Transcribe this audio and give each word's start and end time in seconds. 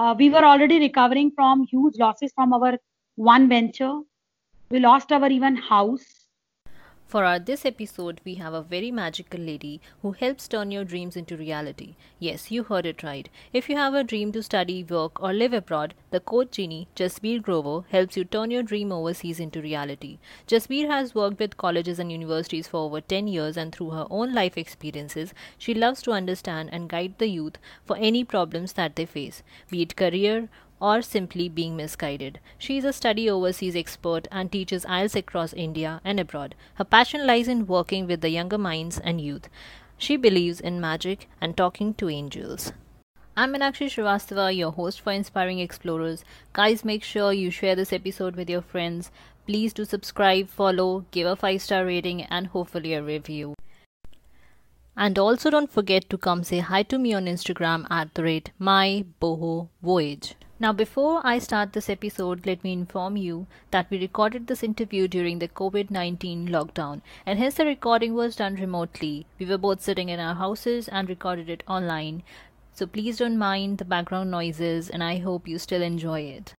Uh, 0.00 0.14
we 0.18 0.30
were 0.30 0.44
already 0.50 0.78
recovering 0.78 1.30
from 1.30 1.62
huge 1.70 1.98
losses 1.98 2.32
from 2.34 2.54
our 2.54 2.78
one 3.16 3.50
venture. 3.50 3.96
We 4.70 4.78
lost 4.78 5.12
our 5.12 5.28
even 5.28 5.56
house 5.56 6.19
for 7.10 7.24
our 7.24 7.40
this 7.40 7.64
episode, 7.66 8.20
we 8.24 8.34
have 8.36 8.54
a 8.54 8.62
very 8.62 8.92
magical 8.92 9.40
lady 9.40 9.80
who 10.00 10.12
helps 10.12 10.46
turn 10.46 10.70
your 10.70 10.84
dreams 10.84 11.16
into 11.16 11.36
reality. 11.36 11.96
Yes, 12.20 12.52
you 12.52 12.62
heard 12.62 12.86
it 12.86 13.02
right. 13.02 13.28
If 13.52 13.68
you 13.68 13.76
have 13.76 13.94
a 13.94 14.04
dream 14.04 14.30
to 14.30 14.44
study, 14.44 14.84
work, 14.84 15.20
or 15.20 15.32
live 15.32 15.52
abroad, 15.52 15.94
the 16.12 16.20
coach 16.20 16.52
genie, 16.52 16.86
Jasbir 16.94 17.42
Grover, 17.42 17.84
helps 17.90 18.16
you 18.16 18.24
turn 18.24 18.52
your 18.52 18.62
dream 18.62 18.92
overseas 18.92 19.40
into 19.40 19.60
reality. 19.60 20.18
Jasbir 20.46 20.86
has 20.88 21.12
worked 21.12 21.40
with 21.40 21.56
colleges 21.56 21.98
and 21.98 22.12
universities 22.12 22.68
for 22.68 22.76
over 22.76 23.00
10 23.00 23.26
years, 23.26 23.56
and 23.56 23.74
through 23.74 23.90
her 23.90 24.06
own 24.08 24.32
life 24.32 24.56
experiences, 24.56 25.34
she 25.58 25.74
loves 25.74 26.02
to 26.02 26.12
understand 26.12 26.68
and 26.72 26.88
guide 26.88 27.14
the 27.18 27.26
youth 27.26 27.58
for 27.84 27.96
any 27.96 28.22
problems 28.22 28.74
that 28.74 28.94
they 28.94 29.04
face, 29.04 29.42
be 29.68 29.82
it 29.82 29.96
career, 29.96 30.48
or 30.80 31.02
simply 31.02 31.48
being 31.48 31.76
misguided. 31.76 32.40
She 32.58 32.78
is 32.78 32.84
a 32.84 32.92
study 32.92 33.28
overseas 33.28 33.76
expert 33.76 34.26
and 34.32 34.50
teaches 34.50 34.84
IELTS 34.84 35.14
across 35.14 35.52
India 35.52 36.00
and 36.04 36.18
abroad. 36.18 36.54
Her 36.74 36.84
passion 36.84 37.26
lies 37.26 37.48
in 37.48 37.66
working 37.66 38.06
with 38.06 38.20
the 38.22 38.30
younger 38.30 38.58
minds 38.58 38.98
and 38.98 39.20
youth. 39.20 39.48
She 39.98 40.16
believes 40.16 40.60
in 40.60 40.80
magic 40.80 41.28
and 41.40 41.56
talking 41.56 41.92
to 41.94 42.08
angels. 42.08 42.72
I'm 43.36 43.52
Minakshi 43.52 43.86
Srivastava, 43.86 44.56
your 44.56 44.72
host 44.72 45.00
for 45.00 45.12
Inspiring 45.12 45.60
Explorers. 45.60 46.24
Guys, 46.52 46.84
make 46.84 47.02
sure 47.04 47.32
you 47.32 47.50
share 47.50 47.76
this 47.76 47.92
episode 47.92 48.34
with 48.34 48.50
your 48.50 48.62
friends. 48.62 49.10
Please 49.46 49.72
do 49.72 49.84
subscribe, 49.84 50.48
follow, 50.48 51.04
give 51.10 51.26
a 51.26 51.36
5 51.36 51.62
star 51.62 51.84
rating, 51.84 52.22
and 52.24 52.48
hopefully 52.48 52.94
a 52.94 53.02
review. 53.02 53.54
And 54.96 55.18
also 55.18 55.48
don't 55.48 55.70
forget 55.70 56.10
to 56.10 56.18
come 56.18 56.44
say 56.44 56.58
hi 56.58 56.82
to 56.84 56.98
me 56.98 57.14
on 57.14 57.26
Instagram 57.26 57.86
at 57.90 58.14
the 58.14 58.22
rate 58.24 58.50
my 58.58 59.04
boho 59.22 59.68
voyage. 59.82 60.34
Now, 60.62 60.74
before 60.74 61.22
I 61.24 61.38
start 61.38 61.72
this 61.72 61.88
episode, 61.88 62.44
let 62.44 62.62
me 62.62 62.74
inform 62.74 63.16
you 63.16 63.46
that 63.70 63.86
we 63.88 63.98
recorded 63.98 64.46
this 64.46 64.62
interview 64.62 65.08
during 65.08 65.38
the 65.38 65.48
COVID 65.48 65.90
19 65.90 66.48
lockdown, 66.48 67.00
and 67.24 67.38
hence 67.38 67.54
the 67.54 67.64
recording 67.64 68.12
was 68.12 68.36
done 68.36 68.56
remotely. 68.56 69.24
We 69.38 69.46
were 69.46 69.56
both 69.56 69.80
sitting 69.80 70.10
in 70.10 70.20
our 70.20 70.34
houses 70.34 70.86
and 70.86 71.08
recorded 71.08 71.48
it 71.48 71.62
online. 71.66 72.22
So 72.74 72.86
please 72.86 73.16
don't 73.16 73.38
mind 73.38 73.78
the 73.78 73.86
background 73.86 74.30
noises, 74.30 74.90
and 74.90 75.02
I 75.02 75.16
hope 75.16 75.48
you 75.48 75.58
still 75.58 75.80
enjoy 75.80 76.20
it. 76.20 76.52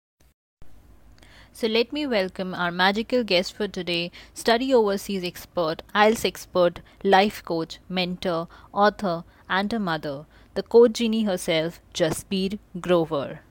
So 1.54 1.68
let 1.68 1.94
me 1.94 2.08
welcome 2.08 2.56
our 2.56 2.72
magical 2.72 3.24
guest 3.24 3.54
for 3.54 3.68
today, 3.68 4.10
study 4.34 4.74
overseas 4.74 5.24
expert, 5.24 5.84
IELTS 5.94 6.26
expert, 6.26 6.82
life 7.04 7.46
coach, 7.46 7.78
mentor, 7.88 8.48
author, 8.74 9.26
and 9.48 9.72
a 9.72 9.78
mother, 9.78 10.26
the 10.56 10.64
coach 10.64 10.94
genie 10.94 11.26
herself, 11.26 11.80
Jasbir 11.94 12.58
Grover. 12.80 13.42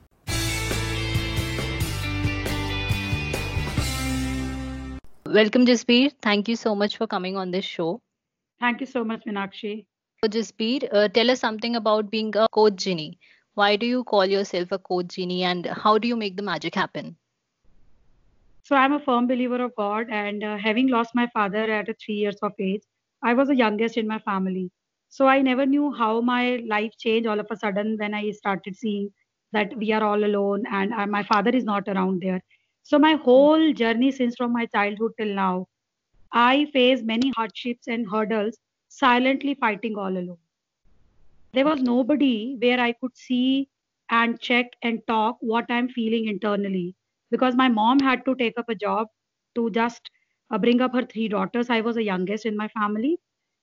Welcome, 5.33 5.65
Jasbir. 5.65 6.11
Thank 6.21 6.49
you 6.49 6.57
so 6.57 6.75
much 6.75 6.97
for 6.97 7.07
coming 7.07 7.37
on 7.37 7.51
this 7.51 7.63
show. 7.63 8.01
Thank 8.59 8.81
you 8.81 8.85
so 8.85 9.05
much, 9.05 9.23
Minakshi. 9.25 9.85
So, 10.21 10.29
Jasbir, 10.29 10.89
uh, 10.91 11.07
tell 11.07 11.31
us 11.31 11.39
something 11.39 11.77
about 11.77 12.11
being 12.11 12.35
a 12.35 12.47
coach 12.51 12.75
genie. 12.75 13.17
Why 13.53 13.77
do 13.77 13.85
you 13.85 14.03
call 14.03 14.25
yourself 14.25 14.73
a 14.73 14.77
coach 14.77 15.07
genie 15.15 15.43
and 15.43 15.65
how 15.67 15.97
do 15.97 16.09
you 16.09 16.17
make 16.17 16.35
the 16.35 16.43
magic 16.43 16.75
happen? 16.75 17.15
So, 18.63 18.75
I'm 18.75 18.91
a 18.91 18.99
firm 18.99 19.25
believer 19.27 19.63
of 19.63 19.73
God, 19.77 20.07
and 20.09 20.43
uh, 20.43 20.57
having 20.57 20.89
lost 20.89 21.15
my 21.15 21.27
father 21.33 21.63
at 21.79 21.87
a 21.87 21.93
three 21.93 22.15
years 22.15 22.35
of 22.41 22.51
age, 22.59 22.81
I 23.23 23.33
was 23.33 23.47
the 23.47 23.55
youngest 23.55 23.95
in 23.95 24.07
my 24.07 24.19
family. 24.19 24.69
So, 25.07 25.27
I 25.27 25.41
never 25.41 25.65
knew 25.65 25.93
how 25.93 26.19
my 26.19 26.61
life 26.67 26.91
changed 26.97 27.29
all 27.29 27.39
of 27.39 27.47
a 27.49 27.55
sudden 27.55 27.95
when 27.97 28.13
I 28.13 28.31
started 28.31 28.75
seeing 28.75 29.13
that 29.53 29.77
we 29.77 29.93
are 29.93 30.03
all 30.03 30.25
alone 30.25 30.65
and 30.69 30.93
uh, 30.93 31.07
my 31.07 31.23
father 31.23 31.51
is 31.51 31.63
not 31.63 31.87
around 31.87 32.21
there 32.21 32.41
so 32.83 32.99
my 32.99 33.13
whole 33.15 33.73
journey 33.73 34.11
since 34.11 34.35
from 34.35 34.53
my 34.53 34.65
childhood 34.65 35.13
till 35.17 35.33
now, 35.33 35.67
I 36.31 36.65
faced 36.73 37.03
many 37.05 37.31
hardships 37.35 37.87
and 37.87 38.09
hurdles, 38.09 38.57
silently 38.89 39.55
fighting 39.55 39.97
all 39.97 40.17
alone. 40.17 40.37
There 41.53 41.65
was 41.65 41.81
nobody 41.81 42.57
where 42.61 42.79
I 42.79 42.91
could 42.93 43.15
see 43.15 43.69
and 44.09 44.39
check 44.39 44.73
and 44.81 45.05
talk 45.07 45.37
what 45.39 45.65
I'm 45.69 45.87
feeling 45.87 46.27
internally 46.27 46.95
because 47.29 47.55
my 47.55 47.69
mom 47.69 47.99
had 47.99 48.25
to 48.25 48.35
take 48.35 48.57
up 48.57 48.67
a 48.69 48.75
job 48.75 49.07
to 49.55 49.69
just 49.71 50.11
uh, 50.49 50.57
bring 50.57 50.81
up 50.81 50.93
her 50.93 51.05
three 51.05 51.27
daughters. 51.29 51.69
I 51.69 51.81
was 51.81 51.95
the 51.95 52.03
youngest 52.03 52.45
in 52.45 52.57
my 52.57 52.67
family. 52.69 53.19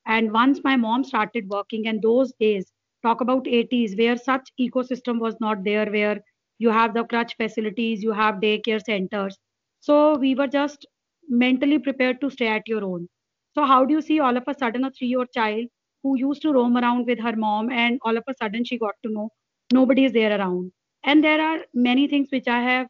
And 0.07 0.33
once 0.33 0.63
my 0.65 0.77
mom 0.77 1.05
started 1.05 1.49
working, 1.49 1.87
and 1.87 2.01
those 2.03 2.33
days, 2.41 2.73
talk 3.03 3.21
about 3.21 3.47
80s, 3.47 3.97
where 3.97 4.17
such 4.17 4.51
ecosystem 4.59 5.19
was 5.21 5.39
not 5.41 5.65
there, 5.65 5.91
where 5.91 6.23
you 6.59 6.71
have 6.71 6.95
the 6.95 7.05
creche 7.05 7.35
facilities 7.37 8.03
you 8.03 8.13
have 8.13 8.37
daycare 8.37 8.83
centers. 8.85 9.39
So 9.81 10.17
we 10.17 10.35
were 10.35 10.47
just 10.49 10.87
mentally 11.29 11.79
prepared 11.79 12.21
to 12.21 12.31
stay 12.31 12.49
at 12.49 12.67
your 12.69 12.85
own. 12.85 13.09
So 13.55 13.65
how 13.65 13.85
do 13.85 13.95
you 13.95 14.03
see 14.03 14.21
all 14.21 14.37
of 14.37 14.45
a 14.47 14.55
sudden 14.55 14.85
a 14.85 14.91
three 14.91 15.09
year 15.09 15.27
child 15.35 15.67
who 16.03 16.17
used 16.19 16.43
to 16.43 16.53
roam 16.53 16.77
around 16.77 17.07
with 17.07 17.21
her 17.21 17.37
mom 17.37 17.71
and 17.71 17.99
all 18.03 18.17
of 18.17 18.25
a 18.29 18.35
sudden 18.41 18.65
she 18.65 18.79
got 18.79 18.95
to 19.05 19.13
know 19.13 19.31
nobody 19.73 20.05
is 20.05 20.13
there 20.13 20.39
around? 20.39 20.73
And 21.05 21.23
there 21.25 21.41
are 21.41 21.61
many 21.75 22.09
things 22.09 22.29
which 22.33 22.49
i 22.49 22.61
have 22.61 22.89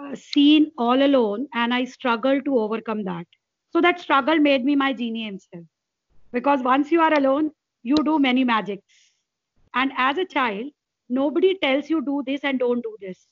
uh, 0.00 0.14
seen 0.14 0.70
all 0.78 1.02
alone 1.02 1.46
and 1.54 1.74
i 1.74 1.84
struggle 1.84 2.40
to 2.42 2.58
overcome 2.58 3.04
that. 3.04 3.26
So 3.70 3.80
that 3.80 4.00
struggle 4.00 4.38
made 4.38 4.64
me 4.64 4.76
my 4.76 4.92
genie 4.92 5.24
himself. 5.26 5.64
Because 6.32 6.62
once 6.62 6.92
you 6.92 7.00
are 7.00 7.14
alone 7.14 7.50
you 7.82 7.96
do 8.04 8.18
many 8.18 8.44
magics. 8.44 9.12
And 9.74 9.92
as 9.96 10.18
a 10.18 10.24
child 10.24 10.72
nobody 11.08 11.56
tells 11.62 11.90
you 11.90 12.04
do 12.04 12.22
this 12.26 12.40
and 12.42 12.58
don't 12.58 12.82
do 12.82 12.96
this. 13.00 13.26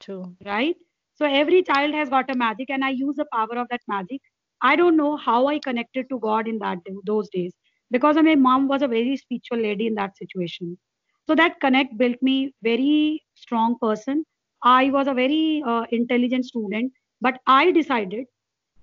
True. 0.00 0.36
Right? 0.44 0.76
So 1.14 1.26
every 1.26 1.62
child 1.62 1.94
has 1.94 2.08
got 2.08 2.30
a 2.30 2.36
magic 2.36 2.70
and 2.70 2.84
i 2.84 2.90
use 2.90 3.16
the 3.16 3.26
power 3.32 3.58
of 3.58 3.68
that 3.70 3.82
magic. 3.88 4.20
I 4.60 4.76
don't 4.76 4.96
know 4.96 5.16
how 5.16 5.46
i 5.48 5.58
connected 5.58 6.08
to 6.10 6.18
god 6.18 6.48
in 6.48 6.58
that 6.58 6.78
those 7.06 7.28
days 7.30 7.52
because 7.90 8.16
my 8.16 8.34
mom 8.34 8.68
was 8.68 8.82
a 8.82 8.88
very 8.88 9.16
spiritual 9.16 9.58
lady 9.58 9.86
in 9.86 9.94
that 9.94 10.16
situation. 10.16 10.78
So 11.26 11.34
that 11.34 11.60
connect 11.60 11.96
built 11.96 12.16
me 12.22 12.54
very 12.62 13.22
strong 13.34 13.78
person. 13.80 14.24
I 14.62 14.90
was 14.90 15.06
a 15.06 15.14
very 15.14 15.62
uh, 15.66 15.84
intelligent 15.90 16.46
student 16.46 16.92
but 17.20 17.38
i 17.46 17.70
decided 17.76 18.26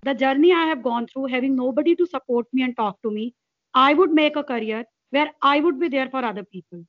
the 0.08 0.14
journey 0.22 0.52
i 0.60 0.66
have 0.72 0.84
gone 0.84 1.08
through 1.08 1.26
having 1.34 1.56
nobody 1.56 1.96
to 1.96 2.08
support 2.14 2.48
me 2.54 2.64
and 2.68 2.76
talk 2.78 3.02
to 3.02 3.12
me 3.18 3.26
i 3.74 3.94
would 3.94 4.12
make 4.20 4.36
a 4.36 4.44
career 4.52 4.84
where 5.18 5.30
i 5.42 5.60
would 5.60 5.80
be 5.84 5.90
there 5.96 6.10
for 6.16 6.24
other 6.30 6.44
people 6.56 6.84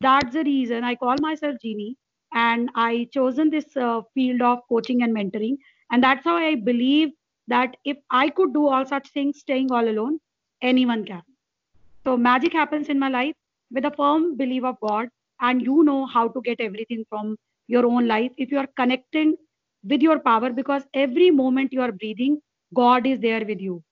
that's 0.00 0.32
the 0.34 0.44
reason 0.44 0.84
I 0.84 0.94
call 0.94 1.16
myself 1.20 1.56
Genie 1.62 1.96
and 2.32 2.70
I 2.74 3.08
chosen 3.12 3.50
this 3.50 3.76
uh, 3.76 4.02
field 4.14 4.42
of 4.42 4.60
coaching 4.68 5.02
and 5.02 5.14
mentoring. 5.16 5.56
And 5.90 6.02
that's 6.02 6.24
how 6.24 6.36
I 6.36 6.54
believe 6.54 7.10
that 7.48 7.76
if 7.84 7.96
I 8.10 8.28
could 8.28 8.52
do 8.52 8.68
all 8.68 8.84
such 8.84 9.08
things 9.10 9.40
staying 9.40 9.72
all 9.72 9.88
alone, 9.88 10.18
anyone 10.62 11.04
can. 11.04 11.22
So 12.04 12.16
magic 12.16 12.52
happens 12.52 12.88
in 12.88 12.98
my 12.98 13.08
life 13.08 13.34
with 13.70 13.84
a 13.84 13.90
firm 13.90 14.36
belief 14.36 14.64
of 14.64 14.76
God, 14.80 15.08
and 15.40 15.62
you 15.62 15.84
know 15.84 16.06
how 16.06 16.28
to 16.28 16.40
get 16.42 16.60
everything 16.60 17.04
from 17.08 17.36
your 17.68 17.86
own 17.86 18.06
life 18.08 18.32
if 18.36 18.50
you 18.50 18.58
are 18.58 18.68
connecting 18.76 19.36
with 19.84 20.02
your 20.02 20.18
power 20.18 20.50
because 20.50 20.82
every 20.94 21.30
moment 21.30 21.72
you 21.72 21.82
are 21.82 21.92
breathing, 21.92 22.40
God 22.74 23.06
is 23.06 23.20
there 23.20 23.44
with 23.44 23.60
you. 23.60 23.82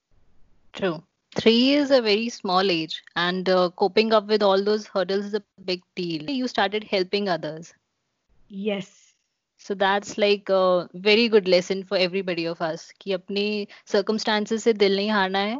True 0.72 1.02
three 1.36 1.72
is 1.74 1.90
a 1.90 2.00
very 2.02 2.28
small 2.30 2.70
age 2.70 3.02
and 3.16 3.48
uh, 3.48 3.70
coping 3.76 4.12
up 4.12 4.26
with 4.26 4.42
all 4.42 4.64
those 4.64 4.86
hurdles 4.88 5.26
is 5.26 5.34
a 5.34 5.42
big 5.64 5.82
deal. 5.94 6.28
You 6.30 6.48
started 6.48 6.84
helping 6.84 7.28
others. 7.28 7.74
Yes. 8.48 9.14
So 9.58 9.74
that's 9.74 10.16
like 10.18 10.48
a 10.48 10.88
very 10.94 11.28
good 11.28 11.48
lesson 11.48 11.84
for 11.84 11.96
everybody 11.96 12.46
of 12.46 12.60
us 12.62 12.92
ki 12.98 13.14
apne 13.16 13.68
circumstances 13.92 14.64
se 14.68 14.74
dil 14.82 14.96
nahi 15.00 15.10
harna 15.18 15.42
hai 15.50 15.58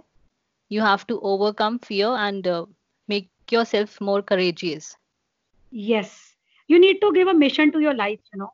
you 0.77 0.83
have 0.89 1.07
to 1.13 1.21
overcome 1.33 1.79
fear 1.91 2.09
and 2.27 2.47
uh, 2.47 2.67
make 3.09 3.31
yourself 3.59 4.01
more 4.01 4.23
courageous. 4.23 4.97
Yes. 5.71 6.37
You 6.69 6.79
need 6.79 7.01
to 7.01 7.13
give 7.13 7.29
a 7.29 7.35
mission 7.35 7.73
to 7.73 7.81
your 7.81 7.95
life 7.95 8.21
you 8.33 8.39
know. 8.39 8.53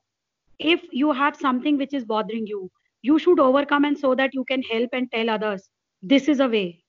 If 0.58 0.82
you 0.92 1.12
have 1.12 1.36
something 1.36 1.78
which 1.78 1.94
is 1.94 2.04
bothering 2.04 2.46
you 2.46 2.70
you 3.02 3.18
should 3.18 3.40
overcome 3.40 3.84
and 3.84 3.98
so 3.98 4.14
that 4.14 4.34
you 4.34 4.44
can 4.44 4.62
help 4.62 4.90
and 4.92 5.10
tell 5.12 5.30
others 5.30 5.70
this 6.02 6.28
is 6.28 6.40
a 6.40 6.48
way 6.48 6.81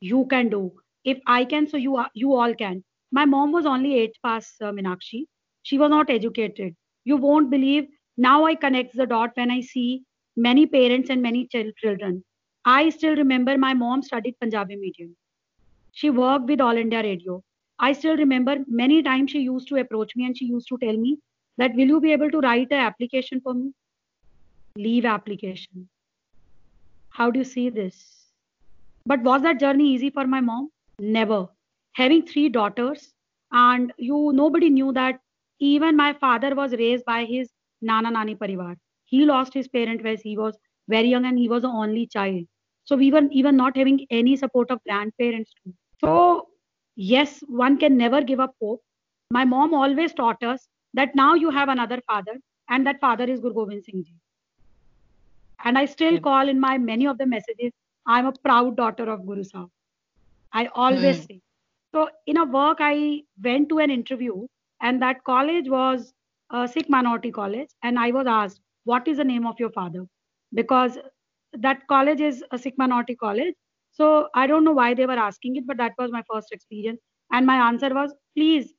you 0.00 0.26
can 0.26 0.48
do. 0.48 0.72
If 1.04 1.18
i 1.26 1.44
can 1.44 1.68
so 1.68 1.76
you 1.76 1.96
are, 1.96 2.10
you 2.14 2.34
all 2.34 2.54
can. 2.54 2.84
My 3.12 3.24
mom 3.24 3.52
was 3.52 3.66
only 3.66 3.98
8 3.98 4.16
pass 4.24 4.54
uh, 4.60 4.72
minakshi 4.72 5.26
she 5.62 5.78
was 5.78 5.90
not 5.90 6.10
educated. 6.10 6.74
You 7.04 7.16
won't 7.16 7.50
believe 7.50 7.88
now 8.16 8.44
i 8.46 8.54
connect 8.54 8.96
the 8.96 9.06
dot 9.06 9.30
when 9.34 9.50
i 9.50 9.60
see 9.60 10.02
many 10.36 10.66
parents 10.66 11.10
and 11.10 11.22
many 11.22 11.48
children. 11.52 12.24
I 12.64 12.90
still 12.90 13.16
remember 13.16 13.56
my 13.58 13.74
mom 13.74 14.02
studied 14.02 14.36
punjabi 14.40 14.76
medium. 14.76 15.16
She 15.92 16.10
worked 16.10 16.46
with 16.46 16.60
all 16.60 16.76
india 16.76 17.02
radio. 17.02 17.42
I 17.78 17.92
still 17.92 18.16
remember 18.16 18.56
many 18.68 19.02
times 19.02 19.30
she 19.30 19.40
used 19.40 19.68
to 19.68 19.76
approach 19.76 20.14
me 20.16 20.26
and 20.26 20.36
she 20.36 20.46
used 20.46 20.68
to 20.68 20.78
tell 20.78 20.96
me 20.96 21.18
that 21.58 21.74
will 21.74 21.94
you 21.94 22.00
be 22.00 22.12
able 22.12 22.30
to 22.30 22.40
write 22.40 22.70
an 22.70 22.84
application 22.90 23.40
for 23.40 23.54
me? 23.54 23.72
Leave 24.76 25.04
application. 25.04 25.88
How 27.10 27.30
do 27.30 27.38
you 27.40 27.44
see 27.44 27.70
this 27.70 28.15
but 29.06 29.22
was 29.22 29.42
that 29.42 29.60
journey 29.60 29.88
easy 29.94 30.10
for 30.10 30.26
my 30.26 30.40
mom? 30.40 30.70
Never. 30.98 31.48
Having 31.94 32.26
three 32.26 32.48
daughters, 32.48 33.12
and 33.52 33.92
you 33.98 34.32
nobody 34.34 34.70
knew 34.70 34.92
that 34.92 35.20
even 35.60 35.96
my 35.96 36.12
father 36.14 36.54
was 36.54 36.72
raised 36.72 37.04
by 37.04 37.24
his 37.24 37.50
nana 37.82 38.10
nani 38.10 38.34
parivar. 38.34 38.76
He 39.04 39.24
lost 39.24 39.54
his 39.54 39.68
parent 39.68 40.02
when 40.02 40.18
he 40.22 40.36
was 40.36 40.58
very 40.88 41.08
young 41.08 41.26
and 41.26 41.38
he 41.38 41.48
was 41.48 41.62
the 41.62 41.68
only 41.68 42.06
child. 42.06 42.44
So 42.84 42.96
we 42.96 43.10
were 43.12 43.22
even 43.30 43.56
not 43.56 43.76
having 43.76 44.06
any 44.10 44.36
support 44.36 44.70
of 44.70 44.82
grandparents 44.84 45.52
too. 45.62 45.74
So 46.04 46.48
yes, 46.96 47.40
one 47.48 47.78
can 47.78 47.96
never 47.96 48.22
give 48.22 48.40
up 48.40 48.54
hope. 48.60 48.82
My 49.30 49.44
mom 49.44 49.74
always 49.74 50.14
taught 50.14 50.42
us 50.42 50.68
that 50.94 51.14
now 51.14 51.34
you 51.34 51.50
have 51.50 51.68
another 51.68 52.00
father, 52.06 52.36
and 52.68 52.86
that 52.86 53.00
father 53.00 53.24
is 53.24 53.40
Guru 53.40 53.54
Gobind 53.54 53.84
Singh 53.84 54.04
Ji. 54.04 54.14
And 55.64 55.78
I 55.78 55.84
still 55.86 56.14
Yeah. 56.14 56.20
call 56.20 56.48
in 56.48 56.60
my 56.60 56.78
many 56.78 57.06
of 57.06 57.18
the 57.18 57.26
messages, 57.26 57.72
I'm 58.06 58.26
a 58.26 58.32
proud 58.32 58.76
daughter 58.76 59.08
of 59.10 59.26
Guru 59.26 59.44
Sahib. 59.44 59.70
I 60.52 60.66
always 60.74 61.18
Hmm. 61.18 61.26
say. 61.26 61.40
So 61.94 62.08
in 62.26 62.36
a 62.38 62.44
work, 62.44 62.78
I 62.80 63.24
went 63.42 63.68
to 63.70 63.78
an 63.78 63.90
interview, 63.90 64.46
and 64.80 65.02
that 65.02 65.24
college 65.24 65.68
was 65.68 66.12
a 66.50 66.66
Sikh 66.68 66.88
minority 66.90 67.30
college, 67.32 67.70
and 67.82 67.98
I 67.98 68.10
was 68.12 68.26
asked, 68.26 68.60
"What 68.84 69.08
is 69.08 69.18
the 69.18 69.24
name 69.32 69.46
of 69.46 69.60
your 69.60 69.70
father?" 69.78 70.06
Because 70.60 70.98
that 71.66 71.86
college 71.88 72.20
is 72.20 72.44
a 72.50 72.58
Sikh 72.58 72.78
minority 72.78 73.16
college. 73.16 73.54
So 73.90 74.28
I 74.34 74.46
don't 74.46 74.64
know 74.64 74.72
why 74.80 74.94
they 74.94 75.06
were 75.06 75.20
asking 75.28 75.56
it, 75.56 75.66
but 75.66 75.76
that 75.78 75.94
was 75.98 76.12
my 76.12 76.22
first 76.32 76.52
experience. 76.52 77.00
And 77.32 77.46
my 77.46 77.56
answer 77.68 77.92
was, 78.00 78.14
"Please, 78.36 78.74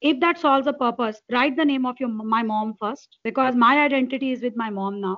if 0.00 0.20
that 0.20 0.38
solves 0.38 0.66
a 0.66 0.72
purpose, 0.72 1.22
write 1.32 1.56
the 1.56 1.64
name 1.64 1.86
of 1.86 2.00
your 2.00 2.10
my 2.36 2.42
mom 2.42 2.74
first, 2.84 3.18
because 3.24 3.56
my 3.56 3.72
identity 3.84 4.32
is 4.32 4.42
with 4.42 4.56
my 4.56 4.70
mom 4.70 5.00
now. 5.00 5.16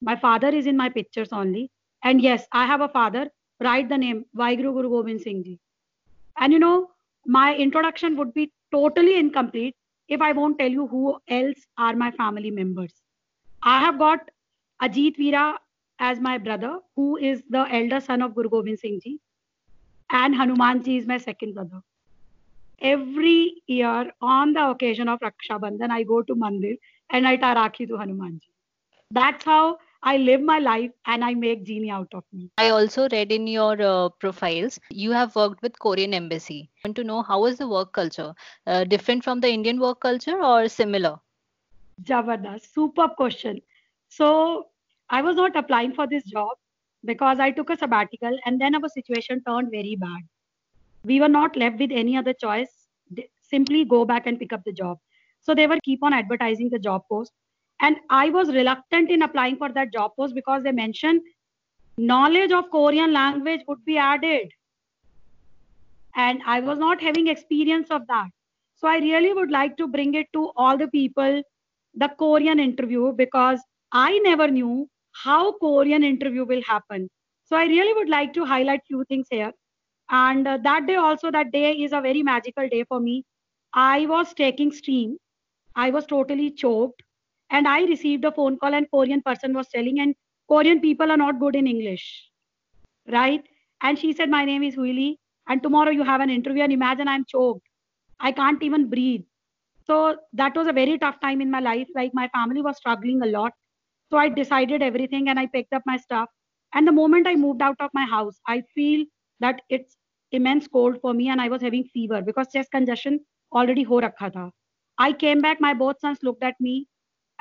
My 0.00 0.16
father 0.16 0.48
is 0.48 0.66
in 0.66 0.76
my 0.76 0.88
pictures 0.90 1.32
only, 1.32 1.70
and 2.02 2.20
yes, 2.20 2.46
I 2.52 2.66
have 2.66 2.80
a 2.80 2.88
father. 2.88 3.30
Write 3.60 3.88
the 3.88 3.98
name 3.98 4.24
Vaiguru 4.36 4.72
Guru 4.74 4.90
Gobind 4.90 5.20
Singh 5.20 5.44
Ji." 5.44 5.58
And 6.38 6.52
you 6.52 6.58
know, 6.58 6.90
my 7.26 7.54
introduction 7.54 8.16
would 8.16 8.34
be 8.34 8.52
totally 8.72 9.18
incomplete 9.18 9.76
if 10.08 10.20
I 10.20 10.32
won't 10.32 10.58
tell 10.58 10.70
you 10.70 10.86
who 10.86 11.18
else 11.28 11.66
are 11.78 11.94
my 11.94 12.10
family 12.10 12.50
members. 12.50 12.94
I 13.62 13.80
have 13.80 13.98
got 13.98 14.30
Ajit 14.82 15.16
Veera 15.16 15.56
as 15.98 16.18
my 16.18 16.38
brother, 16.38 16.78
who 16.96 17.16
is 17.16 17.42
the 17.48 17.66
elder 17.70 18.00
son 18.00 18.22
of 18.22 18.34
Guru 18.34 18.48
Gobind 18.48 18.78
Singh 18.80 19.00
Ji, 19.00 19.20
and 20.10 20.34
Hanuman 20.34 20.82
Ji 20.82 20.96
is 20.96 21.06
my 21.06 21.18
second 21.18 21.54
brother. 21.54 21.80
Every 22.80 23.62
year 23.68 24.10
on 24.20 24.52
the 24.54 24.70
occasion 24.70 25.08
of 25.08 25.20
Raksha 25.20 25.60
Bandhan, 25.60 25.90
I 25.90 26.02
go 26.02 26.22
to 26.22 26.34
Mandir 26.34 26.78
and 27.10 27.28
I 27.28 27.36
tie 27.36 27.54
Rakhi 27.54 27.86
to 27.88 27.96
Hanuman 27.96 28.40
Ji. 28.40 28.48
That's 29.12 29.44
how 29.44 29.78
I 30.04 30.16
live 30.16 30.40
my 30.40 30.58
life 30.58 30.90
and 31.06 31.24
I 31.24 31.34
make 31.34 31.64
genie 31.64 31.90
out 31.90 32.08
of 32.12 32.24
me. 32.32 32.50
I 32.58 32.70
also 32.70 33.08
read 33.10 33.30
in 33.30 33.46
your 33.46 33.80
uh, 33.80 34.08
profiles 34.08 34.78
you 34.90 35.12
have 35.12 35.34
worked 35.36 35.62
with 35.62 35.78
Korean 35.78 36.12
embassy. 36.14 36.70
I 36.84 36.88
want 36.88 36.96
to 36.96 37.04
know 37.04 37.22
how 37.22 37.44
is 37.46 37.58
the 37.58 37.68
work 37.68 37.92
culture 37.92 38.34
uh, 38.66 38.84
different 38.84 39.24
from 39.24 39.40
the 39.40 39.48
Indian 39.48 39.80
work 39.80 40.00
culture 40.00 40.42
or 40.42 40.68
similar? 40.68 41.18
Jabardast. 42.02 42.72
Superb 42.72 43.16
question. 43.16 43.60
So 44.08 44.66
I 45.10 45.22
was 45.22 45.36
not 45.36 45.56
applying 45.56 45.94
for 45.94 46.06
this 46.06 46.24
job 46.24 46.50
because 47.04 47.38
I 47.38 47.50
took 47.50 47.70
a 47.70 47.76
sabbatical 47.76 48.36
and 48.44 48.60
then 48.60 48.74
our 48.74 48.88
situation 48.88 49.42
turned 49.46 49.70
very 49.70 49.96
bad. 49.96 50.20
We 51.04 51.20
were 51.20 51.28
not 51.28 51.56
left 51.56 51.78
with 51.78 51.90
any 51.92 52.16
other 52.16 52.32
choice. 52.34 52.88
Simply 53.42 53.84
go 53.84 54.04
back 54.04 54.26
and 54.26 54.38
pick 54.38 54.52
up 54.52 54.64
the 54.64 54.72
job. 54.72 54.98
So 55.40 55.54
they 55.54 55.66
were 55.66 55.78
keep 55.84 56.02
on 56.02 56.12
advertising 56.12 56.70
the 56.70 56.78
job 56.78 57.02
post. 57.10 57.32
And 57.82 57.98
I 58.10 58.30
was 58.30 58.48
reluctant 58.48 59.10
in 59.10 59.22
applying 59.22 59.58
for 59.58 59.70
that 59.70 59.92
job 59.92 60.12
post 60.18 60.34
because 60.34 60.62
they 60.62 60.72
mentioned 60.72 61.20
knowledge 61.98 62.52
of 62.52 62.70
Korean 62.70 63.12
language 63.12 63.62
would 63.68 63.84
be 63.84 63.98
added. 63.98 64.50
And 66.16 66.42
I 66.46 66.60
was 66.60 66.78
not 66.78 67.02
having 67.02 67.28
experience 67.28 67.90
of 67.90 68.06
that. 68.08 68.28
So 68.76 68.88
I 68.88 68.98
really 68.98 69.34
would 69.34 69.50
like 69.50 69.76
to 69.78 69.88
bring 69.88 70.14
it 70.14 70.26
to 70.34 70.52
all 70.56 70.78
the 70.78 70.88
people 70.88 71.42
the 71.94 72.08
Korean 72.18 72.58
interview 72.58 73.12
because 73.12 73.60
I 73.92 74.18
never 74.20 74.48
knew 74.48 74.88
how 75.12 75.52
Korean 75.58 76.02
interview 76.02 76.44
will 76.44 76.62
happen. 76.62 77.08
So 77.44 77.56
I 77.56 77.64
really 77.64 77.92
would 77.94 78.08
like 78.08 78.32
to 78.34 78.46
highlight 78.46 78.80
few 78.86 79.04
things 79.08 79.26
here. 79.30 79.52
And 80.10 80.46
uh, 80.48 80.58
that 80.64 80.86
day 80.86 80.96
also, 80.96 81.30
that 81.30 81.52
day 81.52 81.72
is 81.72 81.92
a 81.92 82.00
very 82.00 82.22
magical 82.22 82.68
day 82.68 82.84
for 82.88 83.00
me. 83.00 83.24
I 83.74 84.06
was 84.06 84.34
taking 84.34 84.72
steam. 84.72 85.18
I 85.76 85.90
was 85.90 86.06
totally 86.06 86.50
choked. 86.50 87.02
And 87.52 87.68
I 87.68 87.82
received 87.84 88.24
a 88.24 88.32
phone 88.32 88.58
call 88.58 88.74
and 88.74 88.90
Korean 88.90 89.22
person 89.22 89.54
was 89.54 89.68
telling, 89.68 90.00
and 90.00 90.14
Korean 90.48 90.80
people 90.80 91.10
are 91.12 91.16
not 91.16 91.38
good 91.38 91.54
in 91.54 91.66
English, 91.66 92.06
right? 93.08 93.44
And 93.82 93.98
she 93.98 94.12
said, 94.12 94.30
my 94.30 94.44
name 94.44 94.62
is 94.62 94.76
Huili. 94.76 95.16
And 95.48 95.62
tomorrow 95.62 95.90
you 95.90 96.04
have 96.04 96.20
an 96.20 96.30
interview. 96.30 96.62
And 96.62 96.72
imagine 96.72 97.08
I'm 97.08 97.24
choked. 97.28 97.66
I 98.20 98.32
can't 98.32 98.62
even 98.62 98.88
breathe. 98.88 99.22
So 99.86 100.16
that 100.32 100.56
was 100.56 100.68
a 100.68 100.72
very 100.72 100.98
tough 100.98 101.20
time 101.20 101.40
in 101.40 101.50
my 101.50 101.60
life. 101.60 101.88
Like 101.94 102.12
my 102.14 102.28
family 102.28 102.62
was 102.62 102.76
struggling 102.76 103.22
a 103.22 103.26
lot. 103.26 103.52
So 104.10 104.18
I 104.18 104.28
decided 104.28 104.82
everything 104.82 105.28
and 105.28 105.38
I 105.38 105.46
picked 105.46 105.72
up 105.72 105.82
my 105.86 105.96
stuff. 105.96 106.28
And 106.74 106.86
the 106.86 106.92
moment 106.92 107.26
I 107.26 107.34
moved 107.34 107.62
out 107.62 107.76
of 107.80 107.90
my 107.92 108.04
house, 108.04 108.40
I 108.46 108.62
feel 108.74 109.04
that 109.40 109.62
it's 109.68 109.96
immense 110.30 110.68
cold 110.68 111.00
for 111.00 111.12
me 111.12 111.28
and 111.28 111.40
I 111.40 111.48
was 111.48 111.60
having 111.60 111.84
fever 111.84 112.22
because 112.22 112.48
chest 112.52 112.70
congestion 112.70 113.20
already 113.52 113.82
ho 113.82 114.00
rakha 114.00 114.32
tha. 114.32 114.50
I 114.98 115.12
came 115.12 115.40
back, 115.40 115.60
my 115.60 115.74
both 115.74 116.00
sons 116.00 116.18
looked 116.22 116.44
at 116.44 116.54
me 116.60 116.86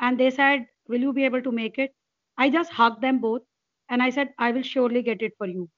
and 0.02 0.20
they 0.20 0.32
said, 0.32 0.68
Will 0.88 1.00
you 1.02 1.14
be 1.14 1.26
able 1.26 1.42
to 1.42 1.52
make 1.52 1.78
it? 1.80 1.94
I 2.38 2.50
just 2.50 2.72
hugged 2.72 3.02
them 3.02 3.20
both 3.20 3.44
and 3.90 4.02
I 4.04 4.10
said, 4.10 4.34
I 4.40 4.52
will 4.52 4.64
surely 4.64 5.02
get 5.04 5.22
it 5.22 5.34
for 5.38 5.48
you. 5.48 5.70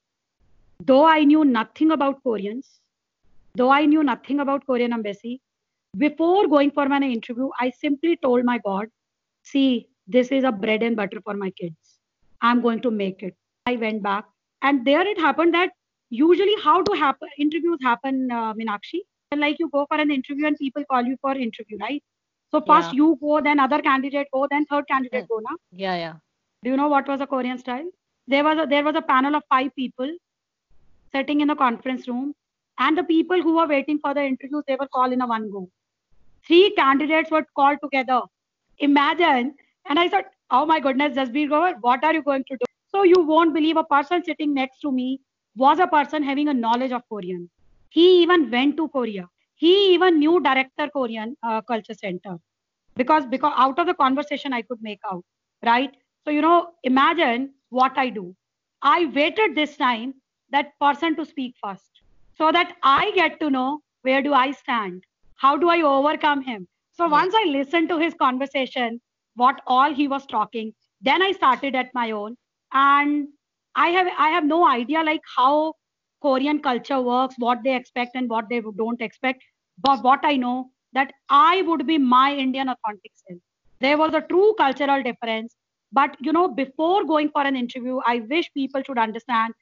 Though 0.84 1.04
I 1.06 1.24
knew 1.24 1.44
nothing 1.44 1.90
about 1.92 2.22
Koreans, 2.22 2.80
though 3.54 3.70
I 3.70 3.86
knew 3.86 4.02
nothing 4.02 4.40
about 4.40 4.66
Korean 4.66 4.92
embassy, 4.92 5.40
before 5.96 6.48
going 6.48 6.70
for 6.72 6.88
my 6.88 7.00
interview, 7.00 7.50
I 7.60 7.70
simply 7.70 8.16
told 8.16 8.44
my 8.44 8.58
God, 8.58 8.88
see, 9.42 9.88
this 10.06 10.28
is 10.32 10.44
a 10.44 10.52
bread 10.52 10.82
and 10.82 10.96
butter 10.96 11.20
for 11.24 11.34
my 11.34 11.50
kids. 11.50 11.76
I'm 12.40 12.60
going 12.62 12.80
to 12.82 12.90
make 12.90 13.22
it. 13.22 13.34
I 13.66 13.76
went 13.76 14.02
back, 14.02 14.24
and 14.62 14.84
there 14.84 15.06
it 15.06 15.18
happened 15.18 15.54
that 15.54 15.70
usually 16.10 16.54
how 16.62 16.82
do 16.82 16.92
happen 16.98 17.28
interviews 17.38 17.78
happen, 17.82 18.30
uh, 18.30 18.54
Minakshi? 18.54 19.00
Like 19.36 19.58
you 19.58 19.68
go 19.70 19.86
for 19.88 19.98
an 20.00 20.10
interview 20.12 20.46
and 20.46 20.56
people 20.56 20.84
call 20.90 21.02
you 21.02 21.16
for 21.20 21.32
interview, 21.36 21.78
right? 21.80 22.02
So 22.54 22.60
first 22.66 22.92
Yeah. 22.92 22.98
you 22.98 23.18
go, 23.20 23.40
then 23.40 23.58
other 23.58 23.80
candidate 23.84 24.28
go, 24.32 24.46
then 24.50 24.64
third 24.66 24.86
candidate 24.88 25.24
hmm. 25.24 25.34
go. 25.34 25.40
Na? 25.46 25.56
Yeah, 25.84 25.96
yeah. 26.00 26.12
Do 26.62 26.70
you 26.70 26.76
know 26.80 26.86
what 26.92 27.08
was 27.08 27.18
the 27.22 27.26
Korean 27.26 27.58
style? 27.58 27.88
There 28.34 28.44
was 28.44 28.60
a, 28.64 28.66
there 28.66 28.84
was 28.84 28.94
a 29.00 29.02
panel 29.02 29.34
of 29.38 29.42
five 29.54 29.74
people 29.74 30.12
sitting 31.16 31.40
in 31.40 31.48
the 31.48 31.56
conference 31.56 32.06
room, 32.06 32.28
and 32.78 32.96
the 33.00 33.04
people 33.08 33.42
who 33.42 33.56
were 33.56 33.66
waiting 33.72 33.98
for 34.04 34.14
the 34.14 34.24
interviews 34.28 34.62
they 34.68 34.76
were 34.84 34.86
called 34.98 35.16
in 35.16 35.26
a 35.26 35.26
one 35.32 35.50
go. 35.50 35.64
Three 36.46 36.70
candidates 36.78 37.34
were 37.36 37.44
called 37.56 37.82
together. 37.82 38.20
Imagine, 38.78 39.52
and 39.88 39.98
I 39.98 40.08
thought, 40.08 40.30
oh 40.50 40.64
my 40.64 40.78
goodness, 40.78 41.18
Jasbir 41.18 41.48
Grover, 41.48 41.76
what 41.80 42.04
are 42.04 42.14
you 42.14 42.22
going 42.22 42.44
to 42.52 42.56
do? 42.56 42.72
So 42.94 43.02
you 43.02 43.20
won't 43.34 43.52
believe 43.52 43.76
a 43.76 43.84
person 43.84 44.24
sitting 44.24 44.54
next 44.54 44.80
to 44.86 44.92
me 44.92 45.20
was 45.56 45.80
a 45.80 45.92
person 45.98 46.22
having 46.22 46.48
a 46.48 46.54
knowledge 46.54 46.92
of 46.92 47.02
Korean. 47.08 47.50
He 47.90 48.22
even 48.22 48.50
went 48.50 48.76
to 48.76 48.88
Korea. 48.88 49.28
He 49.54 49.94
even 49.94 50.18
knew 50.18 50.40
director 50.40 50.88
Korean 50.90 51.36
uh, 51.42 51.60
culture 51.62 51.94
center 51.94 52.38
because 52.96 53.26
because 53.26 53.52
out 53.56 53.78
of 53.78 53.86
the 53.86 53.94
conversation 53.94 54.52
I 54.52 54.62
could 54.62 54.82
make 54.82 55.00
out, 55.10 55.24
right? 55.64 55.94
So 56.24 56.30
you 56.30 56.42
know, 56.42 56.72
imagine 56.82 57.54
what 57.70 57.96
I 57.98 58.08
do. 58.10 58.34
I 58.82 59.06
waited 59.06 59.54
this 59.54 59.76
time 59.76 60.14
that 60.50 60.72
person 60.80 61.16
to 61.16 61.24
speak 61.24 61.54
first 61.62 62.02
so 62.34 62.52
that 62.52 62.74
I 62.82 63.10
get 63.14 63.40
to 63.40 63.50
know 63.50 63.80
where 64.02 64.22
do 64.22 64.32
I 64.34 64.52
stand, 64.52 65.04
how 65.36 65.56
do 65.56 65.68
I 65.68 65.82
overcome 65.82 66.42
him. 66.42 66.68
So 66.92 67.08
Yes. 67.08 67.10
once 67.10 67.34
I 67.34 67.44
listened 67.46 67.88
to 67.90 67.98
his 67.98 68.14
conversation, 68.14 69.00
what 69.34 69.60
all 69.66 69.92
he 69.94 70.08
was 70.08 70.26
talking, 70.26 70.72
then 71.00 71.22
I 71.22 71.32
started 71.32 71.74
at 71.74 71.92
my 71.94 72.10
own, 72.12 72.36
and 72.72 73.28
I 73.74 73.88
have 73.88 74.08
I 74.18 74.28
have 74.30 74.44
no 74.44 74.66
idea 74.66 75.02
like 75.02 75.22
how 75.36 75.74
Korean 76.24 76.60
culture 76.60 77.00
works, 77.00 77.34
what 77.38 77.62
they 77.64 77.76
expect 77.76 78.16
and 78.16 78.30
what 78.30 78.48
they 78.48 78.60
don't 78.78 79.00
expect. 79.00 79.42
But 79.78 80.02
what 80.02 80.20
I 80.22 80.36
know 80.36 80.70
that 80.94 81.12
I 81.28 81.62
would 81.62 81.86
be 81.86 81.98
my 81.98 82.34
Indian 82.34 82.68
authentic 82.68 83.12
self. 83.14 83.40
There 83.80 83.98
was 83.98 84.14
a 84.14 84.22
true 84.22 84.54
cultural 84.56 85.02
difference. 85.02 85.54
But 85.92 86.16
you 86.20 86.32
know, 86.32 86.48
before 86.48 87.04
going 87.04 87.30
for 87.30 87.42
an 87.42 87.56
interview, 87.56 87.98
I 88.06 88.20
wish 88.30 88.50
people 88.54 88.82
should 88.86 88.98
understand 88.98 89.54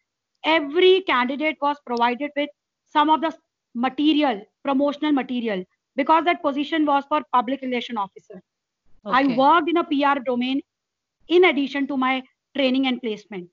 every 0.44 1.02
candidate 1.02 1.56
was 1.60 1.76
provided 1.86 2.30
with 2.36 2.48
some 2.86 3.10
of 3.10 3.20
the 3.20 3.34
material, 3.74 4.42
promotional 4.64 5.12
material, 5.12 5.64
because 5.96 6.24
that 6.24 6.42
position 6.42 6.86
was 6.86 7.04
for 7.08 7.22
public 7.32 7.60
relation 7.62 7.96
officer. 7.96 8.40
I 9.04 9.26
worked 9.26 9.68
in 9.68 9.76
a 9.78 9.84
PR 9.84 10.20
domain 10.24 10.60
in 11.28 11.44
addition 11.44 11.86
to 11.88 11.96
my 11.96 12.22
training 12.56 12.86
and 12.86 13.00
placement. 13.00 13.48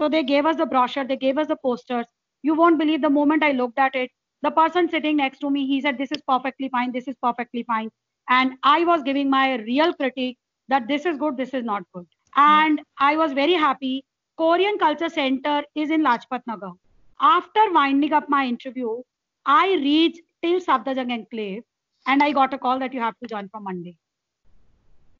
So 0.00 0.08
they 0.08 0.22
gave 0.22 0.46
us 0.46 0.56
the 0.56 0.66
brochure, 0.66 1.04
they 1.04 1.16
gave 1.16 1.38
us 1.38 1.46
the 1.48 1.56
posters. 1.56 2.06
You 2.42 2.54
won't 2.54 2.78
believe 2.78 3.02
the 3.02 3.10
moment 3.10 3.42
I 3.42 3.52
looked 3.52 3.78
at 3.78 3.94
it, 3.94 4.10
the 4.42 4.50
person 4.50 4.88
sitting 4.88 5.16
next 5.16 5.40
to 5.40 5.50
me, 5.50 5.66
he 5.66 5.80
said, 5.80 5.98
This 5.98 6.10
is 6.12 6.22
perfectly 6.26 6.68
fine, 6.68 6.92
this 6.92 7.08
is 7.08 7.16
perfectly 7.22 7.62
fine. 7.64 7.90
And 8.28 8.54
I 8.62 8.84
was 8.84 9.02
giving 9.02 9.28
my 9.28 9.56
real 9.56 9.92
critique 9.92 10.38
that 10.68 10.88
this 10.88 11.04
is 11.04 11.18
good, 11.18 11.36
this 11.36 11.52
is 11.52 11.64
not 11.64 11.82
good. 11.94 12.06
Hmm. 12.34 12.40
And 12.40 12.80
I 12.98 13.16
was 13.16 13.32
very 13.32 13.54
happy. 13.54 14.04
Korean 14.38 14.78
Culture 14.78 15.10
Center 15.10 15.62
is 15.74 15.90
in 15.90 16.02
Lajpat 16.02 16.42
Nagar. 16.46 16.72
After 17.20 17.60
winding 17.72 18.12
up 18.14 18.28
my 18.28 18.46
interview, 18.46 19.02
I 19.44 19.74
reached 19.74 20.22
till 20.42 20.60
Safdarjung 20.60 21.12
Enclave 21.12 21.62
and 22.06 22.22
I 22.22 22.32
got 22.32 22.54
a 22.54 22.58
call 22.58 22.78
that 22.78 22.94
you 22.94 23.00
have 23.00 23.18
to 23.22 23.28
join 23.28 23.48
from 23.50 23.64
Monday. 23.64 23.96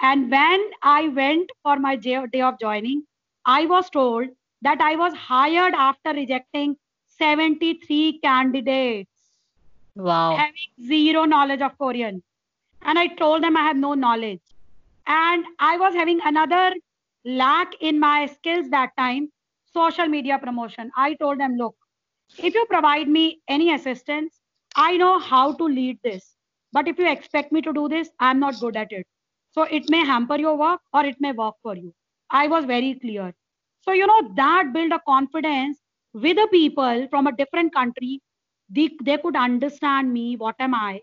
And 0.01 0.31
when 0.31 0.71
I 0.83 1.09
went 1.09 1.51
for 1.63 1.79
my 1.79 1.97
day 1.97 2.15
of 2.15 2.59
joining, 2.59 3.03
I 3.45 3.67
was 3.67 3.91
told 3.91 4.29
that 4.63 4.81
I 4.81 4.97
was 4.97 5.13
hired 5.15 5.75
after 5.75 6.13
rejecting 6.13 6.77
73 7.21 8.21
candidates. 8.21 9.11
Wow. 9.97 10.37
Having 10.37 10.89
zero 10.89 11.25
knowledge 11.25 11.63
of 11.63 11.79
Korean. 11.79 12.23
And 12.83 12.99
I 12.99 13.09
told 13.09 13.43
them 13.43 13.57
I 13.57 13.63
have 13.63 13.77
no 13.77 13.95
knowledge. 13.95 14.43
And 15.07 15.45
I 15.59 15.77
was 15.79 15.95
having 15.95 16.21
another 16.25 16.73
lack 17.25 17.75
in 17.81 18.01
my 18.01 18.27
skills 18.27 18.71
that 18.71 18.91
time 18.97 19.31
social 19.73 20.07
media 20.07 20.39
promotion. 20.39 20.91
I 20.97 21.15
told 21.15 21.41
them, 21.41 21.57
look, 21.57 21.77
if 22.39 22.55
you 22.55 22.67
provide 22.67 23.09
me 23.09 23.41
any 23.49 23.73
assistance, 23.75 24.41
I 24.77 24.97
know 24.97 25.19
how 25.19 25.53
to 25.55 25.65
lead 25.65 25.99
this. 26.05 26.37
But 26.73 26.89
if 26.89 26.99
you 26.99 27.09
expect 27.11 27.53
me 27.53 27.63
to 27.63 27.73
do 27.73 27.89
this, 27.89 28.11
I'm 28.21 28.41
not 28.41 28.61
good 28.61 28.77
at 28.77 28.93
it. 28.93 29.07
So 29.53 29.63
it 29.65 29.91
may 29.91 30.05
hamper 30.05 30.39
your 30.39 30.57
work 30.57 30.81
or 30.95 31.05
it 31.05 31.21
may 31.21 31.33
work 31.33 31.57
for 31.63 31.77
you. 31.77 31.95
I 32.31 32.49
was 32.49 32.65
very 32.65 32.95
clear. 32.95 33.35
So, 33.81 33.93
you 33.93 34.07
know, 34.07 34.33
that 34.37 34.73
build 34.73 34.93
a 34.93 35.01
confidence 35.07 35.80
with 36.13 36.37
the 36.37 36.49
people 36.51 37.07
from 37.11 37.27
a 37.27 37.37
different 37.37 37.75
country. 37.75 38.21
They, 38.69 38.91
they 39.03 39.19
could 39.19 39.37
understand 39.37 40.13
me, 40.13 40.37
what 40.37 40.55
am 40.61 40.75
I, 40.75 41.01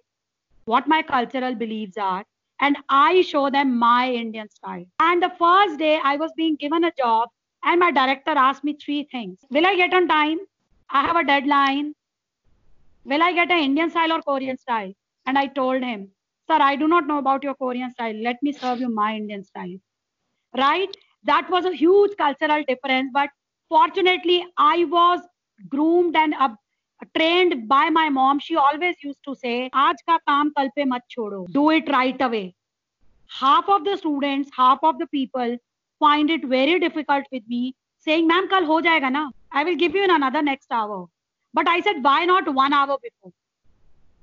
what 0.65 0.87
my 0.87 1.01
cultural 1.01 1.53
beliefs 1.53 1.97
are, 1.97 2.23
and 2.59 2.77
I 2.89 3.21
show 3.21 3.49
them 3.49 3.77
my 3.77 4.11
Indian 4.11 4.49
style. 4.49 4.85
And 4.99 5.21
the 5.21 5.31
first 5.37 5.77
day 5.77 5.99
I 6.03 6.15
was 6.17 6.31
being 6.35 6.55
given 6.55 6.83
a 6.85 6.91
job, 6.97 7.29
and 7.63 7.79
my 7.79 7.91
director 7.91 8.31
asked 8.31 8.63
me 8.63 8.73
three 8.73 9.07
things 9.11 9.39
Will 9.49 9.65
I 9.65 9.75
get 9.75 9.93
on 9.93 10.07
time? 10.07 10.39
I 10.89 11.01
have 11.01 11.15
a 11.15 11.23
deadline. 11.23 11.93
Will 13.03 13.21
I 13.21 13.33
get 13.33 13.51
an 13.51 13.59
Indian 13.59 13.89
style 13.89 14.13
or 14.13 14.21
Korean 14.21 14.57
style? 14.57 14.93
And 15.25 15.37
I 15.37 15.47
told 15.47 15.83
him, 15.83 16.09
Sir, 16.49 16.57
I 16.61 16.75
do 16.77 16.87
not 16.87 17.07
know 17.07 17.17
about 17.17 17.43
your 17.43 17.55
Korean 17.55 17.91
style. 17.91 18.15
Let 18.15 18.41
me 18.41 18.53
serve 18.53 18.79
you 18.79 18.89
my 18.89 19.15
Indian 19.15 19.43
style. 19.43 19.75
Right? 20.55 20.89
That 21.23 21.49
was 21.49 21.65
a 21.65 21.73
huge 21.73 22.15
cultural 22.17 22.63
difference. 22.67 23.11
But 23.13 23.29
fortunately, 23.69 24.45
I 24.57 24.85
was 24.85 25.21
groomed 25.69 26.15
and 26.15 26.33
uh, 26.39 26.49
trained 27.15 27.67
by 27.67 27.89
my 27.89 28.09
mom. 28.09 28.39
She 28.39 28.55
always 28.55 28.95
used 29.01 29.19
to 29.25 29.35
say, 29.35 29.69
Aaj 29.73 29.95
ka 30.07 30.19
kaam 30.27 30.51
kal 30.55 30.69
pe 30.75 30.85
mat 30.85 31.03
chodo. 31.15 31.45
Do 31.51 31.69
it 31.71 31.89
right 31.89 32.21
away. 32.21 32.55
Half 33.39 33.69
of 33.69 33.83
the 33.83 33.97
students, 33.97 34.49
half 34.55 34.79
of 34.83 34.97
the 34.99 35.07
people 35.07 35.57
find 35.99 36.29
it 36.29 36.45
very 36.45 36.79
difficult 36.79 37.25
with 37.31 37.43
me 37.47 37.75
saying, 37.99 38.27
Ma'am, 38.27 38.47
kal 38.49 38.65
ho 38.65 38.81
jayega 38.81 39.11
na. 39.11 39.29
I 39.51 39.63
will 39.63 39.75
give 39.75 39.95
you 39.95 40.03
in 40.03 40.11
another 40.11 40.41
next 40.41 40.71
hour. 40.71 41.07
But 41.53 41.67
I 41.67 41.79
said, 41.81 42.03
why 42.03 42.25
not 42.25 42.53
one 42.53 42.73
hour 42.73 42.97
before? 43.01 43.31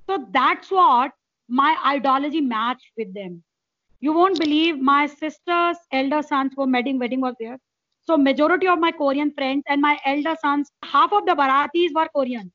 So 0.07 0.25
that's 0.31 0.71
what 0.71 1.11
my 1.49 1.75
ideology 1.85 2.41
matched 2.41 2.91
with 2.97 3.13
them. 3.13 3.43
You 3.99 4.13
won't 4.13 4.39
believe 4.39 4.79
my 4.79 5.07
sister's 5.07 5.77
elder 5.91 6.21
sons 6.21 6.53
were 6.55 6.67
wedding 6.67 6.99
wedding 6.99 7.21
was 7.21 7.35
there. 7.39 7.57
So 8.07 8.17
majority 8.17 8.67
of 8.67 8.79
my 8.79 8.91
Korean 8.91 9.31
friends 9.31 9.63
and 9.67 9.81
my 9.81 9.97
elder 10.05 10.35
sons, 10.39 10.71
half 10.83 11.11
of 11.11 11.25
the 11.25 11.33
Baratis 11.33 11.93
were 11.95 12.07
Korean 12.15 12.51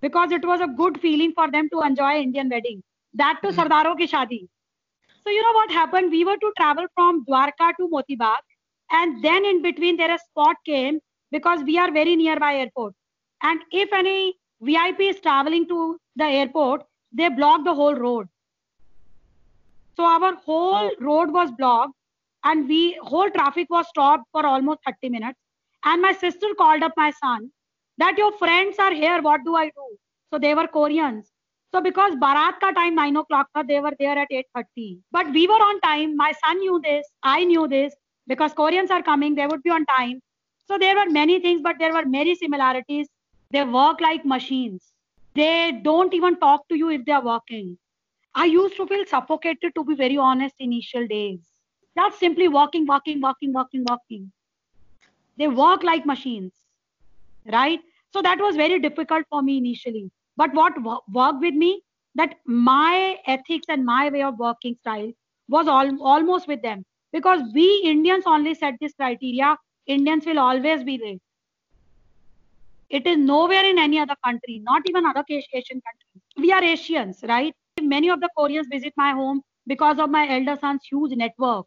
because 0.00 0.32
it 0.32 0.44
was 0.44 0.60
a 0.60 0.66
good 0.66 0.98
feeling 1.00 1.32
for 1.34 1.50
them 1.50 1.68
to 1.70 1.82
enjoy 1.82 2.20
Indian 2.20 2.48
wedding. 2.48 2.82
That 3.14 3.40
to 3.42 3.48
mm. 3.48 3.54
Sardaro 3.54 3.96
ki 3.98 4.06
shadi. 4.06 4.48
So 5.22 5.30
you 5.30 5.42
know 5.42 5.52
what 5.52 5.70
happened? 5.70 6.10
We 6.10 6.24
were 6.24 6.38
to 6.38 6.52
travel 6.56 6.86
from 6.94 7.24
Dwarka 7.26 7.72
to 7.78 7.88
Motibag, 7.88 8.38
and 8.90 9.22
then 9.22 9.44
in 9.44 9.60
between 9.60 9.98
there 9.98 10.14
a 10.14 10.18
spot 10.18 10.56
came 10.64 11.00
because 11.30 11.62
we 11.62 11.78
are 11.78 11.92
very 11.92 12.16
nearby 12.16 12.54
airport. 12.54 12.94
And 13.42 13.60
if 13.70 13.92
any 13.92 14.34
VIP 14.62 15.00
is 15.00 15.20
traveling 15.20 15.68
to 15.68 15.98
the 16.16 16.24
airport, 16.24 16.84
they 17.12 17.28
block 17.28 17.64
the 17.64 17.74
whole 17.74 17.94
road. 17.94 18.28
So 19.96 20.04
our 20.04 20.34
whole 20.36 20.90
road 21.00 21.32
was 21.32 21.50
blocked 21.50 21.94
and 22.44 22.68
we 22.68 22.98
whole 23.02 23.30
traffic 23.30 23.68
was 23.70 23.88
stopped 23.88 24.24
for 24.32 24.46
almost 24.46 24.80
30 24.86 25.08
minutes. 25.10 25.38
And 25.84 26.02
my 26.02 26.12
sister 26.12 26.46
called 26.56 26.82
up 26.82 26.92
my 26.96 27.10
son 27.10 27.50
that 27.98 28.18
your 28.18 28.32
friends 28.32 28.78
are 28.78 28.92
here. 28.92 29.22
What 29.22 29.44
do 29.44 29.54
I 29.56 29.66
do? 29.66 29.86
So 30.32 30.38
they 30.38 30.54
were 30.54 30.66
Koreans. 30.66 31.30
So 31.72 31.80
because 31.80 32.14
Bharat 32.14 32.58
ka 32.60 32.72
time 32.72 32.94
9 32.94 33.16
o'clock, 33.16 33.48
they 33.66 33.80
were 33.80 33.92
there 33.98 34.18
at 34.18 34.28
8.30. 34.30 34.98
But 35.12 35.30
we 35.32 35.46
were 35.46 35.54
on 35.54 35.80
time. 35.80 36.16
My 36.16 36.32
son 36.44 36.58
knew 36.58 36.80
this. 36.82 37.06
I 37.22 37.44
knew 37.44 37.68
this. 37.68 37.94
Because 38.26 38.52
Koreans 38.52 38.90
are 38.90 39.02
coming, 39.02 39.34
they 39.34 39.46
would 39.46 39.62
be 39.62 39.70
on 39.70 39.86
time. 39.86 40.20
So 40.66 40.78
there 40.78 40.96
were 40.96 41.10
many 41.10 41.40
things, 41.40 41.62
but 41.62 41.76
there 41.78 41.92
were 41.92 42.04
many 42.04 42.34
similarities. 42.34 43.08
They 43.50 43.64
work 43.64 44.00
like 44.00 44.24
machines. 44.24 44.92
They 45.34 45.72
don't 45.82 46.12
even 46.14 46.38
talk 46.38 46.68
to 46.68 46.76
you 46.76 46.90
if 46.90 47.04
they 47.04 47.12
are 47.12 47.24
working. 47.24 47.78
I 48.34 48.46
used 48.46 48.76
to 48.76 48.86
feel 48.86 49.04
suffocated, 49.06 49.74
to 49.74 49.84
be 49.84 49.94
very 49.94 50.16
honest, 50.16 50.54
initial 50.58 51.06
days. 51.06 51.40
That's 51.96 52.18
simply 52.18 52.48
walking, 52.48 52.86
walking, 52.86 53.20
walking, 53.20 53.52
walking, 53.52 53.84
walking. 53.88 54.32
They 55.36 55.48
walk 55.48 55.82
like 55.82 56.06
machines, 56.06 56.52
right? 57.50 57.80
So 58.12 58.22
that 58.22 58.38
was 58.38 58.56
very 58.56 58.78
difficult 58.80 59.26
for 59.30 59.42
me 59.42 59.58
initially. 59.58 60.10
But 60.36 60.54
what 60.54 60.74
worked 60.82 61.40
with 61.40 61.54
me, 61.54 61.82
that 62.14 62.36
my 62.44 63.18
ethics 63.26 63.66
and 63.68 63.84
my 63.84 64.10
way 64.10 64.22
of 64.22 64.38
working 64.38 64.74
style 64.80 65.12
was 65.48 65.68
all, 65.68 66.02
almost 66.02 66.48
with 66.48 66.62
them. 66.62 66.84
Because 67.12 67.40
we 67.54 67.82
Indians 67.84 68.24
only 68.26 68.54
set 68.54 68.74
this 68.80 68.94
criteria, 68.94 69.56
Indians 69.86 70.26
will 70.26 70.38
always 70.38 70.84
be 70.84 70.96
there. 70.96 71.16
It 72.88 73.06
is 73.06 73.18
nowhere 73.18 73.64
in 73.64 73.78
any 73.78 73.98
other 73.98 74.16
country, 74.24 74.60
not 74.64 74.82
even 74.88 75.06
other 75.06 75.24
Asian 75.28 75.80
countries. 75.80 76.22
We 76.36 76.52
are 76.52 76.62
Asians, 76.62 77.24
right? 77.28 77.54
Many 77.80 78.10
of 78.10 78.20
the 78.20 78.28
Koreans 78.36 78.66
visit 78.70 78.92
my 78.96 79.12
home 79.12 79.42
because 79.66 79.98
of 79.98 80.10
my 80.10 80.28
elder 80.28 80.56
son's 80.60 80.84
huge 80.90 81.12
network, 81.16 81.66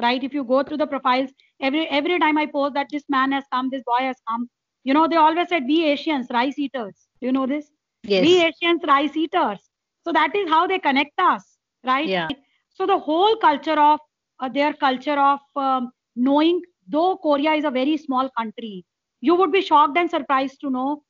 right? 0.00 0.22
If 0.22 0.34
you 0.34 0.44
go 0.44 0.62
through 0.62 0.78
the 0.78 0.86
profiles, 0.86 1.30
every 1.60 1.88
every 1.88 2.18
time 2.18 2.38
I 2.38 2.46
post 2.46 2.74
that 2.74 2.88
this 2.90 3.04
man 3.08 3.32
has 3.32 3.44
come, 3.52 3.70
this 3.70 3.82
boy 3.82 4.04
has 4.04 4.16
come, 4.28 4.48
you 4.84 4.94
know, 4.94 5.06
they 5.08 5.16
always 5.16 5.48
said, 5.48 5.64
we 5.66 5.84
Asians, 5.84 6.28
rice 6.30 6.58
eaters. 6.58 7.06
Do 7.20 7.26
you 7.26 7.32
know 7.32 7.46
this? 7.46 7.70
Yes. 8.04 8.24
We 8.24 8.44
Asians, 8.44 8.82
rice 8.86 9.16
eaters. 9.16 9.58
So 10.04 10.12
that 10.12 10.34
is 10.34 10.48
how 10.48 10.66
they 10.66 10.78
connect 10.78 11.18
us, 11.18 11.44
right? 11.84 12.06
Yeah. 12.06 12.28
So 12.74 12.86
the 12.86 12.98
whole 12.98 13.36
culture 13.36 13.78
of 13.78 14.00
uh, 14.40 14.48
their 14.48 14.72
culture 14.72 15.18
of 15.18 15.40
um, 15.56 15.90
knowing, 16.16 16.62
though 16.88 17.16
Korea 17.16 17.52
is 17.52 17.64
a 17.64 17.70
very 17.70 17.96
small 17.96 18.30
country, 18.38 18.84
you 19.20 19.34
would 19.34 19.52
be 19.52 19.60
shocked 19.60 19.98
and 19.98 20.08
surprised 20.08 20.60
to 20.60 20.70
know. 20.70 21.02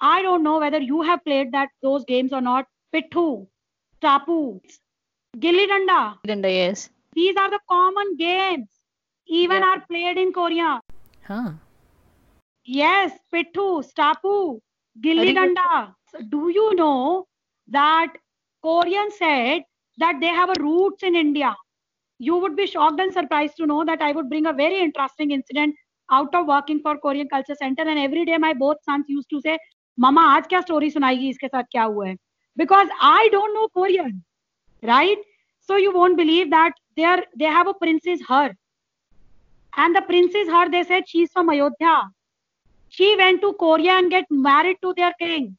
I 0.00 0.22
don't 0.22 0.44
know 0.44 0.58
whether 0.60 0.80
you 0.80 1.02
have 1.02 1.24
played 1.24 1.52
that 1.52 1.70
those 1.82 2.04
games 2.04 2.32
or 2.32 2.40
not. 2.40 2.66
Pithu, 2.94 3.46
Tapu, 4.00 4.60
Gilli 5.36 5.66
Danda. 5.66 6.16
Danda, 6.26 6.50
yes. 6.50 6.88
These 7.13 7.35
are 7.37 7.49
the 7.49 7.59
common 7.69 8.15
games. 8.17 8.67
Even 9.27 9.61
yeah. 9.61 9.69
are 9.69 9.81
played 9.87 10.17
in 10.17 10.33
Korea. 10.33 10.79
Huh. 11.23 11.51
Yes, 12.65 13.11
Pithu, 13.33 13.83
Stapu, 13.83 14.59
Gilli 15.01 15.33
Danda. 15.33 15.93
So 16.11 16.19
do 16.29 16.49
you 16.49 16.75
know 16.75 17.27
that 17.67 18.13
Korean 18.63 19.11
said 19.11 19.63
that 19.97 20.19
they 20.19 20.27
have 20.27 20.49
a 20.49 20.61
roots 20.61 21.03
in 21.03 21.15
India? 21.15 21.55
You 22.19 22.37
would 22.37 22.55
be 22.55 22.67
shocked 22.67 22.99
and 22.99 23.11
surprised 23.11 23.57
to 23.57 23.65
know 23.65 23.83
that 23.85 24.01
I 24.01 24.11
would 24.11 24.29
bring 24.29 24.45
a 24.45 24.53
very 24.53 24.79
interesting 24.79 25.31
incident 25.31 25.75
out 26.11 26.33
of 26.35 26.47
working 26.47 26.79
for 26.79 26.97
Korean 26.97 27.27
Culture 27.27 27.55
Center. 27.55 27.83
And 27.83 27.99
every 27.99 28.25
day 28.25 28.37
my 28.37 28.53
both 28.53 28.77
sons 28.83 29.05
used 29.07 29.29
to 29.29 29.41
say, 29.41 29.57
Mama, 29.97 30.21
आज 30.21 30.47
क्या 30.47 30.61
story 30.65 30.89
सुनाएगी 30.91 31.29
इसके 31.29 31.47
साथ 31.47 31.63
क्या 31.71 31.83
हुआ 31.83 32.07
है? 32.07 32.17
Because 32.55 32.87
I 33.01 33.29
don't 33.31 33.53
know 33.53 33.67
Korean, 33.69 34.23
right? 34.81 35.17
So 35.59 35.75
you 35.75 35.93
won't 35.93 36.17
believe 36.17 36.49
that 36.51 36.73
they 36.98 37.04
are 37.12 37.22
they 37.42 37.50
have 37.56 37.70
a 37.72 37.74
princess 37.82 38.20
her, 38.28 38.46
and 39.84 39.96
the 40.00 40.02
princess 40.10 40.52
her 40.56 40.64
they 40.74 40.82
said 40.90 41.08
she's 41.14 41.30
from 41.38 41.50
Ayodhya. 41.54 41.94
She 42.98 43.08
went 43.22 43.40
to 43.46 43.52
Korea 43.62 43.92
and 44.02 44.10
get 44.16 44.26
married 44.30 44.78
to 44.82 44.94
their 45.00 45.14
king. 45.22 45.56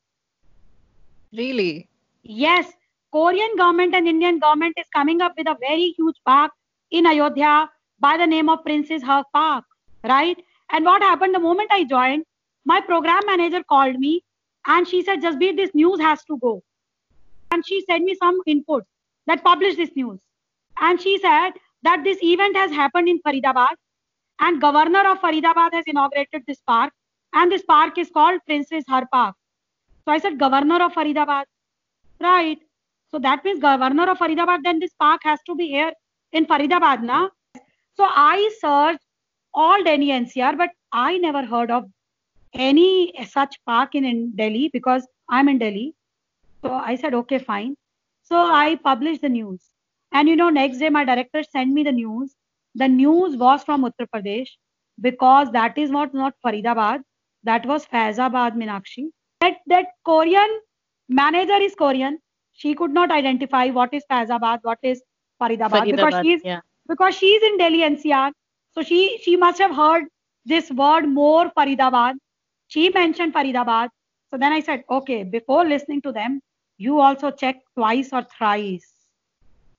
Really? 1.42 1.88
Yes. 2.24 2.72
Korean 3.12 3.56
government 3.58 3.96
and 3.96 4.08
Indian 4.08 4.40
government 4.40 4.86
is 4.86 4.88
coming 4.96 5.22
up 5.22 5.34
with 5.38 5.48
a 5.48 5.58
very 5.68 5.90
huge 5.98 6.18
park 6.26 6.52
in 6.92 7.08
Ayodhya 7.12 7.70
by 8.00 8.18
the 8.18 8.28
name 8.28 8.50
of 8.50 8.64
Princess 8.64 9.04
Her 9.04 9.24
Park 9.34 9.66
right? 10.04 10.38
And 10.72 10.86
what 10.86 11.02
happened 11.02 11.36
the 11.36 11.40
moment 11.40 11.70
I 11.72 11.84
joined, 11.84 12.26
my 12.66 12.82
program 12.82 13.22
manager 13.26 13.64
called 13.64 13.96
me 14.00 14.24
and 14.66 14.88
she 14.88 15.04
said, 15.04 15.22
Jasbir, 15.22 15.56
this 15.56 15.74
news 15.74 16.00
has 16.00 16.24
to 16.26 16.38
go. 16.38 16.64
And 17.52 17.66
she 17.66 17.82
sent 17.82 18.04
me 18.04 18.16
some 18.16 18.40
input 18.46 18.84
that 19.26 19.44
publish 19.44 19.76
this 19.76 19.90
news. 19.96 20.20
And 20.80 21.02
she 21.02 21.18
said 21.20 21.52
that 21.84 22.04
this 22.04 22.18
event 22.22 22.56
has 22.56 22.72
happened 22.72 23.10
in 23.10 23.20
Faridabad 23.22 23.76
and 24.40 24.62
governor 24.62 25.08
of 25.10 25.20
Faridabad 25.20 25.74
has 25.74 25.84
inaugurated 25.88 26.44
this 26.48 26.62
park 26.66 26.94
and 27.34 27.52
this 27.52 27.64
park 27.64 27.98
is 27.98 28.10
called 28.10 28.40
Princess 28.46 28.84
Har 28.88 29.08
Park. 29.12 29.36
So 30.06 30.12
I 30.12 30.20
said, 30.20 30.40
governor 30.40 30.82
of 30.84 30.94
Faridabad. 30.94 31.44
Right. 32.20 32.58
So 33.12 33.20
that 33.20 33.44
means 33.44 33.60
governor 33.60 34.10
of 34.10 34.18
Faridabad, 34.18 34.60
then 34.64 34.80
this 34.80 34.94
park 35.00 35.22
has 35.24 35.40
to 35.46 35.56
be 35.56 35.68
here 35.68 35.92
in 36.32 36.46
Faridabad, 36.46 37.04
na? 37.04 37.30
So 37.94 38.06
I 38.08 38.50
searched 38.60 39.04
all 39.54 39.84
Delhi 39.84 40.08
NCR, 40.08 40.58
but 40.58 40.70
I 40.92 41.18
never 41.18 41.46
heard 41.46 41.72
of 41.72 41.86
any 42.54 43.14
such 43.30 43.56
park 43.66 43.96
in, 43.96 44.06
in 44.06 44.36
Delhi 44.36 44.70
because 44.72 45.08
I'm 45.28 45.50
in 45.50 45.60
Delhi. 45.60 45.94
So 46.62 46.74
I 46.74 46.96
said, 46.96 47.14
okay, 47.14 47.40
fine. 47.40 47.76
So 48.24 48.38
I 48.38 48.76
published 48.76 49.22
the 49.22 49.30
news. 49.30 49.62
And 50.12 50.28
you 50.28 50.36
know, 50.36 50.50
next 50.50 50.78
day 50.80 50.90
my 50.90 51.04
director 51.06 51.44
sent 51.44 51.72
me 51.72 51.84
the 51.84 51.92
news. 51.92 52.36
The 52.76 52.88
news 52.88 53.36
was 53.38 53.64
from 53.64 53.84
Uttar 53.84 54.08
Pradesh 54.14 54.50
because 55.02 55.52
that 55.52 55.78
is 55.78 55.90
not 55.90 56.14
not 56.14 56.34
Faridabad. 56.46 57.02
That 57.44 57.66
was 57.66 57.86
Faizabad 57.86 58.56
Minakshi. 58.56 59.10
That 59.42 59.58
that 59.68 59.88
Korean 60.06 60.60
manager 61.08 61.62
is 61.68 61.76
Korean. 61.76 62.20
She 62.54 62.74
could 62.76 62.92
not 62.92 63.12
identify 63.12 63.68
what 63.70 63.94
is 63.94 64.04
Faizabad, 64.12 64.60
what 64.64 64.80
is 64.84 65.02
Faridabad, 65.42 65.86
because 65.86 66.14
Faridabad, 66.14 66.24
she's 66.24 66.42
yeah. 66.44 66.60
because 66.88 67.16
she's 67.16 67.44
in 67.44 67.58
Delhi 67.58 67.80
NCR. 67.90 68.32
So 68.72 68.84
she 68.84 69.20
she 69.24 69.38
must 69.38 69.60
have 69.60 69.76
heard 69.76 70.06
this 70.46 70.72
word 70.72 71.08
more 71.08 71.52
Faridabad. 71.52 72.16
She 72.68 72.90
mentioned 72.90 73.34
Faridabad. 73.34 73.90
So 74.32 74.38
then 74.38 74.52
I 74.52 74.60
said, 74.60 74.84
okay, 74.90 75.24
before 75.24 75.66
listening 75.66 76.02
to 76.04 76.12
them, 76.12 76.42
you 76.78 77.00
also 77.00 77.32
check 77.32 77.62
twice 77.76 78.10
or 78.14 78.24
thrice 78.38 78.99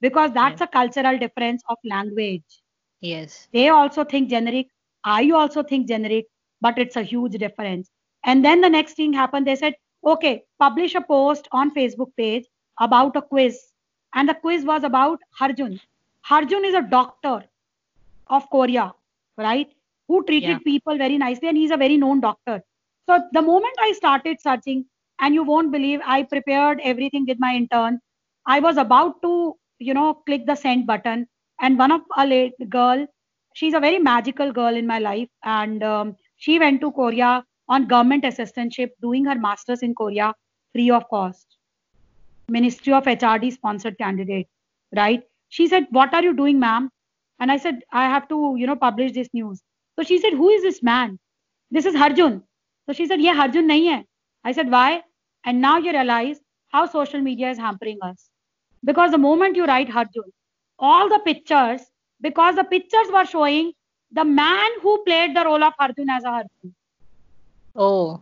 because 0.00 0.32
that's 0.32 0.60
a 0.60 0.66
cultural 0.66 1.18
difference 1.18 1.62
of 1.68 1.76
language. 1.84 2.62
Yes. 3.00 3.48
They 3.52 3.68
also 3.68 4.04
think 4.04 4.30
generic. 4.30 4.68
I 5.04 5.30
also 5.30 5.62
think 5.62 5.88
generic, 5.88 6.26
but 6.60 6.78
it's 6.78 6.96
a 6.96 7.02
huge 7.02 7.32
difference. 7.32 7.90
And 8.24 8.44
then 8.44 8.60
the 8.60 8.68
next 8.70 8.94
thing 8.94 9.12
happened. 9.12 9.46
They 9.46 9.56
said, 9.56 9.74
okay, 10.04 10.44
publish 10.58 10.94
a 10.94 11.00
post 11.00 11.48
on 11.52 11.74
Facebook 11.74 12.14
page 12.16 12.46
about 12.80 13.16
a 13.16 13.22
quiz. 13.22 13.58
And 14.14 14.28
the 14.28 14.34
quiz 14.34 14.64
was 14.64 14.84
about 14.84 15.20
Harjun. 15.40 15.80
Harjun 16.28 16.64
is 16.64 16.74
a 16.74 16.82
doctor 16.82 17.44
of 18.28 18.48
Korea, 18.50 18.94
right? 19.36 19.68
Who 20.08 20.24
treated 20.24 20.48
Yeah. 20.50 20.58
people 20.64 20.96
very 20.98 21.18
nicely, 21.18 21.48
and 21.48 21.56
he's 21.56 21.70
a 21.70 21.76
very 21.76 21.96
known 21.96 22.20
doctor. 22.20 22.62
So 23.08 23.18
the 23.32 23.42
moment 23.42 23.74
I 23.80 23.92
started 23.92 24.40
searching, 24.40 24.86
and 25.20 25.34
you 25.34 25.42
won't 25.44 25.70
believe, 25.72 26.00
I 26.04 26.22
prepared 26.24 26.80
everything 26.82 27.26
with 27.26 27.38
my 27.40 27.54
intern. 27.54 28.00
I 28.46 28.60
was 28.60 28.76
about 28.76 29.22
to, 29.22 29.56
you 29.80 29.94
know, 29.94 30.14
click 30.26 30.46
the 30.46 30.54
send 30.54 30.86
button, 30.86 31.26
and 31.60 31.78
one 31.78 31.90
of 31.90 32.02
a 32.16 32.26
late 32.26 32.54
girl, 32.68 33.06
she's 33.54 33.74
a 33.74 33.80
very 33.80 33.98
magical 33.98 34.52
girl 34.52 34.76
in 34.76 34.86
my 34.86 34.98
life, 34.98 35.28
and 35.42 35.82
um, 35.82 36.16
she 36.36 36.58
went 36.58 36.80
to 36.82 36.92
Korea 36.92 37.44
on 37.68 37.86
government 37.86 38.24
assistantship, 38.24 38.90
doing 39.00 39.24
her 39.24 39.34
masters 39.34 39.82
in 39.82 39.94
Korea 39.94 40.34
free 40.72 40.90
of 40.90 41.08
cost. 41.08 41.56
Ministry 42.48 42.92
of 42.92 43.04
HRD 43.04 43.52
sponsored 43.52 43.96
candidate, 43.98 44.48
right? 44.94 45.22
She 45.48 45.68
said, 45.68 45.86
What 45.90 46.14
are 46.14 46.22
you 46.22 46.34
doing, 46.34 46.58
ma'am? 46.58 46.90
And 47.38 47.50
I 47.50 47.56
said, 47.56 47.80
I 47.92 48.04
have 48.04 48.28
to, 48.28 48.54
you 48.58 48.66
know, 48.66 48.76
publish 48.76 49.12
this 49.12 49.28
news. 49.32 49.62
So 49.96 50.04
she 50.04 50.18
said, 50.18 50.32
Who 50.32 50.48
is 50.48 50.62
this 50.62 50.82
man? 50.82 51.18
This 51.70 51.86
is 51.86 51.94
Harjun. 51.94 52.42
So 52.86 52.92
she 52.92 53.06
said, 53.06 53.20
Yeah, 53.20 53.34
Harjun 53.34 53.68
nahi 53.70 53.92
hai. 53.94 54.04
I 54.44 54.52
said, 54.52 54.70
Why? 54.70 55.02
And 55.44 55.60
now 55.60 55.78
you 55.78 55.92
realize 55.92 56.40
how 56.68 56.86
social 56.86 57.20
media 57.20 57.50
is 57.50 57.58
hampering 57.58 57.98
us. 58.02 58.29
Because 58.84 59.10
the 59.10 59.18
moment 59.18 59.56
you 59.56 59.66
write 59.66 59.88
Harjun, 59.88 60.30
all 60.78 61.08
the 61.08 61.18
pictures, 61.20 61.82
because 62.20 62.56
the 62.56 62.64
pictures 62.64 63.08
were 63.12 63.24
showing 63.24 63.72
the 64.12 64.24
man 64.24 64.70
who 64.82 65.02
played 65.04 65.36
the 65.36 65.44
role 65.44 65.62
of 65.62 65.72
Harjun 65.80 66.08
as 66.10 66.24
a 66.24 66.28
Harjun. 66.28 66.74
Oh, 67.76 68.20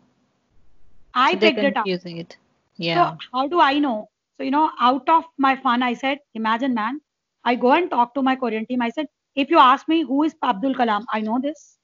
I 1.14 1.32
so 1.32 1.38
picked 1.38 1.58
it 1.58 1.76
up. 1.76 1.84
confusing 1.84 2.18
it. 2.18 2.36
Yeah. 2.76 3.12
So 3.12 3.18
how 3.32 3.48
do 3.48 3.60
I 3.60 3.78
know? 3.78 4.08
So 4.36 4.44
you 4.44 4.50
know, 4.50 4.70
out 4.80 5.08
of 5.08 5.24
my 5.36 5.56
fun, 5.56 5.82
I 5.82 5.94
said, 5.94 6.18
imagine, 6.34 6.74
man, 6.74 7.00
I 7.44 7.54
go 7.54 7.72
and 7.72 7.90
talk 7.90 8.14
to 8.14 8.22
my 8.22 8.36
Korean 8.36 8.66
team. 8.66 8.82
I 8.82 8.90
said, 8.90 9.06
if 9.34 9.50
you 9.50 9.58
ask 9.58 9.88
me 9.88 10.02
who 10.02 10.22
is 10.24 10.34
Abdul 10.42 10.74
Kalam, 10.74 11.04
I 11.12 11.20
know 11.20 11.40
this. 11.40 11.78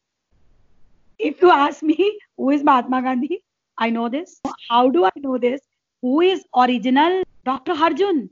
If 1.19 1.41
you 1.41 1.51
ask 1.51 1.83
me 1.83 2.19
who 2.37 2.51
is 2.51 2.63
Mahatma 2.65 3.03
Gandhi, 3.03 3.45
I 3.79 3.91
know 3.91 4.09
this. 4.09 4.41
How 4.69 4.89
do 4.91 5.05
I 5.05 5.11
know 5.17 5.39
this? 5.39 5.61
Who 6.03 6.21
is 6.21 6.45
original 6.55 7.23
Dr. 7.45 7.75
Harjun? 7.75 8.31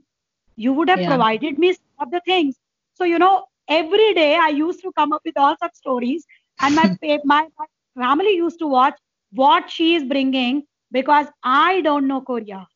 You 0.55 0.73
would 0.73 0.89
have 0.89 1.03
Yeah. 1.03 1.05
provided 1.05 1.57
me 1.59 1.73
some 1.73 2.07
of 2.07 2.11
the 2.11 2.21
things. 2.25 2.57
So 2.93 3.03
you 3.05 3.19
know, 3.19 3.45
every 3.67 4.13
day 4.13 4.35
I 4.35 4.49
used 4.49 4.81
to 4.81 4.91
come 4.97 5.11
up 5.13 5.21
with 5.25 5.37
all 5.37 5.55
such 5.59 5.75
stories, 5.75 6.25
and 6.61 6.75
my 6.75 6.89
my, 7.23 7.47
my 7.59 7.67
family 8.03 8.35
used 8.35 8.59
to 8.59 8.67
watch 8.67 8.97
what 9.31 9.69
she 9.69 9.95
is 9.95 10.03
bringing 10.03 10.63
because 10.91 11.27
I 11.43 11.81
don't 11.81 12.07
know 12.07 12.21
Korea. 12.21 12.67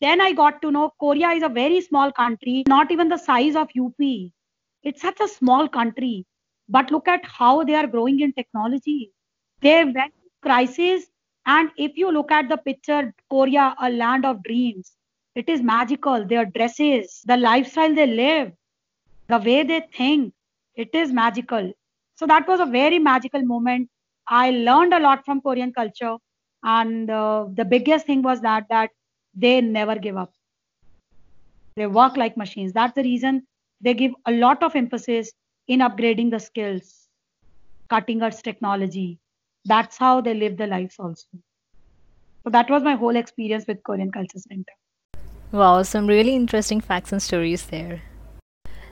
Then 0.00 0.20
I 0.20 0.32
got 0.32 0.60
to 0.62 0.70
know 0.70 0.92
Korea 1.00 1.30
is 1.30 1.42
a 1.42 1.48
very 1.48 1.80
small 1.80 2.12
country, 2.12 2.62
not 2.66 2.90
even 2.90 3.08
the 3.08 3.16
size 3.18 3.56
of 3.56 3.68
UP. 3.74 4.32
It's 4.82 5.00
such 5.02 5.20
a 5.20 5.28
small 5.28 5.68
country. 5.68 6.26
But 6.68 6.90
look 6.90 7.08
at 7.08 7.24
how 7.24 7.64
they 7.64 7.74
are 7.74 7.86
growing 7.86 8.20
in 8.20 8.32
technology. 8.32 9.12
They 9.60 9.84
went 9.84 10.14
through 10.20 10.30
crisis. 10.42 11.06
And 11.46 11.70
if 11.76 11.96
you 11.96 12.10
look 12.12 12.30
at 12.30 12.48
the 12.48 12.56
picture, 12.58 13.14
Korea, 13.30 13.74
a 13.80 13.90
land 13.90 14.24
of 14.24 14.42
dreams, 14.44 14.96
it 15.34 15.48
is 15.48 15.62
magical. 15.62 16.26
Their 16.26 16.46
dresses, 16.46 17.22
the 17.26 17.36
lifestyle 17.36 17.94
they 17.94 18.06
live, 18.06 18.52
the 19.28 19.38
way 19.38 19.62
they 19.62 19.82
think, 19.96 20.32
it 20.74 20.94
is 20.94 21.12
magical. 21.12 21.72
So 22.16 22.26
that 22.26 22.46
was 22.48 22.60
a 22.60 22.66
very 22.66 22.98
magical 22.98 23.42
moment. 23.42 23.90
I 24.28 24.50
learned 24.50 24.94
a 24.94 25.00
lot 25.00 25.24
from 25.24 25.40
Korean 25.40 25.72
culture. 25.72 26.16
And 26.62 27.10
uh, 27.10 27.46
the 27.52 27.64
biggest 27.64 28.06
thing 28.06 28.22
was 28.22 28.40
that 28.40 28.66
that 28.70 28.90
they 29.34 29.60
never 29.60 29.96
give 29.96 30.16
up. 30.16 30.32
They 31.76 31.86
work 31.86 32.16
like 32.16 32.36
machines. 32.36 32.72
That's 32.72 32.94
the 32.94 33.02
reason 33.02 33.46
they 33.80 33.94
give 33.94 34.12
a 34.26 34.32
lot 34.32 34.62
of 34.62 34.76
emphasis 34.76 35.32
in 35.66 35.80
upgrading 35.80 36.30
the 36.30 36.38
skills, 36.38 37.08
cutting 37.90 38.22
edge 38.22 38.42
technology. 38.42 39.18
That's 39.64 39.98
how 39.98 40.20
they 40.20 40.34
live 40.34 40.56
their 40.56 40.68
lives 40.68 40.96
also. 40.98 41.26
So 42.44 42.50
that 42.50 42.70
was 42.70 42.82
my 42.82 42.94
whole 42.94 43.16
experience 43.16 43.66
with 43.66 43.82
Korean 43.82 44.12
Culture 44.12 44.38
Center. 44.38 44.72
Wow, 45.54 45.84
some 45.84 46.08
really 46.08 46.34
interesting 46.34 46.80
facts 46.80 47.12
and 47.12 47.22
stories 47.22 47.66
there. 47.66 48.02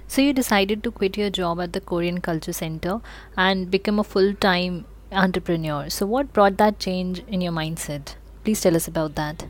So 0.07 0.23
you 0.23 0.33
decided 0.33 0.85
to 0.85 0.93
quit 0.93 1.17
your 1.17 1.29
job 1.29 1.61
at 1.61 1.73
the 1.73 1.81
Korean 1.81 2.21
Culture 2.21 2.53
Center 2.53 3.01
and 3.37 3.69
become 3.69 3.99
a 3.99 4.05
full-time 4.05 4.85
entrepreneur. 5.11 5.91
So 5.91 6.07
what 6.07 6.33
brought 6.33 6.59
that 6.59 6.79
change 6.79 7.25
in 7.27 7.41
your 7.41 7.53
mindset? 7.53 8.15
Please 8.45 8.61
tell 8.61 8.77
us 8.77 8.87
about 8.87 9.17
that. 9.17 9.47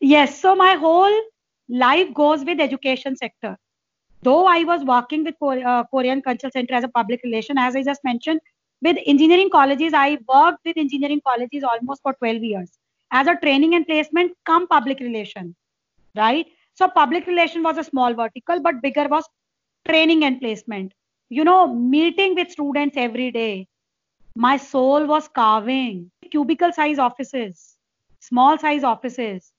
Yes, 0.00 0.38
so 0.40 0.54
my 0.54 0.74
whole 0.74 1.12
life 1.68 2.14
goes 2.14 2.44
with 2.44 2.60
education 2.60 3.16
sector. 3.16 3.56
Though 4.22 4.46
I 4.46 4.62
was 4.62 4.84
working 4.84 5.24
with 5.24 5.34
uh, 5.42 5.82
Korean 5.90 6.22
Cultural 6.22 6.52
Center 6.52 6.74
as 6.74 6.84
a 6.84 6.88
public 6.88 7.20
relation, 7.24 7.58
as 7.58 7.74
I 7.74 7.82
just 7.82 8.04
mentioned, 8.04 8.40
with 8.80 8.96
engineering 9.06 9.50
colleges, 9.50 9.92
I 9.92 10.18
worked 10.28 10.64
with 10.64 10.76
engineering 10.76 11.20
colleges 11.26 11.64
almost 11.64 12.00
for 12.02 12.14
12 12.20 12.44
years 12.44 12.70
as 13.10 13.26
a 13.28 13.36
training 13.36 13.74
and 13.74 13.86
placement 13.86 14.32
come 14.44 14.66
public 14.66 15.00
relation, 15.00 15.54
right? 16.16 16.46
So 16.74 16.88
public 16.88 17.26
relation 17.26 17.62
was 17.62 17.78
a 17.78 17.84
small 17.84 18.14
vertical, 18.14 18.60
but 18.60 18.82
bigger 18.82 19.08
was 19.08 19.24
training 19.86 20.24
and 20.24 20.40
placement. 20.40 20.92
You 21.28 21.44
know, 21.44 21.72
meeting 21.72 22.34
with 22.34 22.50
students 22.50 22.96
every 22.96 23.30
day. 23.30 23.68
My 24.36 24.56
soul 24.56 25.06
was 25.06 25.28
carving 25.28 26.10
cubicle 26.30 26.72
size 26.72 26.98
offices, 26.98 27.76
small 28.20 28.58
size 28.58 28.84
offices 28.84 29.52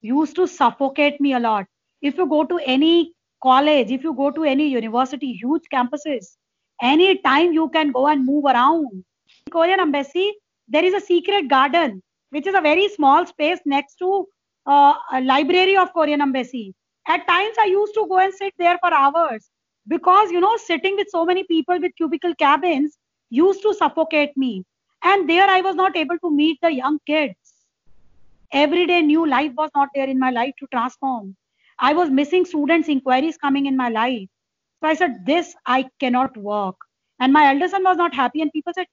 used 0.00 0.36
to 0.36 0.46
suffocate 0.46 1.20
me 1.20 1.32
a 1.32 1.40
lot. 1.40 1.66
If 2.00 2.16
you 2.16 2.26
go 2.26 2.44
to 2.44 2.58
any 2.64 3.12
college, 3.42 3.90
if 3.90 4.02
you 4.04 4.14
go 4.14 4.30
to 4.30 4.44
any 4.44 4.68
university, 4.68 5.32
huge 5.32 5.62
campuses, 5.72 6.36
any 6.82 7.18
time 7.18 7.52
you 7.52 7.68
can 7.70 7.92
go 7.92 8.06
and 8.08 8.24
move 8.24 8.44
around. 8.44 9.04
Korean 9.50 9.80
embassy, 9.80 10.32
there 10.68 10.84
is 10.84 10.94
a 10.94 11.00
secret 11.00 11.48
garden, 11.48 12.02
which 12.30 12.46
is 12.46 12.54
a 12.54 12.60
very 12.60 12.88
small 12.88 13.26
space 13.26 13.60
next 13.64 13.96
to 13.96 14.26
uh, 14.66 14.94
a 15.12 15.20
library 15.20 15.76
of 15.76 15.92
Korean 15.92 16.20
embassy. 16.20 16.74
At 17.06 17.26
times, 17.26 17.56
I 17.58 17.66
used 17.66 17.94
to 17.94 18.06
go 18.08 18.18
and 18.18 18.32
sit 18.32 18.54
there 18.58 18.78
for 18.78 18.92
hours 18.92 19.50
because 19.88 20.30
you 20.30 20.40
know, 20.40 20.56
sitting 20.56 20.96
with 20.96 21.08
so 21.10 21.24
many 21.24 21.44
people 21.44 21.80
with 21.80 21.96
cubicle 21.96 22.34
cabins 22.36 22.98
used 23.30 23.62
to 23.62 23.74
suffocate 23.74 24.36
me. 24.36 24.64
And 25.02 25.28
there, 25.28 25.48
I 25.48 25.60
was 25.60 25.74
not 25.74 25.96
able 25.96 26.18
to 26.18 26.30
meet 26.30 26.58
the 26.62 26.72
young 26.72 26.98
kids. 27.06 27.34
Every 28.52 28.86
day 28.86 29.00
new 29.02 29.26
life 29.26 29.52
was 29.56 29.70
not 29.74 29.88
there 29.94 30.08
in 30.08 30.18
my 30.18 30.30
life 30.30 30.52
to 30.58 30.66
transform. 30.70 31.36
I 31.78 31.94
was 31.94 32.10
missing 32.10 32.44
students 32.44 32.88
inquiries 32.88 33.38
coming 33.38 33.66
in 33.66 33.76
my 33.76 33.88
life. 33.88 34.28
So 34.80 34.88
i 34.88 34.94
said 34.94 35.24
this 35.24 35.54
i 35.66 35.88
cannot 35.98 36.36
work. 36.36 36.76
And 37.18 37.32
my 37.32 37.48
elder 37.52 37.68
son 37.68 37.84
was 37.84 37.96
not 37.96 38.14
happy 38.14 38.42
and 38.42 38.52
people 38.52 38.72
said 38.74 38.86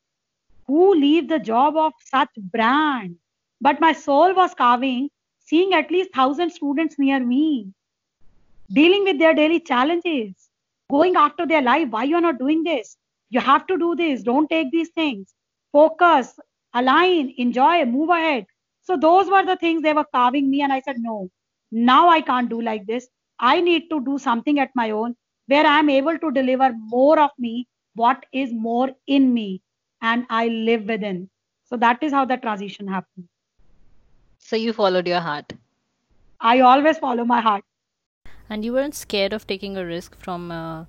who 0.67 0.93
leave 0.95 1.27
the 1.27 1.39
job 1.39 1.75
of 1.75 1.93
such 2.05 2.29
brand? 2.37 3.15
But 3.59 3.81
my 3.81 3.91
soul 3.91 4.33
was 4.33 4.53
carving 4.53 5.09
seeing 5.49 5.73
at 5.79 5.91
least 5.95 6.09
1000 6.15 6.55
students 6.57 6.99
near 7.05 7.19
me 7.19 7.45
dealing 8.79 9.09
with 9.09 9.19
their 9.19 9.33
daily 9.41 9.59
challenges 9.71 10.49
going 10.95 11.15
after 11.25 11.47
their 11.51 11.65
life 11.69 11.89
why 11.95 12.03
you 12.11 12.15
are 12.21 12.27
not 12.27 12.39
doing 12.43 12.63
this 12.69 12.95
you 13.37 13.39
have 13.49 13.65
to 13.71 13.77
do 13.85 13.95
this 14.03 14.23
don't 14.29 14.49
take 14.55 14.71
these 14.77 14.93
things 15.01 15.33
focus 15.79 16.31
align 16.81 17.33
enjoy 17.45 17.73
move 17.97 18.15
ahead 18.19 18.45
so 18.89 18.97
those 18.97 19.29
were 19.29 19.45
the 19.45 19.55
things 19.55 19.83
they 19.83 19.93
were 19.93 20.07
carving 20.15 20.49
me, 20.49 20.63
and 20.63 20.73
I 20.73 20.81
said, 20.81 20.95
no, 20.97 21.29
now 21.71 22.09
I 22.09 22.21
can't 22.21 22.49
do 22.49 22.59
like 22.59 22.87
this. 22.87 23.07
I 23.37 23.61
need 23.61 23.87
to 23.91 24.03
do 24.03 24.17
something 24.17 24.59
at 24.59 24.71
my 24.75 24.89
own 24.89 25.15
where 25.45 25.63
I 25.63 25.77
am 25.77 25.91
able 25.91 26.17
to 26.17 26.31
deliver 26.31 26.73
more 26.73 27.19
of 27.19 27.29
me, 27.37 27.67
what 27.93 28.25
is 28.33 28.51
more 28.51 28.89
in 29.05 29.31
me, 29.31 29.61
and 30.01 30.25
I 30.31 30.47
live 30.47 30.85
within. 30.85 31.29
So 31.65 31.77
that 31.77 32.01
is 32.01 32.11
how 32.11 32.25
the 32.25 32.37
transition 32.37 32.87
happened. 32.87 33.27
So 34.38 34.56
you 34.56 34.72
followed 34.72 35.06
your 35.06 35.20
heart. 35.20 35.52
I 36.40 36.60
always 36.60 36.98
follow 36.98 37.24
my 37.24 37.40
heart. 37.40 37.64
And 38.48 38.64
you 38.64 38.72
weren't 38.72 38.94
scared 38.94 39.32
of 39.32 39.46
taking 39.46 39.76
a 39.76 39.84
risk 39.84 40.16
from, 40.18 40.50
uh, 40.50 40.84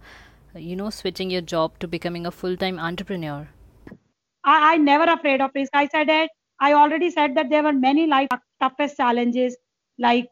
you 0.55 0.75
know, 0.75 0.89
switching 0.89 1.29
your 1.29 1.41
job 1.41 1.79
to 1.79 1.88
becoming 1.88 2.25
a 2.25 2.31
full 2.31 2.58
time 2.58 2.79
entrepreneur? 2.79 3.47
I, 4.43 4.73
I 4.73 4.77
never 4.77 5.05
afraid 5.05 5.41
of 5.41 5.51
risk. 5.55 5.71
I 5.73 5.88
said 5.88 6.10
it. 6.10 6.29
I 6.60 6.73
already 6.73 7.10
said 7.10 7.36
that 7.36 7.49
there 7.49 7.63
were 7.63 7.73
many 7.73 8.08
life 8.08 8.29
toughest 8.60 8.97
challenges. 8.97 9.58
Like 9.97 10.27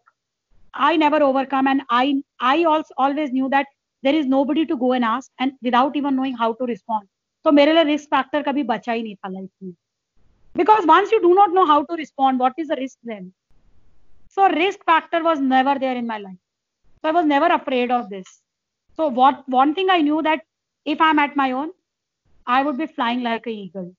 I 0.73 0.97
never 0.97 1.23
overcome, 1.23 1.67
and 1.67 1.81
I 1.89 2.21
I 2.39 2.63
also 2.63 2.93
always 2.97 3.31
knew 3.31 3.49
that 3.49 3.67
there 4.01 4.15
is 4.15 4.25
nobody 4.25 4.65
to 4.65 4.77
go 4.77 4.93
and 4.93 5.05
ask, 5.05 5.31
and 5.39 5.53
without 5.61 5.95
even 5.95 6.15
knowing 6.15 6.35
how 6.35 6.53
to 6.53 6.65
respond. 6.65 7.07
So 7.43 7.51
मेरे 7.51 7.73
लिए 7.73 7.83
risk 7.85 8.09
factor 8.09 8.43
कभी 8.43 8.63
बचा 8.63 8.91
ही 8.91 9.03
नहीं 9.03 9.15
था 9.15 9.29
life 9.29 9.49
में. 9.63 9.73
because 10.58 10.86
once 10.86 11.12
you 11.12 11.20
do 11.22 11.34
not 11.34 11.52
know 11.52 11.64
how 11.66 11.84
to 11.84 11.96
respond, 11.96 12.40
what 12.40 12.54
is 12.58 12.68
the 12.68 12.76
risk 12.76 12.98
then? 13.04 13.32
So 14.28 14.48
risk 14.50 14.84
factor 14.84 15.22
was 15.22 15.40
never 15.40 15.78
there 15.78 15.96
in 15.96 16.06
my 16.06 16.18
life. 16.18 16.42
So 17.00 17.10
I 17.10 17.12
was 17.12 17.26
never 17.26 17.46
afraid 17.46 17.92
of 17.92 18.10
this. 18.10 18.40
So 18.96 19.08
what 19.08 19.48
one 19.48 19.74
thing 19.74 19.88
I 19.88 20.00
knew 20.00 20.20
that 20.22 20.40
if 20.84 21.00
I'm 21.00 21.20
at 21.20 21.36
my 21.36 21.52
own, 21.52 21.70
I 22.46 22.62
would 22.64 22.76
be 22.76 22.86
flying 22.88 23.22
like 23.22 23.46
an 23.46 23.52
eagle. 23.52 23.94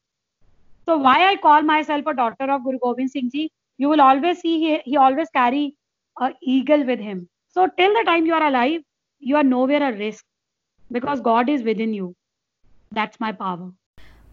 So 0.86 0.98
why 0.98 1.18
I 1.30 1.38
call 1.38 1.62
myself 1.62 2.06
a 2.08 2.14
daughter 2.14 2.52
of 2.52 2.64
Guru 2.66 2.80
Gobind 2.80 3.12
Singh 3.12 3.32
Ji, 3.32 3.52
you 3.78 3.90
will 3.90 4.02
always 4.02 4.40
see 4.42 4.60
he, 4.60 4.80
he 4.84 4.98
always 4.98 5.30
carry 5.30 5.76
a 6.20 6.34
eagle 6.42 6.86
with 6.86 7.00
him. 7.00 7.30
So 7.48 7.68
till 7.78 7.94
the 7.94 8.04
time 8.06 8.26
you 8.26 8.34
are 8.34 8.48
alive, 8.48 8.82
you 9.20 9.38
are 9.38 9.44
nowhere 9.44 9.84
a 9.94 9.98
risk 9.98 10.26
because 10.92 11.22
God 11.22 11.48
is 11.48 11.64
within 11.64 11.94
you. 11.94 12.16
That's 12.92 13.20
my 13.20 13.32
power. 13.32 13.72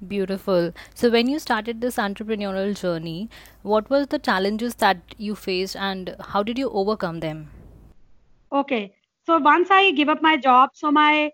Beautiful. 0.04 0.72
So, 0.94 1.10
when 1.10 1.28
you 1.28 1.38
started 1.38 1.82
this 1.82 1.96
entrepreneurial 1.96 2.74
journey, 2.74 3.28
what 3.62 3.90
were 3.90 4.06
the 4.06 4.18
challenges 4.18 4.76
that 4.76 5.14
you 5.18 5.34
faced 5.34 5.76
and 5.76 6.16
how 6.18 6.42
did 6.42 6.56
you 6.58 6.70
overcome 6.70 7.20
them? 7.20 7.50
Okay. 8.52 8.94
So 9.26 9.38
once 9.38 9.70
I 9.70 9.90
give 9.92 10.08
up 10.08 10.22
my 10.22 10.36
job, 10.36 10.70
so 10.74 10.90
my 10.90 11.30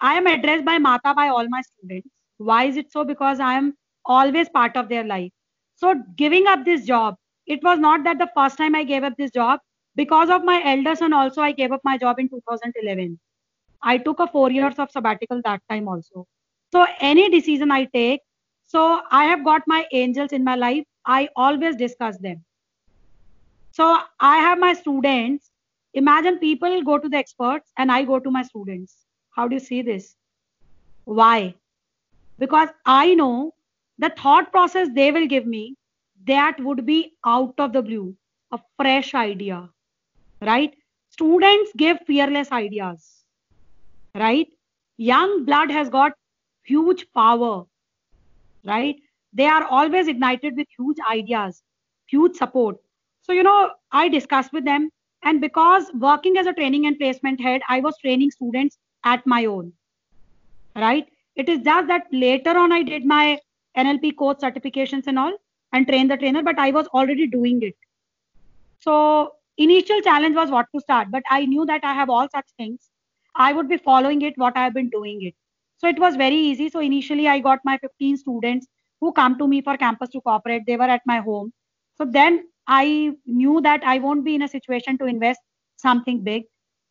I 0.00 0.14
am 0.16 0.26
addressed 0.26 0.64
by 0.64 0.78
Mata 0.78 1.14
by 1.14 1.28
all 1.28 1.48
my 1.48 1.62
students. 1.62 2.08
Why 2.38 2.64
is 2.64 2.76
it 2.76 2.92
so? 2.92 3.04
Because 3.04 3.40
I 3.40 3.54
am 3.54 3.74
always 4.06 4.48
part 4.50 4.76
of 4.76 4.88
their 4.88 5.04
life. 5.04 5.32
So 5.76 5.94
giving 6.16 6.46
up 6.46 6.64
this 6.64 6.86
job, 6.86 7.16
it 7.46 7.62
was 7.64 7.78
not 7.78 8.04
that 8.04 8.18
the 8.18 8.30
first 8.36 8.58
time 8.58 8.74
I 8.74 8.84
gave 8.84 9.04
up 9.04 9.16
this 9.18 9.30
job. 9.32 9.60
Because 9.96 10.30
of 10.30 10.44
my 10.44 10.62
elder 10.64 10.96
son, 10.96 11.12
also 11.12 11.42
I 11.42 11.52
gave 11.52 11.72
up 11.72 11.80
my 11.84 11.98
job 11.98 12.18
in 12.20 12.28
2011. 12.28 13.18
I 13.82 13.98
took 13.98 14.20
a 14.20 14.26
four 14.28 14.50
years 14.50 14.78
of 14.78 14.90
sabbatical 14.90 15.42
that 15.44 15.62
time 15.70 15.88
also. 15.88 16.26
So 16.72 16.86
any 17.00 17.30
decision 17.30 17.70
I 17.70 17.84
take, 17.84 18.20
so 18.64 19.00
I 19.10 19.24
have 19.24 19.44
got 19.44 19.62
my 19.66 19.86
angels 19.92 20.32
in 20.32 20.44
my 20.44 20.56
life. 20.56 20.84
I 21.04 21.28
always 21.36 21.76
discuss 21.76 22.18
them. 22.18 22.44
So 23.70 23.98
I 24.20 24.38
have 24.38 24.58
my 24.58 24.72
students. 24.72 25.50
Imagine 25.94 26.38
people 26.38 26.82
go 26.82 26.98
to 26.98 27.08
the 27.08 27.16
experts 27.16 27.70
and 27.78 27.92
I 27.92 28.04
go 28.04 28.18
to 28.18 28.30
my 28.30 28.42
students. 28.42 28.96
How 29.30 29.46
do 29.48 29.54
you 29.54 29.60
see 29.60 29.82
this? 29.82 30.16
Why? 31.04 31.54
Because 32.38 32.68
I 32.84 33.14
know 33.14 33.54
the 33.98 34.10
thought 34.10 34.50
process 34.50 34.88
they 34.94 35.10
will 35.12 35.26
give 35.26 35.46
me 35.46 35.76
that 36.26 36.58
would 36.60 36.84
be 36.84 37.14
out 37.24 37.54
of 37.58 37.72
the 37.72 37.82
blue, 37.82 38.16
a 38.52 38.58
fresh 38.76 39.14
idea, 39.14 39.68
right? 40.40 40.74
Students 41.10 41.70
give 41.76 41.98
fearless 42.06 42.50
ideas, 42.52 43.24
right? 44.14 44.48
Young 44.96 45.44
blood 45.44 45.70
has 45.70 45.88
got 45.88 46.12
huge 46.66 47.06
power, 47.14 47.64
right? 48.64 48.96
They 49.32 49.46
are 49.46 49.64
always 49.64 50.08
ignited 50.08 50.56
with 50.56 50.66
huge 50.76 50.96
ideas, 51.10 51.62
huge 52.06 52.36
support. 52.36 52.76
So, 53.22 53.32
you 53.32 53.42
know, 53.42 53.72
I 53.92 54.08
discussed 54.08 54.52
with 54.52 54.64
them. 54.64 54.90
And 55.22 55.40
because 55.40 55.92
working 55.94 56.36
as 56.38 56.46
a 56.46 56.52
training 56.52 56.86
and 56.86 56.98
placement 56.98 57.40
head, 57.40 57.62
I 57.68 57.80
was 57.80 57.96
training 57.98 58.30
students 58.30 58.78
at 59.04 59.26
my 59.26 59.46
own, 59.46 59.72
right? 60.76 61.08
It 61.34 61.48
is 61.48 61.60
just 61.60 61.88
that 61.88 62.06
later 62.12 62.56
on 62.56 62.72
I 62.72 62.82
did 62.82 63.04
my 63.04 63.38
NLP 63.76 64.16
coach 64.16 64.38
certifications 64.38 65.06
and 65.06 65.18
all 65.18 65.32
and 65.72 65.86
train 65.86 66.08
the 66.08 66.16
trainer, 66.16 66.42
but 66.42 66.58
I 66.58 66.70
was 66.70 66.86
already 66.88 67.26
doing 67.26 67.62
it. 67.62 67.74
So 68.78 69.32
initial 69.58 70.00
challenge 70.00 70.36
was 70.36 70.50
what 70.50 70.66
to 70.74 70.80
start, 70.80 71.08
but 71.10 71.22
I 71.30 71.46
knew 71.46 71.66
that 71.66 71.80
I 71.84 71.94
have 71.94 72.10
all 72.10 72.28
such 72.34 72.46
things. 72.56 72.90
I 73.34 73.52
would 73.52 73.68
be 73.68 73.76
following 73.76 74.22
it, 74.22 74.34
what 74.36 74.56
I 74.56 74.64
have 74.64 74.74
been 74.74 74.90
doing 74.90 75.22
it. 75.22 75.34
So 75.78 75.88
it 75.88 75.98
was 75.98 76.16
very 76.16 76.36
easy. 76.36 76.68
So 76.68 76.80
initially 76.80 77.28
I 77.28 77.38
got 77.40 77.60
my 77.64 77.78
15 77.78 78.16
students 78.16 78.66
who 79.00 79.12
come 79.12 79.38
to 79.38 79.48
me 79.48 79.60
for 79.62 79.76
campus 79.76 80.10
to 80.10 80.20
cooperate. 80.20 80.64
They 80.66 80.76
were 80.76 80.84
at 80.96 81.02
my 81.06 81.18
home. 81.18 81.52
So 81.96 82.04
then 82.04 82.46
I 82.66 83.12
knew 83.26 83.60
that 83.62 83.82
I 83.84 83.98
won't 83.98 84.24
be 84.24 84.34
in 84.34 84.42
a 84.42 84.48
situation 84.48 84.98
to 84.98 85.06
invest 85.06 85.40
something 85.76 86.22
big. 86.24 86.44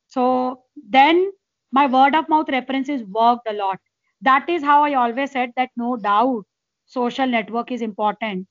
So 0.08 0.64
then 0.90 1.32
my 1.72 1.88
word 1.88 2.16
of 2.16 2.30
mouth 2.30 2.50
references 2.50 3.04
worked 3.04 3.48
a 3.48 3.54
lot. 3.54 3.80
That 4.22 4.50
is 4.50 4.64
how 4.64 4.84
I 4.84 4.94
always 4.94 5.32
said 5.32 5.52
that 5.58 5.70
no 5.76 5.98
doubt 5.98 6.44
social 6.86 7.28
network 7.28 7.72
is 7.72 7.82
important. 7.82 8.48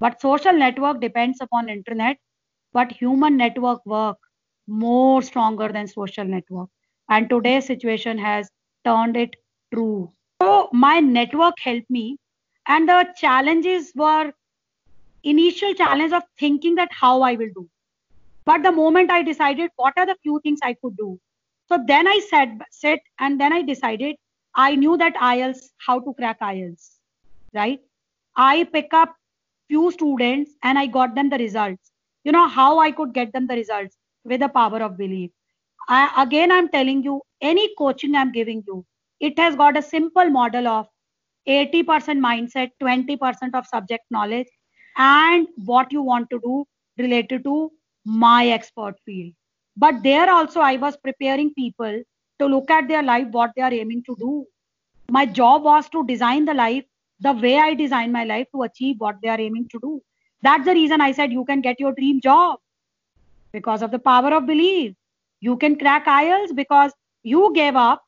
But 0.00 0.20
social 0.20 0.52
network 0.52 1.00
depends 1.00 1.40
upon 1.40 1.68
internet, 1.68 2.18
but 2.72 2.92
human 2.92 3.36
network 3.36 3.84
work 3.86 4.18
more 4.66 5.22
stronger 5.22 5.68
than 5.68 5.86
social 5.88 6.24
network. 6.24 6.70
And 7.08 7.28
today's 7.28 7.66
situation 7.66 8.18
has 8.18 8.50
turned 8.84 9.16
it 9.16 9.34
true. 9.72 10.12
So 10.42 10.68
my 10.72 11.00
network 11.00 11.54
helped 11.60 11.90
me. 11.90 12.16
And 12.66 12.88
the 12.88 13.06
challenges 13.16 13.92
were 13.96 14.32
initial 15.24 15.72
challenge 15.74 16.12
of 16.12 16.22
thinking 16.38 16.74
that 16.74 16.90
how 16.92 17.22
I 17.22 17.34
will 17.34 17.48
do. 17.54 17.68
But 18.44 18.62
the 18.62 18.72
moment 18.72 19.10
I 19.10 19.22
decided 19.22 19.70
what 19.76 19.94
are 19.96 20.06
the 20.06 20.16
few 20.22 20.40
things 20.42 20.60
I 20.62 20.74
could 20.74 20.96
do. 20.96 21.18
So 21.68 21.78
then 21.86 22.06
I 22.06 22.20
said, 22.28 22.58
sit 22.70 23.00
and 23.18 23.40
then 23.40 23.52
I 23.52 23.62
decided 23.62 24.16
I 24.54 24.74
knew 24.74 24.96
that 24.98 25.14
IELTS, 25.14 25.70
how 25.78 26.00
to 26.00 26.14
crack 26.14 26.40
IELTS, 26.40 26.96
right? 27.54 27.80
I 28.36 28.64
pick 28.72 28.92
up 28.92 29.14
few 29.68 29.90
students 29.90 30.52
and 30.62 30.78
I 30.78 30.86
got 30.86 31.14
them 31.14 31.28
the 31.30 31.38
results. 31.38 31.90
You 32.24 32.32
know 32.32 32.48
how 32.48 32.78
I 32.78 32.90
could 32.90 33.12
get 33.14 33.32
them 33.32 33.46
the 33.46 33.54
results 33.54 33.96
with 34.24 34.40
the 34.40 34.48
power 34.48 34.82
of 34.82 34.96
belief. 34.98 35.30
I, 35.88 36.22
again, 36.22 36.52
I'm 36.52 36.68
telling 36.68 37.02
you, 37.02 37.22
any 37.40 37.74
coaching 37.76 38.14
I'm 38.14 38.32
giving 38.32 38.62
you, 38.66 38.84
it 39.20 39.38
has 39.38 39.56
got 39.56 39.76
a 39.76 39.82
simple 39.82 40.30
model 40.30 40.68
of 40.68 40.86
80% 41.48 41.84
mindset, 42.18 42.70
20% 42.82 43.54
of 43.54 43.66
subject 43.66 44.04
knowledge, 44.10 44.48
and 44.96 45.46
what 45.64 45.92
you 45.92 46.02
want 46.02 46.28
to 46.30 46.40
do 46.40 46.64
related 46.98 47.44
to 47.44 47.72
my 48.04 48.48
expert 48.48 48.96
field. 49.04 49.32
But 49.76 50.02
there 50.02 50.30
also, 50.30 50.60
I 50.60 50.76
was 50.76 50.96
preparing 50.96 51.54
people 51.54 52.02
to 52.38 52.46
look 52.46 52.70
at 52.70 52.88
their 52.88 53.02
life, 53.02 53.28
what 53.30 53.52
they 53.56 53.62
are 53.62 53.72
aiming 53.72 54.02
to 54.04 54.16
do. 54.18 54.44
My 55.08 55.24
job 55.24 55.62
was 55.64 55.88
to 55.90 56.06
design 56.06 56.44
the 56.44 56.54
life 56.54 56.84
the 57.20 57.32
way 57.32 57.58
I 57.58 57.74
design 57.74 58.12
my 58.12 58.24
life 58.24 58.46
to 58.54 58.62
achieve 58.62 58.96
what 58.98 59.16
they 59.22 59.28
are 59.28 59.40
aiming 59.40 59.68
to 59.70 59.78
do. 59.80 60.00
That's 60.42 60.64
the 60.64 60.72
reason 60.72 61.00
I 61.00 61.12
said 61.12 61.32
you 61.32 61.44
can 61.44 61.60
get 61.60 61.80
your 61.80 61.92
dream 61.92 62.20
job 62.20 62.60
because 63.52 63.82
of 63.82 63.90
the 63.90 63.98
power 63.98 64.32
of 64.34 64.46
belief. 64.46 64.94
You 65.40 65.56
can 65.56 65.76
crack 65.76 66.06
IELTS 66.06 66.54
because 66.54 66.92
you 67.22 67.52
gave 67.54 67.74
up 67.74 68.02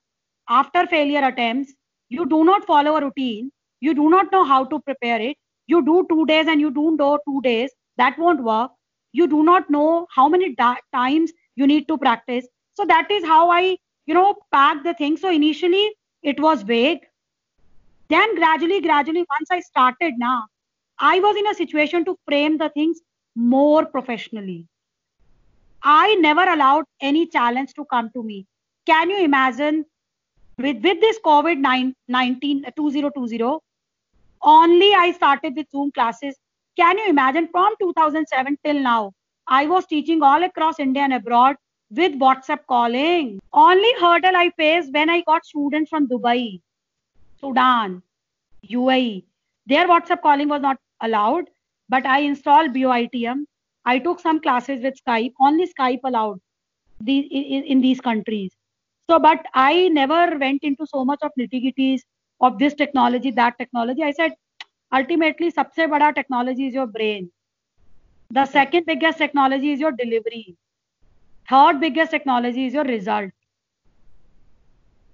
after 0.48 0.86
failure 0.86 1.24
attempts. 1.26 1.72
You 2.08 2.26
do 2.26 2.44
not 2.44 2.64
follow 2.64 2.96
a 2.96 3.00
routine. 3.00 3.50
You 3.80 3.94
do 3.94 4.08
not 4.08 4.30
know 4.32 4.44
how 4.44 4.64
to 4.64 4.80
prepare 4.80 5.20
it. 5.20 5.36
You 5.66 5.84
do 5.84 6.06
two 6.10 6.26
days 6.26 6.46
and 6.46 6.60
you 6.60 6.70
don't 6.70 6.96
do 6.96 7.18
two 7.26 7.40
days. 7.42 7.70
That 7.96 8.18
won't 8.18 8.42
work. 8.42 8.70
You 9.12 9.26
do 9.26 9.42
not 9.42 9.70
know 9.70 10.06
how 10.14 10.28
many 10.28 10.54
da- 10.54 10.76
times 10.92 11.32
you 11.56 11.66
need 11.66 11.88
to 11.88 11.98
practice. 11.98 12.46
So 12.74 12.84
that 12.86 13.10
is 13.10 13.24
how 13.24 13.50
I, 13.50 13.76
you 14.06 14.14
know, 14.14 14.36
packed 14.52 14.84
the 14.84 14.94
thing. 14.94 15.16
So 15.16 15.30
initially 15.30 15.90
it 16.22 16.40
was 16.40 16.62
vague 16.62 17.00
then 18.08 18.34
gradually, 18.36 18.80
gradually, 18.80 19.24
once 19.28 19.50
I 19.50 19.60
started 19.60 20.14
now, 20.18 20.46
I 20.98 21.20
was 21.20 21.36
in 21.36 21.46
a 21.46 21.54
situation 21.54 22.04
to 22.04 22.16
frame 22.26 22.58
the 22.58 22.68
things 22.70 23.00
more 23.34 23.84
professionally. 23.86 24.66
I 25.84 26.14
never 26.16 26.42
allowed 26.42 26.84
any 27.00 27.26
challenge 27.26 27.74
to 27.74 27.84
come 27.84 28.10
to 28.14 28.22
me. 28.22 28.46
Can 28.86 29.10
you 29.10 29.18
imagine 29.22 29.84
with, 30.60 30.82
with 30.82 31.00
this 31.00 31.18
COVID 31.24 31.58
19 32.08 32.64
uh, 32.66 32.70
2020, 32.76 33.58
only 34.42 34.94
I 34.94 35.12
started 35.12 35.56
with 35.56 35.70
Zoom 35.70 35.90
classes. 35.92 36.36
Can 36.76 36.98
you 36.98 37.08
imagine 37.08 37.48
from 37.48 37.74
2007 37.80 38.58
till 38.64 38.80
now? 38.80 39.12
I 39.46 39.66
was 39.66 39.86
teaching 39.86 40.22
all 40.22 40.42
across 40.44 40.78
India 40.78 41.02
and 41.02 41.12
abroad 41.12 41.56
with 41.90 42.12
WhatsApp 42.18 42.60
calling. 42.68 43.40
Only 43.52 43.92
hurdle 44.00 44.36
I 44.36 44.50
faced 44.56 44.92
when 44.92 45.10
I 45.10 45.22
got 45.22 45.44
students 45.44 45.90
from 45.90 46.08
Dubai 46.08 46.60
Sudan, 47.40 48.02
UAE. 48.70 49.24
Their 49.66 49.88
WhatsApp 49.88 50.22
calling 50.22 50.48
was 50.48 50.62
not 50.62 50.76
allowed, 51.00 51.50
but 51.88 52.06
I 52.06 52.20
installed 52.20 52.72
BOTIM. 52.72 53.44
I 53.84 53.98
took 53.98 54.20
some 54.20 54.40
classes 54.40 54.82
with 54.82 54.94
Skype. 55.04 55.32
Only 55.40 55.66
Skype 55.66 56.00
allowed 56.04 56.40
in, 57.06 57.24
in 57.24 57.80
these 57.80 58.00
countries 58.00 58.52
so 59.10 59.18
but 59.18 59.46
i 59.54 59.88
never 59.98 60.38
went 60.40 60.62
into 60.70 60.86
so 60.86 61.04
much 61.04 61.22
of 61.28 61.32
nitty 61.40 61.60
gritties 61.66 62.02
of 62.40 62.58
this 62.58 62.74
technology 62.74 63.30
that 63.30 63.58
technology. 63.58 64.02
I 64.02 64.12
said 64.12 64.32
ultimately 64.94 65.52
sabse 65.52 65.86
bada 65.94 66.14
technology 66.14 66.66
is 66.68 66.74
your 66.74 66.86
brain. 66.86 67.30
The 68.30 68.46
second 68.46 68.86
biggest 68.86 69.18
technology 69.18 69.72
is 69.72 69.80
your 69.80 69.92
delivery. 69.92 70.56
Third 71.50 71.80
biggest 71.80 72.10
technology 72.12 72.66
is 72.66 72.74
your 72.74 72.84
result. 72.84 73.30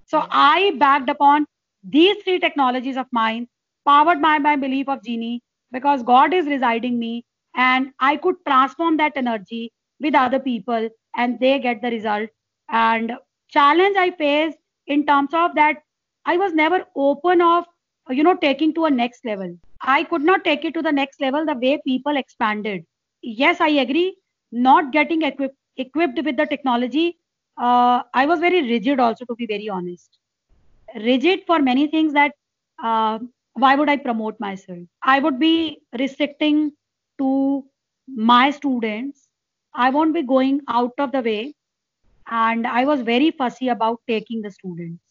So 0.04 0.24
i 0.30 0.72
backed 0.78 1.10
upon 1.10 1.46
these 1.82 2.22
three 2.22 2.38
technologies 2.38 2.96
of 2.96 3.06
mine 3.12 3.48
powered 3.86 4.22
by 4.22 4.38
my 4.38 4.56
belief 4.56 4.88
of 4.88 5.02
genie 5.04 5.42
because 5.72 6.02
god 6.02 6.34
is 6.34 6.46
residing 6.46 6.98
me 6.98 7.24
and 7.54 7.92
i 8.00 8.16
could 8.16 8.36
transform 8.46 8.96
that 8.98 9.16
energy 9.16 9.72
with 10.00 10.14
other 10.14 10.40
people 10.40 10.88
and 11.16 11.40
they 11.40 11.58
get 11.58 11.80
the 11.82 11.90
result. 11.90 12.28
And 12.68 13.12
challenge 13.48 13.96
I 13.96 14.10
faced 14.10 14.58
in 14.86 15.06
terms 15.06 15.32
of 15.34 15.54
that 15.54 15.82
I 16.24 16.36
was 16.36 16.52
never 16.54 16.84
open 16.96 17.40
of 17.40 17.64
you 18.10 18.22
know 18.22 18.36
taking 18.36 18.74
to 18.74 18.86
a 18.86 18.90
next 18.90 19.24
level. 19.24 19.56
I 19.80 20.04
could 20.04 20.22
not 20.22 20.44
take 20.44 20.64
it 20.64 20.74
to 20.74 20.82
the 20.82 20.92
next 20.92 21.20
level 21.20 21.44
the 21.44 21.54
way 21.54 21.80
people 21.86 22.16
expanded. 22.16 22.84
Yes, 23.22 23.60
I 23.60 23.68
agree. 23.68 24.16
Not 24.52 24.92
getting 24.92 25.22
equipped 25.22 25.56
equipped 25.76 26.22
with 26.24 26.36
the 26.36 26.46
technology, 26.46 27.18
uh, 27.58 28.02
I 28.14 28.26
was 28.26 28.40
very 28.40 28.62
rigid 28.62 29.00
also, 29.00 29.24
to 29.26 29.34
be 29.34 29.46
very 29.46 29.68
honest. 29.68 30.18
Rigid 30.96 31.44
for 31.46 31.58
many 31.60 31.86
things 31.88 32.12
that 32.14 32.32
uh, 32.82 33.18
why 33.54 33.74
would 33.74 33.88
I 33.88 33.96
promote 33.96 34.38
myself? 34.40 34.78
I 35.02 35.18
would 35.18 35.38
be 35.38 35.80
restricting 35.98 36.72
to 37.18 37.64
my 38.08 38.50
students. 38.50 39.28
I 39.74 39.90
won't 39.90 40.14
be 40.14 40.22
going 40.22 40.60
out 40.68 40.92
of 40.98 41.12
the 41.12 41.22
way. 41.22 41.54
And 42.30 42.66
I 42.66 42.84
was 42.84 43.02
very 43.02 43.30
fussy 43.30 43.68
about 43.68 44.00
taking 44.08 44.42
the 44.42 44.50
students. 44.50 45.02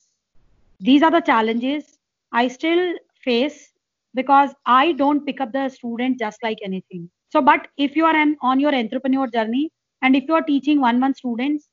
These 0.80 1.04
are 1.04 1.12
the 1.12 1.22
challenges 1.22 1.98
I 2.32 2.48
still 2.48 2.96
face 3.24 3.72
because 4.14 4.52
I 4.66 4.92
don't 4.94 5.26
pick 5.26 5.40
up 5.42 5.54
the 5.54 5.70
student 5.70 6.20
just 6.20 6.42
like 6.44 6.58
anything. 6.64 7.10
So, 7.32 7.42
but 7.42 7.68
if 7.78 7.96
you 7.96 8.06
are 8.06 8.16
on 8.42 8.60
your 8.60 8.74
entrepreneur 8.74 9.28
journey, 9.28 9.72
and 10.02 10.16
if 10.16 10.26
you 10.28 10.36
are 10.36 10.42
teaching 10.42 10.82
one 10.82 11.00
one 11.00 11.14
students, 11.14 11.70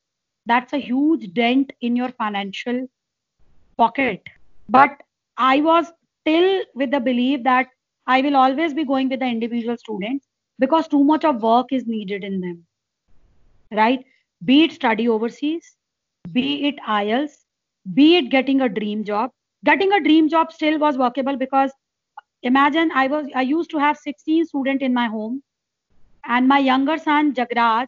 that's 0.46 0.72
a 0.72 0.78
huge 0.78 1.32
dent 1.34 1.72
in 1.80 1.96
your 1.96 2.10
financial 2.10 2.88
pocket. 3.76 4.22
But 4.68 5.02
I 5.36 5.60
was 5.60 5.92
still 6.20 6.64
with 6.74 6.90
the 6.90 7.00
belief 7.00 7.42
that 7.44 7.68
I 8.06 8.20
will 8.20 8.36
always 8.36 8.74
be 8.74 8.84
going 8.84 9.08
with 9.08 9.20
the 9.20 9.26
individual 9.26 9.76
students 9.76 10.26
because 10.58 10.88
too 10.88 11.04
much 11.04 11.24
of 11.24 11.42
work 11.42 11.72
is 11.72 11.86
needed 11.86 12.24
in 12.24 12.40
them. 12.40 12.64
Right? 13.70 14.04
Be 14.44 14.64
it 14.64 14.72
study 14.72 15.08
overseas, 15.08 15.76
be 16.32 16.66
it 16.68 16.76
IELTS, 16.86 17.32
be 17.94 18.16
it 18.16 18.30
getting 18.30 18.60
a 18.60 18.68
dream 18.68 19.04
job. 19.04 19.30
Getting 19.64 19.92
a 19.92 20.02
dream 20.02 20.28
job 20.28 20.52
still 20.52 20.78
was 20.78 20.98
workable 20.98 21.36
because 21.36 21.70
imagine 22.42 22.90
I 22.92 23.06
was 23.06 23.26
I 23.34 23.42
used 23.42 23.70
to 23.70 23.78
have 23.78 23.96
16 23.96 24.46
students 24.46 24.82
in 24.82 24.92
my 24.92 25.06
home 25.06 25.42
and 26.24 26.48
my 26.48 26.58
younger 26.58 26.98
son 26.98 27.32
Jagraj 27.34 27.86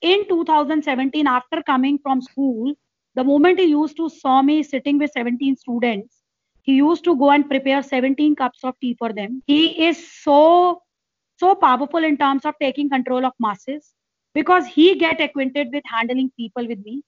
in 0.00 0.26
2017 0.28 1.26
after 1.26 1.62
coming 1.62 1.98
from 1.98 2.20
school 2.20 2.74
the 3.14 3.24
moment 3.24 3.60
he 3.60 3.66
used 3.66 3.96
to 3.96 4.08
saw 4.08 4.42
me 4.42 4.62
sitting 4.62 4.98
with 4.98 5.12
17 5.12 5.56
students 5.56 6.22
he 6.62 6.74
used 6.74 7.04
to 7.04 7.16
go 7.16 7.30
and 7.30 7.48
prepare 7.48 7.82
17 7.82 8.34
cups 8.36 8.64
of 8.64 8.74
tea 8.80 8.94
for 8.98 9.12
them 9.12 9.42
he 9.46 9.86
is 9.86 10.04
so 10.22 10.82
so 11.38 11.54
powerful 11.54 12.04
in 12.04 12.16
terms 12.16 12.44
of 12.44 12.54
taking 12.60 12.90
control 12.90 13.24
of 13.24 13.32
masses 13.38 13.92
because 14.34 14.66
he 14.66 14.96
get 14.96 15.20
acquainted 15.20 15.68
with 15.72 15.84
handling 15.86 16.30
people 16.36 16.66
with 16.66 16.78
me. 16.84 17.02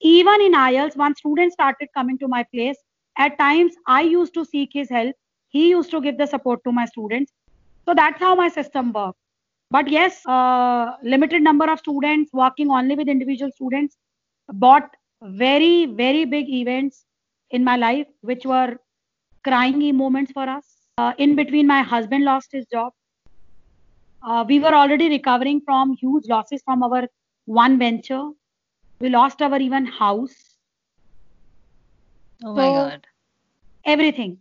Even 0.00 0.40
in 0.40 0.52
IELTS, 0.52 0.96
one 0.96 1.14
student 1.14 1.52
started 1.52 1.88
coming 1.94 2.18
to 2.18 2.28
my 2.28 2.44
place. 2.54 2.76
At 3.18 3.38
times 3.38 3.74
i 3.86 4.02
used 4.02 4.34
to 4.34 4.44
seek 4.44 4.70
his 4.72 4.88
help. 4.88 5.14
He 5.48 5.68
used 5.70 5.90
to 5.90 6.00
give 6.00 6.18
the 6.18 6.26
support 6.26 6.64
to 6.64 6.72
my 6.72 6.86
students. 6.86 7.32
So 7.86 7.94
that's 7.94 8.18
how 8.18 8.34
my 8.34 8.48
system 8.48 8.92
works 8.92 9.18
but 9.74 9.88
yes 9.88 10.24
uh, 10.26 10.96
limited 11.02 11.42
number 11.42 11.68
of 11.72 11.78
students 11.78 12.32
working 12.40 12.70
only 12.78 12.94
with 13.00 13.08
individual 13.08 13.50
students 13.58 13.96
bought 14.64 14.88
very 15.42 15.86
very 16.00 16.24
big 16.34 16.50
events 16.60 17.04
in 17.50 17.64
my 17.68 17.76
life 17.76 18.06
which 18.20 18.44
were 18.44 18.76
crying 19.44 19.96
moments 19.96 20.32
for 20.32 20.48
us. 20.48 20.66
Uh, 20.98 21.12
in 21.18 21.34
between 21.34 21.66
my 21.66 21.82
husband 21.82 22.24
lost 22.24 22.48
his 22.52 22.66
job 22.66 22.92
uh, 24.24 24.44
we 24.48 24.58
were 24.60 24.74
already 24.74 25.08
recovering 25.08 25.60
from 25.60 25.92
huge 25.94 26.26
losses 26.28 26.62
from 26.64 26.82
our 26.82 27.02
one 27.46 27.78
venture 27.78 28.24
we 29.00 29.08
lost 29.08 29.42
our 29.42 29.58
even 29.58 29.84
house 29.86 30.36
oh 32.44 32.54
my 32.54 32.68
god. 32.72 33.06
everything 33.84 34.38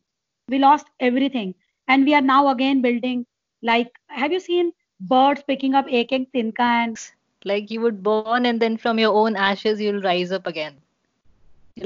we 0.48 0.60
lost 0.60 0.88
everything 1.00 1.54
and 1.88 2.06
we 2.06 2.14
are 2.14 2.22
now 2.22 2.48
again 2.50 2.82
building 2.82 3.26
like 3.62 3.92
have 4.08 4.32
you 4.32 4.40
seen 4.40 4.72
birds 5.14 5.44
picking 5.48 5.74
up 5.76 5.86
ek 6.02 6.12
ek 6.20 6.28
tinka 6.38 6.70
and 6.84 6.98
Like 7.50 7.72
you 7.74 7.82
would 7.82 7.96
burn 8.06 8.46
and 8.48 8.62
then 8.64 8.78
from 8.82 9.00
your 9.02 9.14
own 9.20 9.36
ashes 9.44 9.80
you'll 9.84 10.02
rise 10.02 10.32
up 10.36 10.48
again. 10.50 10.76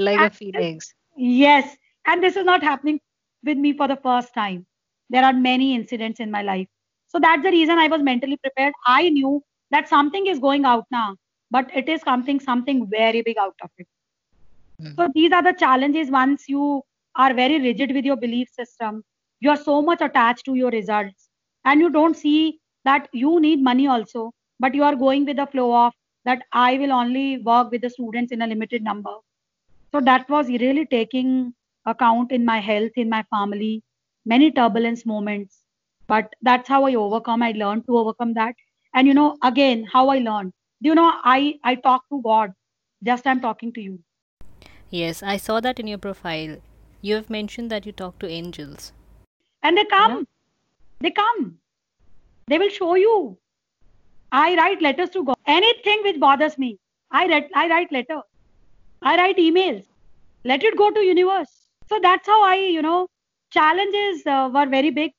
Like 0.06 0.20
And- 0.24 0.34
phoenix. 0.38 0.94
Yes, 1.16 1.76
and 2.06 2.22
this 2.22 2.36
is 2.36 2.44
not 2.48 2.62
happening 2.62 3.00
with 3.42 3.56
me 3.66 3.72
for 3.72 3.88
the 3.92 3.96
first 4.08 4.34
time. 4.34 4.66
There 5.14 5.24
are 5.28 5.32
many 5.32 5.74
incidents 5.74 6.20
in 6.20 6.30
my 6.30 6.42
life. 6.42 6.68
So 7.16 7.20
that's 7.20 7.42
the 7.42 7.50
reason 7.50 7.78
I 7.78 7.88
was 7.88 8.02
mentally 8.02 8.36
prepared. 8.36 8.74
I 8.86 9.08
knew 9.08 9.42
that 9.70 9.88
something 9.88 10.26
is 10.26 10.38
going 10.38 10.66
out 10.66 10.84
now, 10.90 11.16
but 11.50 11.70
it 11.74 11.88
is 11.88 12.02
something 12.02 12.38
something 12.38 12.90
very 12.90 13.22
big 13.22 13.38
out 13.38 13.54
of 13.62 13.70
it. 13.78 13.86
Hmm. 14.78 14.90
So 14.96 15.08
these 15.14 15.32
are 15.32 15.42
the 15.42 15.54
challenges 15.54 16.10
once 16.10 16.44
you 16.46 16.82
are 17.14 17.32
very 17.32 17.58
rigid 17.58 17.94
with 17.94 18.04
your 18.04 18.16
belief 18.16 18.50
system. 18.50 19.02
You 19.40 19.48
are 19.48 19.56
so 19.56 19.80
much 19.80 20.02
attached 20.02 20.44
to 20.44 20.56
your 20.56 20.70
results, 20.70 21.30
and 21.64 21.80
you 21.80 21.88
don't 21.88 22.14
see 22.14 22.60
that 22.84 23.08
you 23.14 23.40
need 23.40 23.62
money 23.62 23.86
also, 23.86 24.30
but 24.60 24.74
you 24.74 24.82
are 24.82 24.94
going 24.94 25.24
with 25.24 25.38
the 25.38 25.46
flow 25.46 25.74
of 25.86 25.94
that 26.26 26.42
I 26.52 26.76
will 26.76 26.92
only 26.92 27.38
work 27.38 27.70
with 27.70 27.80
the 27.80 27.88
students 27.88 28.30
in 28.30 28.42
a 28.42 28.46
limited 28.46 28.82
number. 28.82 29.14
So 29.90 30.02
that 30.02 30.28
was 30.28 30.48
really 30.48 30.84
taking 30.84 31.54
account 31.86 32.30
in 32.30 32.44
my 32.44 32.60
health, 32.60 32.92
in 32.96 33.08
my 33.08 33.22
family, 33.30 33.82
many 34.26 34.50
turbulence 34.50 35.06
moments. 35.06 35.62
But 36.08 36.34
that's 36.42 36.68
how 36.68 36.84
I 36.84 36.94
overcome. 36.94 37.42
I 37.42 37.52
learned 37.52 37.86
to 37.86 37.96
overcome 37.98 38.34
that. 38.34 38.54
And 38.94 39.06
you 39.06 39.14
know, 39.14 39.36
again, 39.42 39.84
how 39.92 40.08
I 40.08 40.18
learned. 40.18 40.52
Do 40.82 40.88
you 40.90 40.94
know 40.94 41.12
I 41.24 41.54
I 41.64 41.74
talk 41.74 42.04
to 42.10 42.20
God. 42.22 42.52
Just 43.02 43.26
I'm 43.26 43.40
talking 43.40 43.72
to 43.72 43.80
you. 43.80 43.98
Yes, 44.90 45.22
I 45.22 45.36
saw 45.36 45.60
that 45.60 45.80
in 45.80 45.86
your 45.86 45.98
profile. 45.98 46.56
You 47.02 47.16
have 47.16 47.28
mentioned 47.28 47.70
that 47.70 47.86
you 47.86 47.92
talk 47.92 48.18
to 48.20 48.28
angels. 48.28 48.92
And 49.62 49.76
they 49.76 49.84
come. 49.84 50.26
They 51.00 51.10
come. 51.10 51.58
They 52.46 52.58
will 52.58 52.70
show 52.70 52.94
you. 52.94 53.38
I 54.32 54.56
write 54.56 54.82
letters 54.82 55.10
to 55.10 55.24
God. 55.24 55.36
Anything 55.46 56.02
which 56.04 56.20
bothers 56.20 56.56
me, 56.58 56.78
I 57.10 57.26
write 57.28 57.50
I 57.54 57.68
write 57.68 57.92
letter. 57.92 58.20
I 59.02 59.16
write 59.16 59.36
emails. 59.36 59.84
Let 60.44 60.62
it 60.62 60.76
go 60.76 60.90
to 60.90 61.00
universe. 61.00 61.52
So 61.88 61.98
that's 62.02 62.26
how 62.26 62.42
I, 62.44 62.54
you 62.56 62.82
know, 62.82 63.08
challenges 63.50 64.26
uh, 64.26 64.50
were 64.52 64.66
very 64.66 64.90
big 64.90 65.12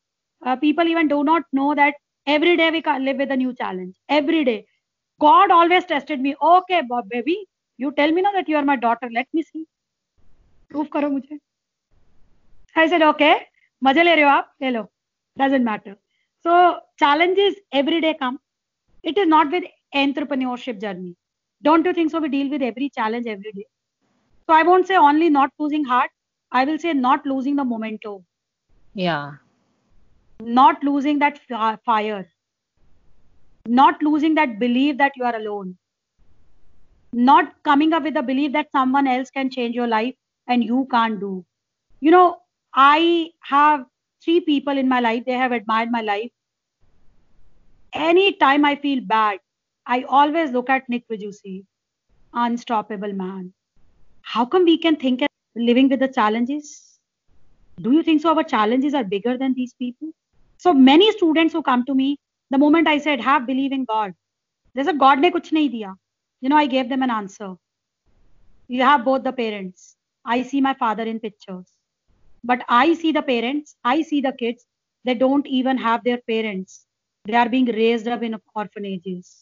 Uh, 0.47 0.57
people 0.57 0.87
even 0.87 1.09
do 1.09 1.23
not 1.25 1.43
know 1.53 1.75
that 1.75 1.95
every 2.27 2.57
day 2.57 2.71
we 2.71 2.83
can 2.83 3.05
live 3.05 3.17
with 3.17 3.31
a 3.31 3.37
new 3.37 3.55
challenge. 3.55 3.95
Every 4.09 4.45
day. 4.45 4.67
God 5.21 5.51
always 5.51 5.85
tested 5.85 6.21
me. 6.21 6.35
Okay, 6.43 6.83
Bob, 6.89 7.09
baby, 7.09 7.47
you 7.79 7.93
tell 7.93 8.11
me 8.13 8.23
now 8.23 8.33
that 8.33 8.49
you 8.49 8.57
are 8.57 8.65
my 8.65 8.77
daughter. 8.77 9.09
Let 9.13 9.29
me 9.33 9.43
see. 9.43 9.67
Proof 10.71 10.89
करो 10.91 11.11
मुझे. 11.11 11.39
I 12.77 12.87
said, 12.89 13.03
okay. 13.03 13.35
मजे 13.85 14.03
ले 14.03 14.15
रहे 14.15 14.25
हो 14.25 14.31
आप 14.31 14.53
ले 14.63 14.71
लो 14.71 14.83
doesn't 15.41 15.65
matter 15.67 15.93
so 16.47 16.55
challenges 17.03 17.55
every 17.81 18.01
day 18.05 18.13
come 18.23 18.39
it 19.13 19.19
is 19.23 19.29
not 19.33 19.51
with 19.57 19.65
entrepreneurship 20.03 20.81
journey 20.85 21.13
don't 21.69 21.87
you 21.91 21.95
think 21.99 22.13
so 22.15 22.21
we 22.25 22.31
deal 22.35 22.51
with 22.55 22.63
every 22.71 22.89
challenge 22.99 23.31
every 23.35 23.53
day 23.61 23.67
so 24.49 24.55
i 24.59 24.63
won't 24.71 24.91
say 24.93 24.99
only 25.11 25.31
not 25.39 25.55
losing 25.65 25.85
heart 25.93 26.13
i 26.61 26.65
will 26.71 26.79
say 26.87 26.95
not 27.01 27.27
losing 27.35 27.57
the 27.63 27.67
momentum 27.75 28.21
Yeah. 28.95 29.33
not 30.42 30.84
losing 30.84 31.20
that 31.20 31.38
fi- 31.48 31.78
fire 31.86 32.28
not 33.68 34.02
losing 34.02 34.36
that 34.36 34.60
belief 34.60 34.98
that 34.98 35.12
you 35.16 35.24
are 35.24 35.36
alone 35.36 35.78
not 37.14 37.52
coming 37.64 37.94
up 37.94 38.04
with 38.04 38.14
the 38.14 38.22
belief 38.22 38.52
that 38.54 38.72
someone 38.72 39.08
else 39.08 39.30
can 39.30 39.50
change 39.50 39.76
your 39.76 39.88
life 39.88 40.14
and 40.48 40.64
you 40.64 40.88
can't 40.92 41.20
do. 41.20 41.46
You 42.02 42.12
know 42.12 42.38
i 42.74 43.30
have 43.42 43.86
three 44.24 44.42
people 44.42 44.78
in 44.78 44.88
my 44.88 45.00
life 45.00 45.24
they 45.26 45.34
have 45.34 45.52
admired 45.52 45.90
my 45.92 46.02
life. 46.02 46.32
Anytime 47.94 48.66
i 48.66 48.76
feel 48.76 49.02
bad 49.02 49.40
i 49.86 50.04
always 50.04 50.52
look 50.52 50.70
at 50.70 50.88
nick 50.90 51.08
Vujicic, 51.12 51.66
unstoppable 52.34 53.14
man. 53.14 53.54
How 54.22 54.46
come 54.46 54.66
we 54.66 54.78
can 54.78 54.96
think 54.98 55.22
of 55.22 55.28
living 55.56 55.90
with 55.90 56.00
the 56.00 56.08
challenges? 56.08 57.00
Do 57.82 57.92
you 57.92 58.04
think 58.04 58.22
so? 58.22 58.36
Our 58.36 58.44
challenges 58.44 58.94
are 58.94 59.04
bigger 59.04 59.38
than 59.38 59.54
these 59.54 59.74
people 59.74 60.10
so 60.66 60.74
many 60.74 61.12
students 61.12 61.54
who 61.54 61.62
come 61.70 61.86
to 61.86 61.96
me 62.02 62.10
the 62.52 62.62
moment 62.66 62.88
i 62.94 62.98
said 62.98 63.26
have 63.30 63.48
believe 63.48 63.78
in 63.78 63.86
god 63.94 64.14
they 64.76 64.84
said 64.90 65.00
god 65.06 65.24
ne 65.26 65.32
kuch 65.38 65.50
nahi 65.58 65.72
diya 65.78 65.94
you 66.46 66.52
know 66.54 66.62
i 66.64 66.68
gave 66.76 66.90
them 66.94 67.08
an 67.08 67.16
answer 67.20 67.50
you 68.76 68.84
have 68.90 69.06
both 69.10 69.24
the 69.30 69.36
parents 69.42 69.88
i 70.26 70.42
see 70.52 70.62
my 70.70 70.76
father 70.84 71.08
in 71.14 71.20
pictures 71.28 71.68
but 72.52 72.66
i 72.82 72.94
see 73.02 73.14
the 73.20 73.28
parents 73.34 73.76
i 73.96 73.98
see 74.12 74.22
the 74.30 74.36
kids 74.44 74.68
they 75.10 75.18
don't 75.26 75.48
even 75.62 75.84
have 75.88 76.08
their 76.08 76.22
parents 76.34 76.80
they 77.26 77.38
are 77.44 77.50
being 77.58 77.70
raised 77.82 78.08
up 78.16 78.24
in 78.30 78.40
orphanages 78.56 79.36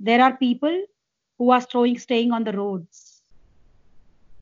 there 0.00 0.22
are 0.22 0.36
people 0.36 0.84
who 1.38 1.50
are 1.50 1.60
staying, 1.60 1.98
staying 1.98 2.32
on 2.32 2.44
the 2.44 2.52
roads. 2.52 3.22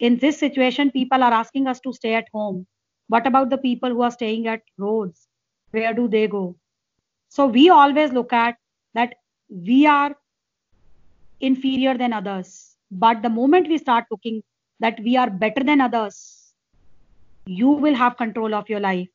In 0.00 0.18
this 0.18 0.38
situation, 0.38 0.90
people 0.90 1.22
are 1.22 1.32
asking 1.32 1.68
us 1.68 1.80
to 1.80 1.92
stay 1.92 2.14
at 2.14 2.28
home. 2.32 2.66
What 3.08 3.26
about 3.26 3.50
the 3.50 3.58
people 3.58 3.90
who 3.90 4.02
are 4.02 4.10
staying 4.10 4.48
at 4.48 4.62
roads? 4.76 5.27
Where 5.70 5.94
do 5.94 6.08
they 6.08 6.26
go? 6.28 6.56
So 7.28 7.46
we 7.46 7.68
always 7.68 8.12
look 8.12 8.32
at 8.32 8.56
that 8.94 9.14
we 9.48 9.86
are 9.86 10.16
inferior 11.40 11.96
than 11.96 12.12
others. 12.12 12.76
But 12.90 13.22
the 13.22 13.28
moment 13.28 13.68
we 13.68 13.78
start 13.78 14.06
looking 14.10 14.42
that 14.80 14.98
we 15.00 15.16
are 15.16 15.30
better 15.30 15.62
than 15.62 15.80
others, 15.80 16.54
you 17.46 17.68
will 17.68 17.94
have 17.94 18.16
control 18.16 18.54
of 18.54 18.68
your 18.68 18.80
life 18.80 19.08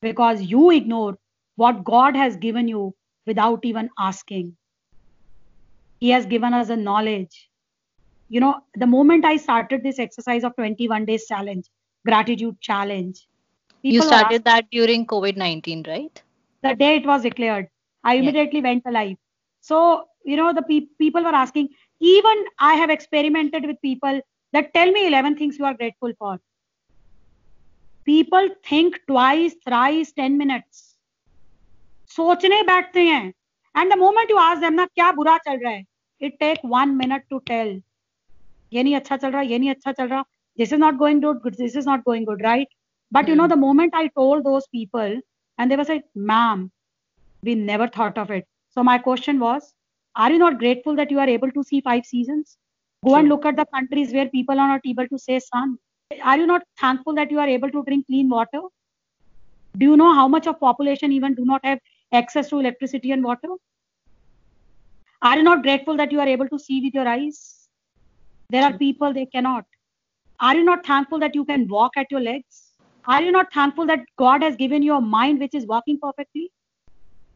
because 0.00 0.42
you 0.42 0.70
ignore 0.70 1.18
what 1.56 1.84
God 1.84 2.16
has 2.16 2.36
given 2.36 2.68
you 2.68 2.94
without 3.26 3.64
even 3.64 3.90
asking. 3.98 4.56
He 6.00 6.10
has 6.10 6.26
given 6.26 6.54
us 6.54 6.68
a 6.68 6.76
knowledge. 6.76 7.50
You 8.28 8.40
know, 8.40 8.60
the 8.74 8.86
moment 8.86 9.24
I 9.24 9.36
started 9.36 9.82
this 9.82 9.98
exercise 9.98 10.44
of 10.44 10.54
21 10.56 11.06
days 11.06 11.26
challenge, 11.26 11.66
gratitude 12.06 12.60
challenge, 12.60 13.26
you 13.83 14.01
started 14.01 14.45
that 14.45 14.69
during 14.71 15.05
COVID 15.05 15.37
19, 15.37 15.83
right? 15.87 16.21
The 16.63 16.75
day 16.75 16.95
it 16.97 17.05
was 17.05 17.23
declared, 17.23 17.67
I 18.03 18.15
immediately 18.15 18.59
yeah. 18.59 18.69
went 18.69 18.83
alive. 18.85 19.17
So, 19.61 20.05
you 20.23 20.37
know, 20.37 20.53
the 20.53 20.61
pe- 20.61 20.87
people 20.97 21.23
were 21.23 21.35
asking, 21.35 21.69
even 21.99 22.45
I 22.59 22.75
have 22.75 22.89
experimented 22.89 23.65
with 23.65 23.81
people 23.81 24.21
that 24.53 24.73
tell 24.73 24.91
me 24.91 25.07
11 25.07 25.37
things 25.37 25.57
you 25.57 25.65
are 25.65 25.73
grateful 25.73 26.13
for. 26.17 26.39
People 28.05 28.49
think 28.65 28.99
twice, 29.07 29.55
thrice, 29.65 30.11
10 30.13 30.37
minutes. 30.37 30.89
सोचने 32.15 32.61
बैठते 32.63 33.01
हैं 33.05 33.33
and 33.77 33.93
the 33.93 33.97
moment 33.97 34.31
you 34.31 34.37
आज 34.37 34.57
them 34.61 34.73
ना 34.73 34.85
क्या 34.85 35.11
बुरा 35.11 35.37
चल 35.45 35.57
रहा 35.63 35.71
है 35.71 35.83
it 36.21 36.35
take 36.39 36.59
one 36.73 36.89
minute 36.95 37.23
to 37.29 37.37
tell 37.47 37.81
ये 38.73 38.83
नहीं 38.83 38.95
अच्छा 38.95 39.17
चल 39.17 39.31
रहा 39.31 39.41
ये 39.41 39.59
नहीं 39.59 39.69
अच्छा 39.69 39.91
चल 39.91 40.07
रहा 40.07 40.23
this 40.61 40.73
is 40.75 40.79
not 40.81 40.97
going 40.97 41.21
good 41.21 41.55
this 41.59 41.75
is 41.81 41.87
not 41.89 42.03
going 42.07 42.25
good 42.29 42.43
right 42.45 42.75
but 43.10 43.24
mm. 43.24 43.28
you 43.28 43.36
know 43.36 43.48
the 43.48 43.62
moment 43.64 43.94
i 43.94 44.06
told 44.20 44.44
those 44.44 44.68
people 44.68 45.20
and 45.58 45.70
they 45.70 45.76
were 45.76 45.88
like 45.88 46.04
ma'am 46.14 46.70
we 47.42 47.54
never 47.54 47.88
thought 47.88 48.18
of 48.18 48.30
it 48.30 48.46
so 48.70 48.82
my 48.82 48.98
question 48.98 49.38
was 49.40 49.74
are 50.16 50.30
you 50.32 50.38
not 50.38 50.58
grateful 50.58 50.96
that 50.96 51.10
you 51.10 51.18
are 51.18 51.28
able 51.28 51.50
to 51.50 51.62
see 51.62 51.80
five 51.80 52.04
seasons 52.04 52.56
go 53.04 53.10
sure. 53.10 53.18
and 53.18 53.28
look 53.28 53.44
at 53.46 53.56
the 53.56 53.66
countries 53.74 54.12
where 54.12 54.28
people 54.28 54.58
are 54.58 54.68
not 54.68 54.80
able 54.84 55.08
to 55.08 55.18
say 55.18 55.38
sun 55.38 55.78
are 56.22 56.38
you 56.38 56.46
not 56.46 56.62
thankful 56.80 57.14
that 57.14 57.30
you 57.30 57.38
are 57.38 57.48
able 57.48 57.70
to 57.70 57.84
drink 57.84 58.06
clean 58.06 58.28
water 58.28 58.62
do 59.78 59.86
you 59.86 59.96
know 59.96 60.12
how 60.12 60.26
much 60.26 60.46
of 60.46 60.58
population 60.58 61.12
even 61.12 61.34
do 61.34 61.44
not 61.44 61.64
have 61.64 61.78
access 62.12 62.48
to 62.50 62.58
electricity 62.58 63.12
and 63.12 63.22
water? 63.22 63.48
Are 65.22 65.36
you 65.36 65.42
not 65.42 65.62
grateful 65.62 65.96
that 65.96 66.10
you 66.10 66.20
are 66.20 66.28
able 66.28 66.48
to 66.48 66.58
see 66.58 66.80
with 66.80 66.94
your 66.94 67.06
eyes? 67.06 67.68
There 68.50 68.64
are 68.64 68.76
people 68.76 69.12
they 69.12 69.26
cannot. 69.26 69.66
Are 70.40 70.56
you 70.56 70.64
not 70.64 70.86
thankful 70.86 71.18
that 71.20 71.34
you 71.34 71.44
can 71.44 71.68
walk 71.68 71.96
at 71.96 72.06
your 72.10 72.20
legs? 72.20 72.67
Are 73.08 73.22
you 73.22 73.32
not 73.32 73.52
thankful 73.52 73.86
that 73.86 74.00
God 74.18 74.42
has 74.42 74.54
given 74.56 74.82
you 74.82 74.94
a 74.94 75.00
mind 75.00 75.40
which 75.40 75.54
is 75.54 75.66
working 75.66 75.98
perfectly? 75.98 76.52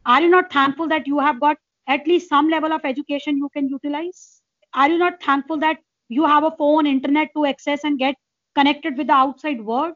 Are 0.05 0.21
you 0.21 0.29
not 0.29 0.53
thankful 0.53 0.87
that 0.89 1.07
you 1.07 1.19
have 1.19 1.39
got 1.39 1.57
at 1.87 2.05
least 2.07 2.29
some 2.29 2.49
level 2.49 2.71
of 2.71 2.85
education 2.85 3.37
you 3.37 3.49
can 3.49 3.67
utilize? 3.67 4.41
Are 4.75 4.89
you 4.89 4.99
not 4.99 5.21
thankful 5.23 5.57
that 5.59 5.77
you 6.09 6.25
have 6.25 6.43
a 6.43 6.51
phone, 6.51 6.85
internet 6.85 7.29
to 7.35 7.45
access 7.45 7.83
and 7.83 7.97
get 7.97 8.15
connected 8.55 8.97
with 8.97 9.07
the 9.07 9.13
outside 9.13 9.61
world? 9.61 9.95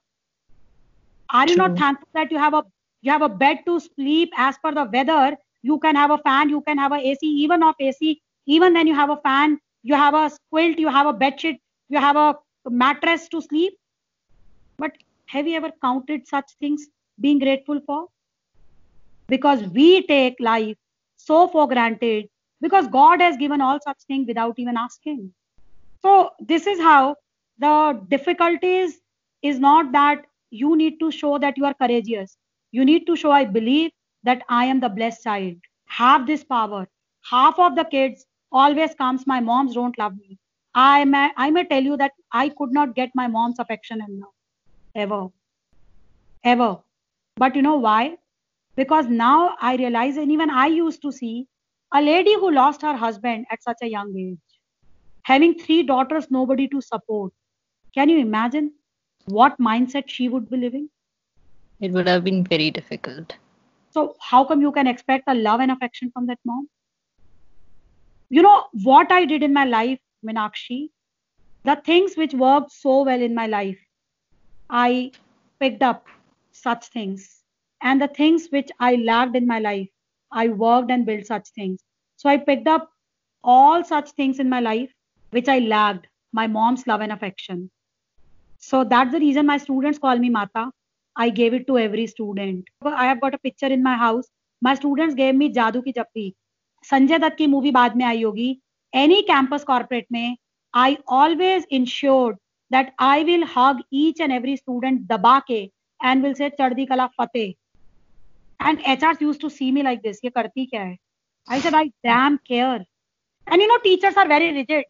Are 1.29 1.47
you 1.47 1.55
True. 1.55 1.67
not 1.67 1.77
thankful 1.77 2.09
that 2.13 2.31
you 2.31 2.39
have 2.39 2.55
a 2.55 2.63
you 3.01 3.11
have 3.11 3.21
a 3.21 3.29
bed 3.29 3.59
to 3.67 3.79
sleep 3.79 4.31
as 4.35 4.57
per 4.57 4.73
the 4.73 4.85
weather 4.85 5.37
you 5.61 5.77
can 5.79 5.95
have 5.95 6.11
a 6.11 6.17
fan 6.19 6.49
you 6.49 6.61
can 6.61 6.77
have 6.77 6.91
a 6.91 6.99
ac 7.11 7.19
even 7.21 7.61
off 7.61 7.75
ac 7.79 8.21
even 8.47 8.73
then 8.73 8.87
you 8.87 8.95
have 8.95 9.11
a 9.11 9.17
fan 9.17 9.59
you 9.83 9.93
have 9.93 10.15
a 10.15 10.31
quilt 10.49 10.79
you 10.79 10.87
have 10.87 11.05
a 11.05 11.13
bed 11.13 11.39
sheet 11.39 11.61
you 11.89 11.99
have 11.99 12.15
a 12.15 12.35
mattress 12.69 13.27
to 13.29 13.41
sleep 13.41 13.77
but 14.77 14.97
have 15.27 15.47
you 15.47 15.55
ever 15.57 15.71
counted 15.81 16.27
such 16.27 16.51
things 16.59 16.87
being 17.19 17.39
grateful 17.39 17.79
for 17.85 18.07
because 19.27 19.63
we 19.79 20.05
take 20.07 20.35
life 20.39 20.77
so 21.17 21.47
for 21.47 21.67
granted 21.67 22.29
because 22.61 22.87
god 22.87 23.21
has 23.21 23.37
given 23.37 23.61
all 23.61 23.79
such 23.83 24.01
things 24.07 24.27
without 24.27 24.63
even 24.65 24.77
asking 24.77 25.21
so 26.01 26.31
this 26.39 26.67
is 26.67 26.79
how 26.79 27.15
the 27.59 27.75
difficulties 28.07 28.99
is 29.41 29.59
not 29.59 29.91
that 29.91 30.25
you 30.49 30.75
need 30.75 30.99
to 30.99 31.11
show 31.11 31.37
that 31.37 31.57
you 31.57 31.65
are 31.65 31.73
courageous 31.73 32.37
you 32.71 32.85
need 32.85 33.07
to 33.07 33.15
show, 33.15 33.31
I 33.31 33.45
believe 33.45 33.91
that 34.23 34.43
I 34.49 34.65
am 34.65 34.79
the 34.79 34.89
blessed 34.89 35.23
child. 35.23 35.55
Have 35.87 36.27
this 36.27 36.43
power. 36.43 36.87
Half 37.29 37.59
of 37.59 37.75
the 37.75 37.85
kids 37.85 38.25
always 38.51 38.93
comes, 38.95 39.25
my 39.25 39.39
moms 39.39 39.75
don't 39.75 39.97
love 39.97 40.17
me. 40.17 40.37
I 40.75 41.05
may, 41.05 41.29
I 41.37 41.49
may 41.49 41.65
tell 41.65 41.81
you 41.81 41.97
that 41.97 42.11
I 42.31 42.49
could 42.49 42.71
not 42.71 42.95
get 42.95 43.09
my 43.15 43.27
mom's 43.27 43.59
affection 43.59 44.01
love. 44.19 44.36
Ever. 44.97 45.27
Ever. 46.43 46.79
But 47.35 47.55
you 47.55 47.61
know 47.61 47.75
why? 47.77 48.17
Because 48.75 49.07
now 49.07 49.55
I 49.61 49.75
realize, 49.75 50.17
and 50.17 50.31
even 50.31 50.49
I 50.49 50.65
used 50.67 51.03
to 51.03 51.11
see 51.11 51.47
a 51.93 52.01
lady 52.01 52.33
who 52.33 52.51
lost 52.51 52.81
her 52.81 52.95
husband 52.95 53.45
at 53.51 53.61
such 53.61 53.77
a 53.83 53.87
young 53.87 54.17
age, 54.17 54.59
having 55.21 55.53
three 55.53 55.83
daughters, 55.83 56.31
nobody 56.31 56.67
to 56.69 56.81
support. 56.81 57.31
Can 57.93 58.09
you 58.09 58.17
imagine 58.17 58.73
what 59.25 59.59
mindset 59.59 60.05
she 60.07 60.29
would 60.29 60.49
be 60.49 60.57
living? 60.57 60.89
It 61.79 61.91
would 61.91 62.07
have 62.07 62.23
been 62.23 62.43
very 62.43 62.71
difficult. 62.71 63.35
So, 63.91 64.15
how 64.19 64.43
come 64.45 64.61
you 64.61 64.71
can 64.71 64.87
expect 64.87 65.25
a 65.27 65.35
love 65.35 65.59
and 65.59 65.71
affection 65.71 66.09
from 66.11 66.25
that 66.25 66.39
mom? 66.43 66.67
You 68.29 68.41
know 68.41 68.65
what 68.83 69.11
I 69.11 69.25
did 69.25 69.43
in 69.43 69.53
my 69.53 69.65
life, 69.65 69.99
Minakshi? 70.25 70.89
The 71.65 71.75
things 71.75 72.15
which 72.15 72.33
worked 72.33 72.71
so 72.71 73.03
well 73.03 73.21
in 73.21 73.35
my 73.35 73.45
life, 73.45 73.77
I 74.70 75.12
picked 75.60 75.82
up 75.82 76.06
such 76.52 76.86
things. 76.86 77.42
And 77.82 78.00
the 78.00 78.08
things 78.08 78.48
which 78.50 78.70
I 78.80 78.96
lacked 78.96 79.36
in 79.36 79.46
my 79.46 79.58
life, 79.58 79.88
I 80.30 80.48
worked 80.48 80.90
and 80.90 81.04
built 81.04 81.26
such 81.26 81.48
things. 81.50 81.80
So, 82.16 82.28
I 82.28 82.36
picked 82.36 82.68
up 82.68 82.90
all 83.44 83.84
such 83.84 84.10
things 84.10 84.38
in 84.38 84.48
my 84.48 84.60
life 84.60 84.92
which 85.30 85.48
I 85.48 85.58
lacked 85.58 86.06
my 86.32 86.46
mom's 86.46 86.86
love 86.86 87.00
and 87.00 87.12
affection. 87.12 87.70
So, 88.58 88.84
that's 88.84 89.12
the 89.12 89.18
reason 89.18 89.46
my 89.46 89.58
students 89.58 89.98
call 89.98 90.18
me 90.18 90.30
Mata 90.30 90.70
I 91.16 91.28
gave 91.28 91.52
it 91.52 91.66
to 91.66 91.78
every 91.78 92.06
student. 92.06 92.68
I 92.84 93.06
have 93.06 93.20
got 93.20 93.34
a 93.34 93.38
picture 93.38 93.66
in 93.66 93.82
my 93.82 93.96
house. 93.96 94.28
My 94.62 94.74
students 94.74 95.14
gave 95.14 95.34
me 95.34 95.48
जादू 95.52 95.80
की 95.82 95.92
चप्पी 95.92 96.32
संजय 96.90 97.18
दत्त 97.18 97.36
की 97.36 97.46
movie 97.46 97.70
बाद 97.70 97.96
में 97.96 98.04
आई 98.04 98.22
होगी 98.22 98.50
any 98.94 99.20
campus 99.30 99.64
corporate 99.64 100.06
में 100.12 100.36
I 100.74 100.96
always 101.20 101.66
insured 101.78 102.36
that 102.71 102.93
I 102.99 103.23
will 103.23 103.45
hug 103.45 103.81
each 103.91 104.19
and 104.19 104.31
every 104.31 104.57
student 104.57 105.07
daba 105.07 105.41
ke 105.49 105.71
and 105.99 106.23
will 106.23 106.35
say 106.35 106.51
chardi 106.59 106.85
kala 106.85 107.09
fateh. 107.19 107.55
And 108.59 108.79
HRs 108.79 109.21
used 109.21 109.41
to 109.41 109.49
see 109.49 109.71
me 109.71 109.83
like 109.83 110.03
this. 110.03 110.19
Ye 110.23 110.31
karti 110.31 110.69
kya 110.71 110.85
hai? 110.85 110.99
I 111.47 111.59
said, 111.59 111.73
I 111.73 111.91
damn 112.03 112.37
care. 112.39 112.85
And 113.47 113.61
you 113.61 113.67
know, 113.67 113.77
teachers 113.79 114.15
are 114.17 114.27
very 114.27 114.53
rigid. 114.53 114.85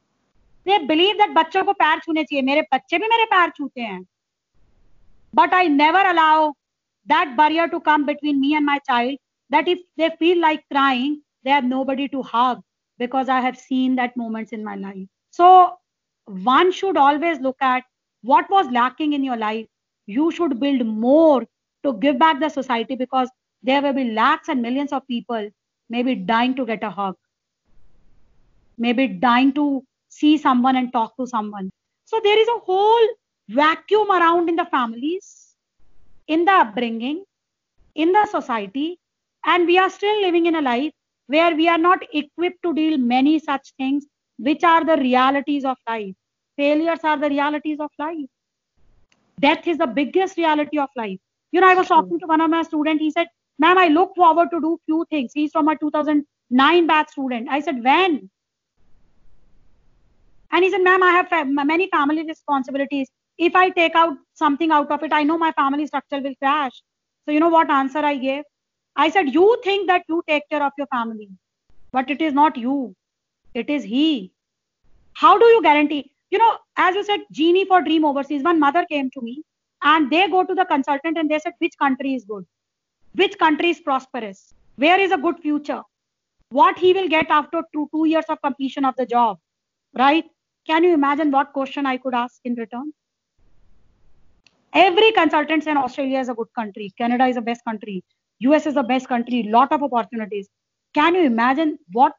They 0.65 0.77
believe 0.85 1.17
that 1.17 1.33
बच्चों 1.33 1.63
को 1.63 1.73
पैर 1.73 1.99
छूने 1.99 2.23
चाहिए 2.23 2.41
मेरे 2.45 2.61
बच्चे 2.73 2.97
भी 2.99 3.07
मेरे 3.07 3.25
पैर 3.33 3.49
छूते 3.57 3.81
हैं 3.81 4.01
but 5.33 5.53
I 5.53 5.69
never 5.69 6.05
allow 6.05 6.49
that 7.07 7.27
barrier 7.35 7.67
to 7.67 7.79
come 7.85 8.05
between 8.05 8.39
me 8.39 8.53
and 8.55 8.65
my 8.65 8.79
child 8.87 9.19
that 9.51 9.67
if 9.67 9.79
they 9.97 10.09
feel 10.19 10.39
like 10.41 10.59
crying 10.69 11.15
they 11.45 11.51
have 11.51 11.65
nobody 11.91 12.07
to 12.15 12.21
hug 12.33 12.61
because 12.99 13.31
I 13.31 13.43
have 13.43 13.53
seen 13.59 13.95
that 13.95 14.17
moments 14.17 14.53
in 14.53 14.63
my 14.63 14.79
life 14.79 15.07
so 15.37 15.47
one 16.27 16.71
should 16.71 16.97
always 16.97 17.39
look 17.39 17.57
at 17.61 17.83
what 18.21 18.49
was 18.49 18.67
lacking 18.71 19.13
in 19.13 19.23
your 19.23 19.37
life. 19.37 19.65
You 20.05 20.31
should 20.31 20.59
build 20.59 20.85
more 20.85 21.45
to 21.83 21.93
give 21.93 22.19
back 22.19 22.39
the 22.39 22.49
society 22.49 22.95
because 22.95 23.29
there 23.63 23.81
will 23.81 23.93
be 23.93 24.11
lakhs 24.11 24.49
and 24.49 24.61
millions 24.61 24.91
of 24.91 25.07
people 25.07 25.49
maybe 25.89 26.15
dying 26.15 26.55
to 26.55 26.65
get 26.65 26.83
a 26.83 26.89
hug, 26.89 27.15
maybe 28.77 29.07
dying 29.07 29.53
to 29.53 29.83
see 30.09 30.37
someone 30.37 30.75
and 30.75 30.91
talk 30.91 31.15
to 31.17 31.25
someone. 31.25 31.71
So 32.05 32.19
there 32.23 32.39
is 32.39 32.47
a 32.47 32.59
whole 32.59 33.07
vacuum 33.49 34.09
around 34.11 34.49
in 34.49 34.55
the 34.55 34.65
families, 34.65 35.55
in 36.27 36.45
the 36.45 36.51
upbringing, 36.51 37.23
in 37.95 38.11
the 38.11 38.25
society, 38.25 38.99
and 39.45 39.65
we 39.65 39.77
are 39.77 39.89
still 39.89 40.21
living 40.21 40.45
in 40.45 40.55
a 40.55 40.61
life 40.61 40.91
where 41.27 41.55
we 41.55 41.67
are 41.67 41.77
not 41.77 41.99
equipped 42.13 42.61
to 42.63 42.73
deal 42.73 42.97
many 42.97 43.39
such 43.39 43.73
things, 43.77 44.05
which 44.37 44.63
are 44.63 44.83
the 44.85 44.97
realities 44.97 45.65
of 45.65 45.77
life. 45.87 46.15
Failures 46.57 46.99
are 47.03 47.17
the 47.17 47.29
realities 47.29 47.79
of 47.79 47.89
life. 47.99 48.29
Death 49.39 49.67
is 49.67 49.77
the 49.77 49.87
biggest 49.87 50.37
reality 50.37 50.79
of 50.79 50.89
life. 50.95 51.19
You 51.51 51.61
know, 51.61 51.67
I 51.67 51.75
was 51.75 51.87
talking 51.87 52.19
to 52.19 52.27
one 52.27 52.41
of 52.41 52.49
my 52.49 52.63
students. 52.63 53.01
He 53.01 53.11
said, 53.11 53.27
"Ma'am, 53.59 53.77
I 53.77 53.87
look 53.87 54.15
forward 54.15 54.49
to 54.51 54.61
do 54.61 54.79
few 54.85 55.05
things." 55.09 55.31
He's 55.33 55.51
from 55.51 55.67
a 55.67 55.77
2009 55.77 56.87
batch 56.87 57.09
student. 57.09 57.47
I 57.49 57.59
said, 57.59 57.83
"When?" 57.83 58.29
And 60.51 60.63
he 60.63 60.71
said, 60.71 60.81
"Ma'am, 60.81 61.03
I 61.03 61.11
have 61.11 61.47
many 61.47 61.89
family 61.89 62.25
responsibilities 62.25 63.09
if 63.37 63.55
I 63.55 63.69
take 63.69 63.95
out 63.95 64.17
something 64.33 64.71
out 64.71 64.91
of 64.91 65.03
it, 65.03 65.13
I 65.13 65.23
know 65.23 65.37
my 65.37 65.51
family 65.51 65.85
structure 65.85 66.19
will 66.19 66.35
crash. 66.35 66.81
So, 67.25 67.31
you 67.31 67.39
know 67.39 67.49
what 67.49 67.69
answer 67.69 67.99
I 67.99 68.17
gave? 68.17 68.43
I 68.95 69.09
said, 69.09 69.33
You 69.33 69.59
think 69.63 69.87
that 69.87 70.03
you 70.09 70.23
take 70.27 70.43
care 70.49 70.63
of 70.63 70.71
your 70.77 70.87
family, 70.87 71.29
but 71.91 72.09
it 72.09 72.21
is 72.21 72.33
not 72.33 72.57
you. 72.57 72.95
It 73.57 73.71
is 73.71 73.83
he. 73.83 74.31
How 75.13 75.37
do 75.39 75.45
you 75.45 75.61
guarantee? 75.63 76.11
You 76.29 76.37
know, 76.37 76.57
as 76.75 76.95
you 76.95 77.03
said, 77.03 77.21
genie 77.31 77.65
for 77.65 77.81
dream 77.81 78.05
overseas. 78.05 78.43
One 78.43 78.59
mother 78.59 78.85
came 78.85 79.09
to 79.11 79.21
me 79.21 79.43
and 79.81 80.11
they 80.11 80.27
go 80.27 80.43
to 80.43 80.53
the 80.53 80.65
consultant 80.65 81.17
and 81.17 81.31
they 81.31 81.39
said, 81.39 81.53
which 81.57 81.77
country 81.79 82.13
is 82.13 82.25
good? 82.25 82.45
Which 83.15 83.37
country 83.39 83.71
is 83.71 83.79
prosperous? 83.79 84.53
Where 84.75 84.99
is 84.99 85.11
a 85.11 85.17
good 85.17 85.39
future? 85.39 85.81
What 86.49 86.77
he 86.77 86.93
will 86.93 87.07
get 87.07 87.31
after 87.31 87.63
two, 87.73 87.89
two 87.93 88.05
years 88.05 88.25
of 88.29 88.41
completion 88.43 88.85
of 88.85 88.95
the 88.95 89.07
job, 89.07 89.39
right? 89.97 90.25
Can 90.67 90.83
you 90.83 90.93
imagine 90.93 91.31
what 91.31 91.51
question 91.51 91.87
I 91.87 91.97
could 91.97 92.13
ask 92.13 92.39
in 92.45 92.53
return? 92.55 92.93
Every 94.73 95.11
consultant 95.13 95.63
said 95.63 95.77
Australia 95.77 96.19
is 96.19 96.29
a 96.29 96.35
good 96.35 96.53
country, 96.53 96.93
Canada 96.97 97.25
is 97.25 97.35
the 97.35 97.41
best 97.41 97.65
country, 97.65 98.03
US 98.39 98.67
is 98.67 98.75
the 98.75 98.83
best 98.83 99.07
country, 99.07 99.43
lot 99.49 99.71
of 99.71 99.81
opportunities. 99.81 100.47
Can 100.93 101.15
you 101.15 101.23
imagine 101.23 101.79
what 101.91 102.13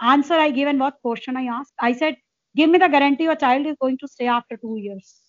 answer 0.00 0.34
I 0.34 0.50
gave 0.50 0.68
and 0.68 0.80
what 0.80 1.00
question 1.02 1.36
I 1.36 1.44
asked? 1.44 1.74
I 1.80 1.92
said, 1.92 2.16
give 2.56 2.70
me 2.70 2.78
the 2.78 2.88
guarantee 2.88 3.24
your 3.24 3.36
child 3.36 3.66
is 3.66 3.76
going 3.80 3.98
to 3.98 4.08
stay 4.08 4.26
after 4.26 4.56
two 4.56 4.76
years. 4.78 5.20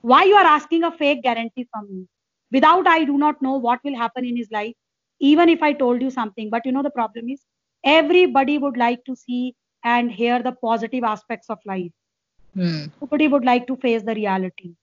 Why 0.00 0.24
you 0.24 0.34
are 0.34 0.46
asking 0.46 0.84
a 0.84 0.92
fake 0.92 1.22
guarantee 1.22 1.68
from 1.72 1.88
me? 1.92 2.06
Without 2.50 2.86
I 2.86 3.04
do 3.04 3.18
not 3.18 3.42
know 3.42 3.56
what 3.56 3.80
will 3.84 3.96
happen 3.96 4.24
in 4.24 4.36
his 4.36 4.48
life, 4.50 4.74
even 5.20 5.48
if 5.48 5.62
I 5.62 5.72
told 5.72 6.02
you 6.02 6.10
something. 6.10 6.50
But 6.50 6.64
you 6.66 6.72
know 6.72 6.82
the 6.82 6.90
problem 6.90 7.28
is 7.28 7.42
everybody 7.84 8.58
would 8.58 8.76
like 8.76 9.04
to 9.04 9.16
see 9.16 9.54
and 9.84 10.10
hear 10.10 10.42
the 10.42 10.52
positive 10.52 11.04
aspects 11.04 11.50
of 11.50 11.58
life. 11.66 11.92
Hmm. 12.54 12.86
Nobody 13.00 13.28
would 13.28 13.44
like 13.44 13.66
to 13.66 13.76
face 13.76 14.02
the 14.02 14.14
reality. 14.14 14.74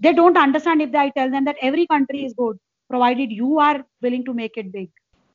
They 0.00 0.12
don't 0.12 0.36
understand 0.36 0.82
if 0.82 0.94
I 0.94 1.10
tell 1.10 1.30
them 1.30 1.44
that 1.44 1.56
every 1.62 1.86
country 1.86 2.24
is 2.24 2.34
good, 2.34 2.58
provided 2.90 3.30
you 3.30 3.58
are 3.58 3.84
willing 4.02 4.24
to 4.24 4.34
make 4.34 4.56
it 4.56 4.72
big. 4.72 4.90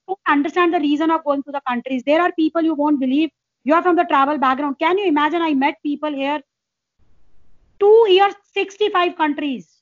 Don't 0.07 0.19
understand 0.27 0.73
the 0.73 0.79
reason 0.79 1.11
of 1.11 1.23
going 1.23 1.43
to 1.43 1.51
the 1.51 1.61
countries. 1.67 2.03
There 2.05 2.21
are 2.21 2.31
people 2.31 2.61
you 2.61 2.73
won't 2.73 2.99
believe. 2.99 3.29
You 3.63 3.73
are 3.73 3.83
from 3.83 3.95
the 3.95 4.05
travel 4.05 4.37
background. 4.37 4.79
Can 4.79 4.97
you 4.97 5.07
imagine? 5.07 5.41
I 5.41 5.53
met 5.53 5.75
people 5.83 6.11
here. 6.11 6.41
Two 7.79 8.05
years, 8.09 8.33
65 8.53 9.17
countries. 9.17 9.77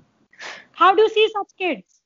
How 0.72 0.96
do 0.96 1.04
you 1.04 1.10
see 1.10 1.30
such 1.34 1.52
kids? 1.58 2.02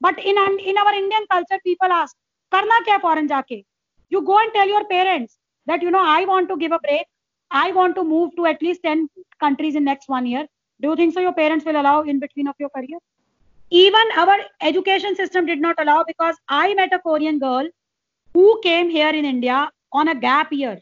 But 0.00 0.18
in, 0.18 0.36
in 0.36 0.78
our 0.78 0.94
Indian 0.94 1.26
culture, 1.30 1.60
people 1.64 1.92
ask, 1.92 2.16
Karna 2.50 2.82
kya 2.86 3.00
foreign 3.00 3.28
jaake? 3.28 3.66
You 4.08 4.22
go 4.22 4.38
and 4.38 4.52
tell 4.54 4.66
your 4.66 4.84
parents 4.86 5.36
that, 5.66 5.82
you 5.82 5.90
know, 5.90 6.02
I 6.02 6.24
want 6.24 6.48
to 6.48 6.56
give 6.56 6.72
a 6.72 6.78
break. 6.78 7.06
I 7.50 7.70
want 7.72 7.94
to 7.96 8.04
move 8.04 8.34
to 8.36 8.46
at 8.46 8.62
least 8.62 8.82
10 8.82 9.08
countries 9.38 9.76
in 9.76 9.84
next 9.84 10.08
one 10.08 10.26
year. 10.26 10.46
Do 10.80 10.88
you 10.88 10.96
think 10.96 11.14
so 11.14 11.20
your 11.20 11.34
parents 11.34 11.64
will 11.64 11.80
allow 11.80 12.02
in 12.02 12.18
between 12.18 12.48
of 12.48 12.54
your 12.58 12.70
career? 12.70 12.98
Even 13.71 14.11
our 14.15 14.37
education 14.61 15.15
system 15.15 15.45
did 15.45 15.59
not 15.59 15.75
allow 15.79 16.03
because 16.03 16.35
I 16.47 16.73
met 16.73 16.93
a 16.93 16.99
Korean 16.99 17.39
girl 17.39 17.67
who 18.33 18.59
came 18.63 18.89
here 18.89 19.09
in 19.09 19.25
India 19.25 19.69
on 19.91 20.07
a 20.07 20.15
gap 20.15 20.51
year. 20.51 20.79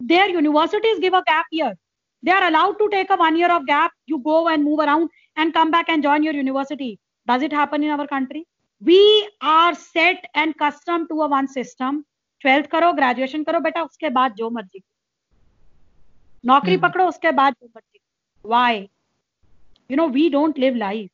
Their 0.00 0.28
universities 0.28 0.98
give 0.98 1.14
a 1.14 1.22
gap 1.26 1.46
year. 1.50 1.74
They 2.22 2.32
are 2.32 2.48
allowed 2.48 2.78
to 2.78 2.88
take 2.90 3.10
a 3.10 3.16
one 3.16 3.36
year 3.36 3.50
of 3.50 3.66
gap. 3.66 3.92
You 4.06 4.18
go 4.18 4.48
and 4.48 4.64
move 4.64 4.80
around 4.80 5.10
and 5.36 5.54
come 5.54 5.70
back 5.70 5.88
and 5.88 6.02
join 6.02 6.22
your 6.22 6.34
university. 6.34 6.98
Does 7.26 7.42
it 7.42 7.52
happen 7.52 7.82
in 7.82 7.90
our 7.90 8.06
country? 8.06 8.46
We 8.82 9.28
are 9.40 9.74
set 9.74 10.24
and 10.34 10.54
accustomed 10.54 11.08
to 11.10 11.22
a 11.22 11.28
one 11.28 11.48
system. 11.48 12.04
Twelfth 12.42 12.66
करो 12.72 12.92
graduation 12.92 13.42
करो 13.44 13.58
बेटा 13.60 13.82
उसके 13.82 14.08
बाद 14.10 14.34
जो 14.34 14.48
मर्जी 14.50 14.82
नौकरी 16.46 16.76
पकड़ो 16.84 17.08
उसके 17.08 17.32
बाद 17.40 17.54
जो 17.60 17.66
मर्जी 17.66 17.98
why 18.50 18.88
You 19.89 19.95
know 19.95 20.07
we 20.07 20.29
don't 20.29 20.57
live 20.57 20.75
life. 20.75 21.09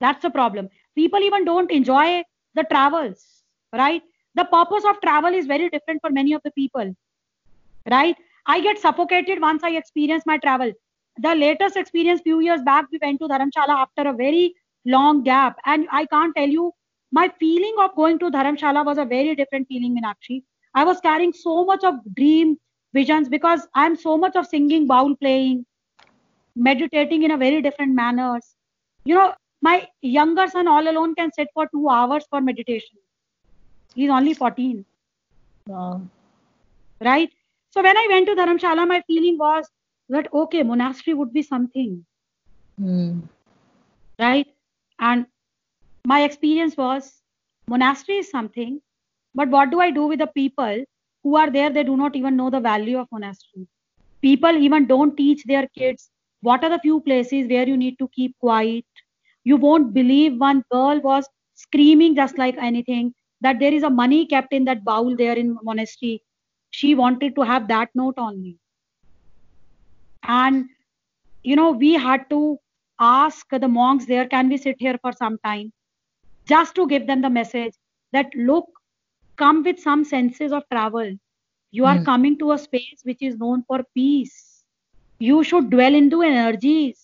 That's 0.00 0.22
the 0.22 0.30
problem. 0.30 0.68
People 0.94 1.20
even 1.20 1.44
don't 1.44 1.70
enjoy 1.70 2.22
the 2.54 2.64
travels 2.64 3.42
right? 3.72 4.02
The 4.34 4.44
purpose 4.44 4.84
of 4.88 5.00
travel 5.00 5.34
is 5.34 5.46
very 5.46 5.68
different 5.70 6.00
for 6.00 6.10
many 6.10 6.32
of 6.32 6.42
the 6.44 6.50
people 6.52 6.94
right? 7.90 8.16
I 8.46 8.60
get 8.60 8.78
suffocated 8.78 9.40
once 9.40 9.64
i 9.64 9.70
experience 9.70 10.24
my 10.26 10.38
travel. 10.38 10.72
The 11.18 11.34
latest 11.34 11.76
experience 11.76 12.20
few 12.22 12.40
years 12.40 12.62
back 12.62 12.86
we 12.92 12.98
went 13.02 13.20
to 13.20 13.28
dharamshala 13.28 13.76
after 13.84 14.08
a 14.08 14.12
very 14.12 14.54
long 14.84 15.22
gap. 15.22 15.56
And 15.64 15.86
i 15.90 16.06
can't 16.06 16.34
tell 16.36 16.48
you 16.48 16.72
my 17.12 17.28
feeling 17.40 17.74
of 17.80 17.94
going 17.96 18.18
to 18.20 18.30
dharamshala 18.30 18.84
was 18.84 18.98
a 18.98 19.04
very 19.04 19.34
different 19.34 19.68
feeling 19.68 19.96
minakshi 19.96 20.42
i 20.74 20.84
was 20.84 21.00
carrying 21.00 21.32
so 21.32 21.64
much 21.64 21.84
of 21.84 21.94
dream 22.20 22.56
visions 22.98 23.28
because 23.28 23.66
i'm 23.74 23.96
so 23.96 24.16
much 24.24 24.36
of 24.36 24.46
singing 24.46 24.86
bowl 24.86 25.14
playing 25.16 25.64
meditating 26.56 27.22
in 27.22 27.30
a 27.30 27.36
very 27.36 27.62
different 27.62 27.94
manners. 27.94 28.56
You 29.04 29.14
know 29.14 29.34
my 29.62 29.86
younger 30.02 30.46
son 30.48 30.68
all 30.68 30.88
alone 30.88 31.14
can 31.14 31.32
sit 31.32 31.48
for 31.54 31.68
two 31.68 31.88
hours 31.88 32.24
for 32.30 32.40
meditation. 32.40 32.98
He's 33.94 34.10
only 34.10 34.34
14 34.34 34.84
wow. 35.68 36.00
right? 37.00 37.30
So 37.70 37.82
when 37.82 37.96
i 37.96 38.06
went 38.10 38.26
to 38.26 38.34
dharamshala 38.34 38.88
my 38.88 39.02
feeling 39.06 39.38
was 39.38 39.70
that 40.08 40.32
okay 40.32 40.62
monastery 40.62 41.14
would 41.14 41.32
be 41.32 41.42
something. 41.42 42.04
Mm. 42.80 43.22
right? 44.18 44.46
And 44.98 45.26
my 46.04 46.22
experience 46.24 46.76
was 46.76 47.22
monastery 47.68 48.18
is 48.18 48.30
something 48.30 48.80
but 49.34 49.48
what 49.48 49.70
do 49.70 49.80
i 49.80 49.90
do 49.90 50.06
with 50.06 50.18
the 50.18 50.26
people 50.26 50.84
who 51.26 51.36
are 51.36 51.50
there? 51.50 51.70
They 51.70 51.82
do 51.82 51.96
not 51.96 52.14
even 52.14 52.36
know 52.36 52.50
the 52.50 52.60
value 52.60 52.98
of 52.98 53.08
monastery. 53.10 53.66
People 54.22 54.56
even 54.56 54.86
don't 54.86 55.16
teach 55.16 55.42
their 55.44 55.66
kids 55.76 56.08
what 56.40 56.62
are 56.64 56.70
the 56.70 56.78
few 56.78 57.00
places 57.00 57.48
where 57.48 57.66
you 57.66 57.76
need 57.76 57.98
to 57.98 58.08
keep 58.08 58.36
quiet? 58.38 58.84
You 59.44 59.56
won't 59.56 59.94
believe 59.94 60.38
one 60.38 60.64
girl 60.70 61.00
was 61.00 61.28
screaming 61.54 62.14
just 62.14 62.38
like 62.38 62.56
anything 62.58 63.14
that 63.40 63.58
there 63.58 63.72
is 63.72 63.82
a 63.82 63.90
money 63.90 64.26
kept 64.26 64.52
in 64.52 64.64
that 64.64 64.84
bowl 64.84 65.16
there 65.16 65.34
in 65.34 65.56
monastery. 65.62 66.22
She 66.70 66.94
wanted 66.94 67.34
to 67.36 67.42
have 67.42 67.68
that 67.68 67.88
note 67.94 68.18
on 68.18 68.42
me 68.42 68.58
and 70.26 70.68
you 71.42 71.56
know 71.56 71.70
we 71.70 71.92
had 71.94 72.28
to 72.30 72.58
ask 72.98 73.46
the 73.50 73.68
monks 73.68 74.06
there 74.06 74.26
can 74.26 74.48
we 74.48 74.56
sit 74.56 74.76
here 74.78 74.98
for 75.00 75.12
some 75.12 75.38
time? 75.44 75.72
Just 76.46 76.74
to 76.76 76.86
give 76.86 77.06
them 77.06 77.22
the 77.22 77.30
message 77.30 77.74
that 78.12 78.26
look 78.34 78.66
come 79.36 79.62
with 79.62 79.78
some 79.78 80.04
senses 80.04 80.52
of 80.52 80.62
travel. 80.70 81.16
You 81.70 81.84
are 81.84 81.98
mm. 81.98 82.04
coming 82.04 82.38
to 82.38 82.52
a 82.52 82.58
space 82.58 83.00
which 83.02 83.20
is 83.20 83.36
known 83.36 83.64
for 83.66 83.82
peace 83.94 84.55
you 85.18 85.42
should 85.44 85.70
dwell 85.70 85.94
into 85.94 86.22
energies. 86.22 87.02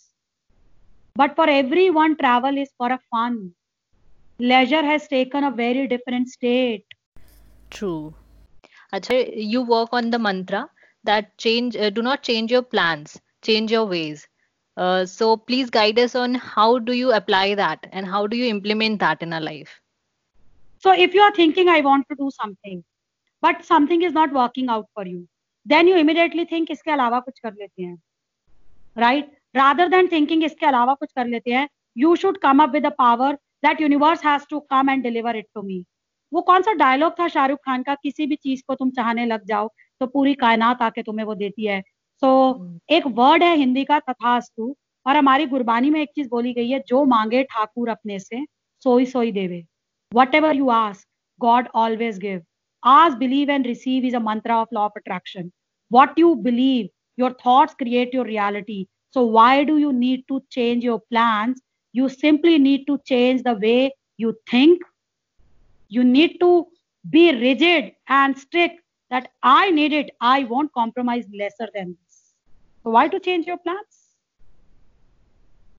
But 1.14 1.36
for 1.36 1.48
everyone, 1.48 2.16
travel 2.16 2.56
is 2.56 2.70
for 2.78 2.90
a 2.90 2.98
fun. 3.10 3.52
Leisure 4.38 4.82
has 4.82 5.08
taken 5.08 5.44
a 5.44 5.50
very 5.50 5.86
different 5.86 6.28
state. 6.28 6.84
True. 7.70 8.14
Achha, 8.92 9.32
you 9.34 9.62
work 9.62 9.90
on 9.92 10.10
the 10.10 10.18
mantra 10.18 10.68
that 11.04 11.36
change. 11.38 11.76
Uh, 11.76 11.90
do 11.90 12.02
not 12.02 12.22
change 12.22 12.50
your 12.50 12.62
plans. 12.62 13.20
Change 13.42 13.70
your 13.70 13.86
ways. 13.86 14.26
Uh, 14.76 15.04
so 15.04 15.36
please 15.36 15.68
guide 15.70 15.98
us 15.98 16.14
on 16.14 16.34
how 16.34 16.78
do 16.78 16.92
you 16.92 17.12
apply 17.12 17.54
that 17.54 17.86
and 17.92 18.06
how 18.06 18.26
do 18.26 18.36
you 18.36 18.46
implement 18.46 18.98
that 19.00 19.22
in 19.22 19.32
our 19.32 19.40
life. 19.40 19.80
So 20.78 20.92
if 20.92 21.14
you 21.14 21.20
are 21.20 21.34
thinking, 21.34 21.68
I 21.68 21.80
want 21.80 22.08
to 22.08 22.16
do 22.16 22.30
something, 22.30 22.82
but 23.40 23.64
something 23.64 24.02
is 24.02 24.12
not 24.12 24.32
working 24.32 24.68
out 24.68 24.86
for 24.94 25.06
you, 25.06 25.28
then 25.66 25.88
you 25.88 25.96
immediately 25.96 26.44
think 26.44 26.70
इसके 26.70 26.90
अलावा 26.90 27.20
कुछ 27.20 27.38
कर 27.38 27.52
लेते 27.52 27.82
हैं। 27.82 27.96
Right 28.96 29.30
rather 29.54 29.88
than 29.88 30.06
thinking 30.12 30.44
इसके 30.44 30.66
अलावा 30.66 30.94
कुछ 30.94 31.12
कर 31.12 31.26
लेते 31.26 31.50
हैं 31.50 31.68
you 31.96 32.14
should 32.16 32.38
come 32.38 32.62
up 32.62 32.70
with 32.70 32.86
power 32.98 33.34
that 33.64 33.80
universe 33.80 34.24
has 34.26 34.46
to 34.50 34.60
come 34.70 34.90
and 34.90 35.02
deliver 35.02 35.36
it 35.36 35.46
to 35.54 35.62
me 35.62 35.84
वो 36.32 36.40
कौन 36.42 36.62
सा 36.62 36.72
डायलॉग 36.74 37.12
था 37.18 37.26
शाहरुख 37.28 37.58
खान 37.58 37.82
का? 37.82 37.94
किसी 37.94 38.26
भी 38.26 38.36
चीज़ 38.36 38.62
को 38.68 38.74
तुम 38.74 38.90
चाहने 38.90 39.24
लग 39.26 39.44
जाओ 39.46 39.68
तो 40.00 40.06
पूरी 40.06 40.34
कायनात 40.34 40.82
आके 40.82 41.02
तुम्हें 41.02 41.26
वो 41.26 41.34
देती 41.34 41.66
है। 41.66 41.80
सो 41.80 42.28
so, 42.52 42.78
एक 42.90 43.06
वर्ड 43.08 43.42
है 43.42 43.54
हिंदी 43.56 43.84
का 43.84 43.98
तथास्तु। 44.00 44.74
और 45.06 45.16
हमारी 45.16 45.46
गुरबानी 45.46 45.90
में 45.90 46.00
एक 46.00 46.08
चीज़ 46.16 46.28
बोली 46.28 46.52
गई 46.54 46.68
है 46.70 46.78
जो 46.88 47.04
मांगे 47.04 47.42
ठाकुर 47.44 47.88
अपने 47.88 48.18
से 48.18 48.44
सोई 48.82 49.06
सोई 49.06 49.32
देवे। 49.32 49.62
Whatever 50.34 50.56
you 50.56 50.68
ask 50.70 51.06
God 51.40 51.68
always 51.74 52.18
give 52.18 52.42
Ask, 52.84 53.18
believe, 53.18 53.48
and 53.48 53.64
receive 53.64 54.04
is 54.04 54.14
a 54.14 54.20
mantra 54.20 54.60
of 54.60 54.68
law 54.72 54.86
of 54.86 54.92
attraction. 54.96 55.52
What 55.88 56.16
you 56.16 56.36
believe, 56.36 56.88
your 57.16 57.32
thoughts 57.34 57.74
create 57.74 58.12
your 58.12 58.24
reality. 58.24 58.86
So, 59.10 59.22
why 59.22 59.64
do 59.64 59.78
you 59.78 59.92
need 59.92 60.26
to 60.28 60.42
change 60.50 60.82
your 60.82 61.00
plans? 61.10 61.60
You 61.92 62.08
simply 62.08 62.58
need 62.58 62.86
to 62.86 62.98
change 63.04 63.42
the 63.42 63.54
way 63.54 63.94
you 64.16 64.34
think. 64.50 64.82
You 65.88 66.02
need 66.02 66.38
to 66.40 66.66
be 67.10 67.32
rigid 67.32 67.92
and 68.08 68.36
strict 68.36 68.80
that 69.10 69.28
I 69.42 69.70
need 69.70 69.92
it. 69.92 70.10
I 70.20 70.44
won't 70.44 70.72
compromise 70.72 71.26
lesser 71.38 71.68
than 71.74 71.96
this. 72.02 72.32
So, 72.82 72.90
why 72.90 73.08
to 73.08 73.20
change 73.20 73.46
your 73.46 73.58
plans? 73.58 74.16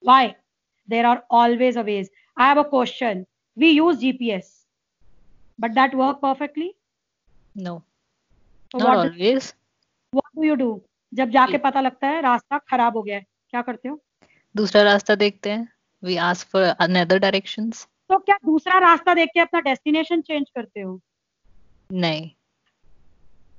Why? 0.01 0.35
There 0.87 1.07
are 1.07 1.23
always 1.29 1.75
a 1.75 1.81
ways. 1.81 2.09
I 2.37 2.47
have 2.47 2.57
a 2.57 2.65
question. 2.65 3.25
We 3.55 3.71
use 3.71 3.97
GPS, 3.97 4.65
but 5.57 5.73
that 5.75 5.95
work 5.95 6.21
perfectly? 6.21 6.75
No 7.55 7.75
what 8.75 9.07
do 10.13 10.43
you 10.43 10.55
do 10.55 10.81
जब 11.13 11.29
जाके 11.29 11.57
पता 11.57 11.81
लगता 11.81 12.07
है 12.07 12.21
रास्ता 12.21 12.57
खराब 12.69 12.97
हो 12.97 13.01
गया 13.03 13.17
है 13.17 13.25
क्या 13.49 13.61
करते 13.61 13.89
हो? 13.89 13.99
दूसरा 14.55 14.81
रास्ता 14.83 15.15
देखते 15.15 15.51
हैं। 15.51 15.67
We 16.03 16.15
ask 16.27 16.47
for 16.47 16.63
another 16.63 17.19
directions 17.19 17.87
तो 18.09 18.17
क्या 18.19 18.37
दूसरा 18.45 18.77
रास्ता 18.79 19.13
देख 19.15 19.29
के 19.33 19.39
अपना 19.39 19.59
डेस्टिनेशन 19.61 20.21
चेंज 20.21 20.49
करते 20.55 20.81
हो? 20.81 20.99
नहीं। 21.89 22.29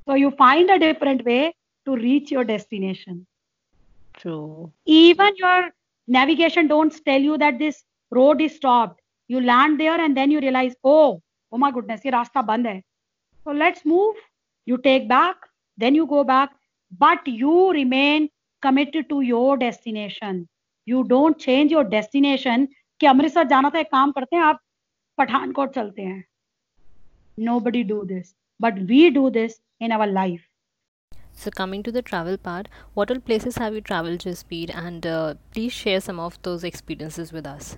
So 0.08 0.16
you 0.16 0.30
find 0.38 0.70
a 0.70 0.76
different 0.76 1.22
way 1.26 1.52
to 1.86 1.94
reach 1.96 2.32
your 2.32 2.44
destination 2.44 3.24
true 4.20 4.70
even 4.88 5.34
your 5.40 5.70
navigation 6.08 6.66
don't 6.68 6.92
tell 7.04 7.24
you 7.24 7.36
that 7.36 7.54
this 7.58 7.84
road 8.12 8.40
is 8.40 8.52
stopped 8.54 9.00
you 9.30 9.40
land 9.40 9.78
there 9.78 10.00
and 10.00 10.14
then 10.14 10.32
you 10.32 10.40
realize 10.40 10.74
oh 10.84 10.96
oh 11.52 11.56
my 11.56 11.72
goodness 11.72 12.06
ये 12.06 12.12
रास्ता 12.12 12.42
बंद 12.42 12.66
है। 12.66 12.80
So 13.43 13.51
let's 13.51 13.85
move. 13.85 14.15
You 14.65 14.77
take 14.77 15.07
back, 15.07 15.35
then 15.77 15.95
you 15.95 16.05
go 16.05 16.23
back, 16.23 16.49
but 16.97 17.27
you 17.27 17.71
remain 17.71 18.29
committed 18.61 19.09
to 19.09 19.21
your 19.21 19.57
destination. 19.57 20.47
You 20.85 21.03
don't 21.03 21.39
change 21.39 21.71
your 21.71 21.83
destination 21.83 22.67
कि 22.99 23.07
अमृतसर 23.07 23.47
जाना 23.47 23.69
था 23.69 23.79
एक 23.79 23.91
काम 23.91 24.11
करते 24.11 24.35
हैं 24.35 24.43
आप 24.43 24.59
पठानकोट 25.17 25.73
चलते 25.75 26.01
हैं. 26.01 26.23
Nobody 27.49 27.83
do 27.91 28.05
this, 28.05 28.33
but 28.59 28.79
we 28.91 29.09
do 29.09 29.29
this 29.29 29.59
in 29.79 29.91
our 29.97 30.07
life. 30.07 30.41
So, 31.33 31.51
coming 31.51 31.83
to 31.83 31.91
the 31.91 32.01
travel 32.01 32.37
part, 32.37 32.67
what 32.95 33.11
all 33.11 33.19
places 33.19 33.57
have 33.57 33.73
you 33.73 33.81
traveled, 33.81 34.19
Jaspreet? 34.19 34.73
And 34.75 35.07
uh, 35.07 35.35
please 35.53 35.71
share 35.71 36.01
some 36.01 36.19
of 36.19 36.37
those 36.41 36.65
experiences 36.65 37.31
with 37.31 37.45
us. 37.45 37.77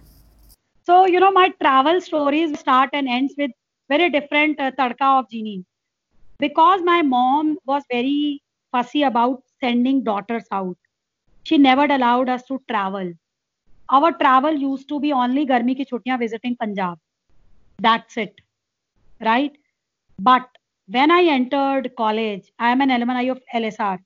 So, 0.83 1.05
you 1.05 1.19
know, 1.19 1.31
my 1.31 1.49
travel 1.61 2.01
stories 2.01 2.59
start 2.59 2.89
and 2.93 3.07
ends 3.07 3.35
with 3.37 3.51
very 3.88 4.10
different 4.10 4.60
uh, 4.60 4.70
tadka 4.72 5.20
of 5.20 5.30
genie. 5.30 5.64
Because 6.38 6.82
my 6.82 7.02
mom 7.02 7.58
was 7.66 7.82
very 7.90 8.42
fussy 8.72 9.02
about 9.02 9.42
sending 9.60 10.02
daughters 10.04 10.44
out. 10.52 10.76
She 11.44 11.58
never 11.58 11.84
allowed 11.84 12.28
us 12.28 12.42
to 12.48 12.60
travel. 12.68 13.12
Our 13.90 14.12
travel 14.12 14.52
used 14.52 14.88
to 14.88 15.00
be 15.00 15.12
only 15.12 15.46
Garmi 15.46 15.76
ki 15.76 15.86
chuttiyan 15.86 16.18
visiting 16.18 16.56
Punjab. 16.56 16.98
That's 17.78 18.16
it. 18.16 18.34
Right? 19.20 19.52
But 20.18 20.48
when 20.88 21.10
I 21.10 21.22
entered 21.22 21.90
college, 21.96 22.50
I 22.58 22.70
am 22.70 22.80
an 22.80 22.90
alumni 22.90 23.22
of 23.22 23.40
LSR. 23.54 23.98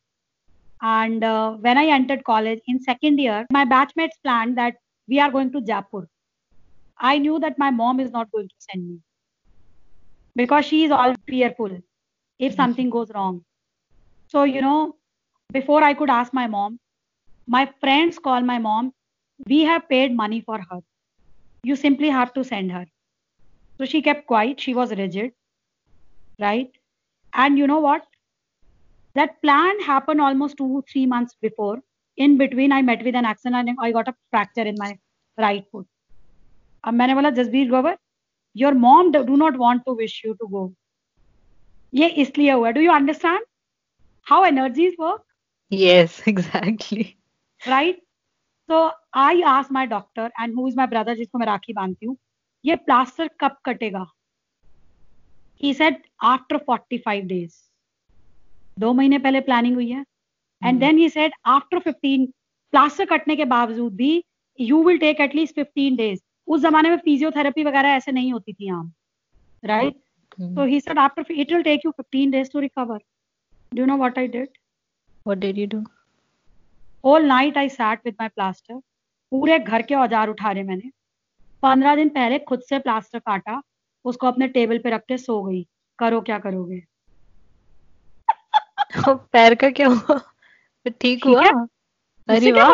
And 0.82 1.24
uh, 1.24 1.52
when 1.52 1.76
I 1.78 1.86
entered 1.86 2.24
college 2.24 2.60
in 2.66 2.80
second 2.80 3.18
year, 3.18 3.46
my 3.50 3.64
batchmates 3.64 4.20
planned 4.22 4.56
that 4.58 4.74
we 5.08 5.18
are 5.20 5.30
going 5.30 5.52
to 5.52 5.60
Jaipur. 5.60 6.08
I 6.98 7.18
knew 7.18 7.38
that 7.40 7.58
my 7.58 7.70
mom 7.70 8.00
is 8.00 8.10
not 8.10 8.30
going 8.30 8.48
to 8.48 8.54
send 8.58 8.88
me 8.88 8.98
because 10.39 10.65
she 10.65 10.83
is 10.85 10.91
all 10.91 11.13
fearful 11.27 11.77
if 12.39 12.53
something 12.55 12.89
goes 12.89 13.11
wrong. 13.15 13.43
So, 14.27 14.43
you 14.43 14.61
know, 14.61 14.95
before 15.51 15.83
I 15.83 15.93
could 15.93 16.09
ask 16.09 16.33
my 16.33 16.47
mom, 16.47 16.79
my 17.47 17.69
friends 17.79 18.19
call 18.19 18.41
my 18.41 18.57
mom, 18.57 18.93
we 19.47 19.63
have 19.63 19.87
paid 19.89 20.15
money 20.15 20.41
for 20.41 20.59
her. 20.59 20.79
You 21.63 21.75
simply 21.75 22.09
have 22.09 22.33
to 22.33 22.43
send 22.43 22.71
her. 22.71 22.85
So 23.77 23.85
she 23.85 24.01
kept 24.01 24.27
quiet. 24.27 24.59
She 24.59 24.73
was 24.73 24.91
rigid 24.91 25.33
right? 26.39 26.69
And 27.33 27.57
you 27.57 27.67
know 27.67 27.79
what? 27.79 28.05
That 29.15 29.41
plan 29.41 29.79
happened 29.81 30.21
almost 30.21 30.57
two, 30.57 30.83
three 30.91 31.05
months 31.05 31.35
before. 31.41 31.79
In 32.17 32.37
between, 32.37 32.71
I 32.71 32.81
met 32.81 33.03
with 33.03 33.15
an 33.15 33.25
accident 33.25 33.69
and 33.69 33.77
I 33.81 33.91
got 33.91 34.07
a 34.07 34.15
fracture 34.31 34.61
in 34.61 34.75
my 34.77 34.97
right 35.37 35.65
foot. 35.71 35.85
अब 36.85 36.93
मैंने 36.93 37.13
बोला 37.15 37.29
Jasbir 37.37 37.67
Grover 37.67 37.97
your 38.56 38.74
mom 38.84 39.10
do 39.12 39.36
not 39.36 39.56
want 39.56 39.82
to 39.86 39.94
wish 39.94 40.24
you 40.24 40.32
to 40.34 40.46
go 40.46 40.72
ये 41.92 42.08
इसलिए 42.24 42.52
हुआ 42.52 42.70
do 42.70 42.80
you 42.80 42.92
understand 42.92 43.44
how 44.26 44.44
energies 44.44 44.96
work 45.00 45.24
yes 45.70 46.14
exactly. 46.26 47.16
Right? 47.60 47.98
So 48.68 48.90
i 49.14 49.42
asked 49.46 49.70
my 49.70 49.86
doctor 49.86 50.30
and 50.38 50.54
who 50.54 50.66
is 50.68 50.76
my 50.76 50.86
brother 50.86 51.14
जिसको 51.16 51.38
मैं 51.38 51.46
राखी 51.46 51.72
बांधती 51.72 52.06
हूँ 52.06 52.16
ये 52.64 52.76
प्लास्टर 52.76 53.28
कब 53.40 53.56
कटेगा? 53.66 54.06
He 55.60 55.72
said 55.74 56.00
after 56.22 56.58
45 56.60 57.28
days. 57.28 57.52
दो 58.78 58.92
महीने 58.92 59.18
पहले 59.18 59.40
प्लानिंग 59.40 59.74
हुई 59.74 59.90
है। 59.90 60.04
And 60.62 60.80
then 60.80 60.98
he 60.98 61.08
said 61.10 61.32
after 61.46 61.78
15 61.80 62.26
plaster 62.72 63.04
कटने 63.04 63.36
के 63.36 63.44
बावजूद 63.44 63.94
भी 63.96 64.12
you 64.58 64.82
will 64.84 64.98
take 64.98 65.20
at least 65.20 65.58
15 65.60 65.96
days 65.96 66.20
उस 66.48 66.60
जमाने 66.60 66.90
में 66.90 66.96
फिजियोथेरेपी 66.96 67.64
वगैरह 67.64 67.88
ऐसे 67.96 68.12
नहीं 68.12 68.32
होती 68.32 68.52
थी 68.52 68.66
यहाँ 68.66 68.92
right 69.64 69.96
so 70.56 70.64
he 70.64 70.76
said 70.80 70.98
after 71.02 71.22
it 71.42 71.50
will 71.52 71.62
take 71.64 71.82
you 71.84 71.90
15 71.92 72.30
days 72.32 72.48
to 72.50 72.60
recover. 72.60 72.98
Do 73.72 73.82
you 73.82 73.86
know 73.86 73.96
what 74.02 74.18
i 74.20 74.26
did? 74.26 74.48
What 75.26 75.40
did 75.40 75.58
you 75.58 75.66
do? 75.66 75.80
All 77.04 77.26
night 77.30 77.56
i 77.62 77.64
sat 77.68 78.06
with 78.08 78.16
my 78.20 78.28
plaster. 78.28 78.76
पूरे 79.32 79.58
घर 79.58 79.82
के 79.88 79.94
औज़ार 79.94 80.28
उठा 80.28 80.52
रहे 80.52 80.62
मैंने। 80.62 80.90
पंद्रह 81.62 81.96
दिन 81.96 82.08
पहले 82.08 82.38
खुद 82.48 82.62
से 82.68 82.78
प्लास्टर 82.78 83.18
काटा 83.18 83.60
उसको 84.04 84.26
अपने 84.26 84.48
टेबल 84.48 84.78
पे 84.84 84.90
रख 84.90 85.04
के 85.08 85.18
सो 85.18 85.42
गई। 85.42 85.62
करो 85.98 86.20
क्या 86.20 86.38
करोगे? 86.38 86.80
पैर 89.32 89.54
का 89.54 89.70
क्या 89.70 89.88
हुआ? 89.88 90.18
ठीक 91.00 91.24
हुआ? 91.26 91.44
अरे 92.28 92.52
वाह। 92.52 92.72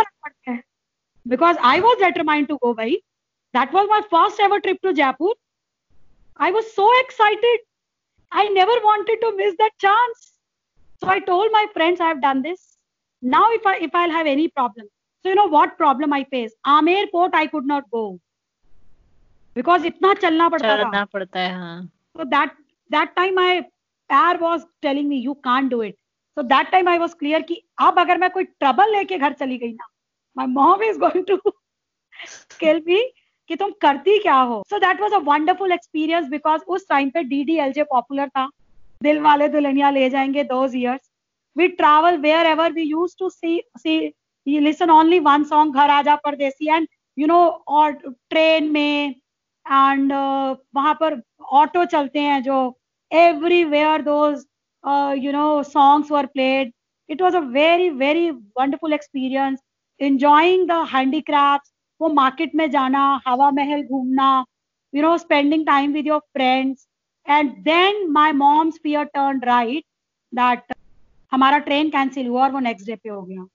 Because 1.27 1.59
I 1.73 1.81
was 1.81 1.99
determined 2.05 2.49
to 2.49 2.57
go 2.57 2.73
भाई। 2.75 2.97
That 3.56 3.74
was 3.74 3.88
my 3.90 4.02
first 4.12 4.40
ever 4.42 4.60
trip 4.60 4.78
to 4.84 4.92
Jaipur 5.04 5.36
I 6.40 6.50
was 6.54 6.70
so 6.74 6.86
excited. 7.00 7.60
I 8.32 8.44
never 8.54 8.76
wanted 8.84 9.20
to 9.24 9.30
miss 9.40 9.56
that 9.58 9.74
chance. 9.84 10.22
So 11.02 11.08
I 11.08 11.20
told 11.20 11.52
my 11.52 11.66
friends 11.74 12.00
I 12.02 12.08
have 12.08 12.22
done 12.22 12.42
this. 12.42 12.64
Now 13.24 13.42
if 13.58 13.68
I 13.72 13.74
if 13.88 13.98
I'll 14.00 14.14
have 14.16 14.30
any 14.32 14.48
problem. 14.48 14.88
So 15.26 15.30
you 15.30 15.36
know 15.36 15.46
what 15.56 15.78
problem 15.78 16.14
I 16.14 16.24
face? 16.24 16.56
Amer 16.76 17.06
Port 17.12 17.36
I 17.36 17.46
could 17.48 17.68
not 17.74 17.90
go. 17.92 18.04
Because 19.56 19.86
इतना 19.86 20.14
चलना 20.14 20.48
पड़ता 20.50 20.76
चलना 20.76 21.04
पड़ता 21.14 21.40
है 21.40 21.54
हाँ 21.54 21.90
so 22.18 22.26
that 22.34 22.58
that 22.96 23.16
time 23.16 23.36
my 23.36 23.62
पैर 24.10 24.40
was 24.42 24.66
telling 24.86 25.10
me 25.10 25.18
you 25.30 25.36
can't 25.48 25.70
do 25.70 25.82
it 25.88 25.98
so 26.38 26.44
that 26.52 26.72
time 26.76 26.88
I 26.88 26.98
was 27.06 27.14
clear 27.24 27.42
कि 27.48 27.62
अब 27.88 28.00
अगर 28.00 28.18
मैं 28.18 28.30
कोई 28.38 28.44
ट्रबल 28.44 28.92
लेके 28.98 29.18
घर 29.18 29.34
चली 29.42 29.58
गई 29.58 29.74
ना 29.74 29.90
my 30.36 30.48
mom 30.58 30.86
is 30.90 30.98
going 30.98 31.26
to 31.32 31.40
kill 32.64 32.82
me 32.92 33.02
कि 33.51 33.57
तुम 33.57 33.71
करती 33.81 34.19
क्या 34.19 34.35
हो? 34.35 34.63
So 34.71 34.79
that 34.79 35.01
was 35.01 35.15
a 35.15 35.19
wonderful 35.25 35.73
experience 35.73 36.29
because 36.29 36.63
उस 36.69 36.87
टाइम 36.89 37.11
पे 37.11 37.23
D 37.25 37.43
D 37.45 37.57
L 37.59 37.73
J 37.73 37.83
popular 37.93 38.29
था। 38.29 38.49
दिल 39.03 39.19
वाले 39.21 39.49
दुल्हनिया 39.49 39.91
ले 39.91 40.09
जाएँगे 40.11 40.43
those 40.45 40.77
years 40.77 41.11
we 41.57 41.69
travel 41.81 42.17
wherever 42.47 42.73
we 42.73 42.83
use 42.83 43.15
to 43.19 43.29
see 43.31 43.61
see 43.79 43.97
you 44.47 44.61
listen 44.61 44.91
only 44.91 45.19
one 45.21 45.45
song 45.45 45.75
Ghar 45.75 45.91
Aa 45.91 46.01
Ja 46.03 46.15
Pardesi 46.25 46.69
and 46.75 46.89
you 47.17 47.27
know 47.27 47.39
और 47.69 47.93
train 48.31 48.71
में 48.73 49.15
and 49.67 50.13
uh, 50.13 50.57
वहाँ 50.77 50.95
पर 51.01 51.21
auto 51.53 51.85
चलते 51.85 52.21
हैं 52.21 52.43
जो 52.43 52.59
everywhere 53.65 54.03
those 54.03 54.45
you 55.25 55.33
know 55.33 55.63
songs 55.63 56.11
were 56.13 56.27
played 56.27 56.73
it 57.09 57.23
was 57.23 57.37
a 57.37 57.41
very 57.57 57.89
very 58.03 58.31
wonderful 58.31 58.93
experience 58.93 59.59
enjoying 60.01 60.67
the 60.69 60.85
handicraft 60.95 61.71
वो 62.01 62.09
market 62.09 62.55
में 62.55 62.71
जाना 62.71 63.21
हवा 63.27 63.51
महल 63.51 63.83
घूमना 63.83 64.45
you 64.95 65.03
know 65.03 65.19
spending 65.19 65.67
time 65.67 65.93
with 65.93 66.07
your 66.07 66.19
friends 66.19 66.89
and 67.29 67.51
then 67.51 68.11
my 68.11 68.33
mom's 68.33 68.79
fear 68.83 69.05
turn 69.05 69.41
right 69.41 69.85
that 70.35 70.75
हमारा 71.33 71.59
train 71.59 71.91
cancel 71.91 72.27
हुआ 72.27 72.43
और 72.43 72.53
वो 72.53 72.59
next 72.59 72.87
day 72.87 72.97
पे 72.97 73.09
हो 73.09 73.23
गया 73.23 73.47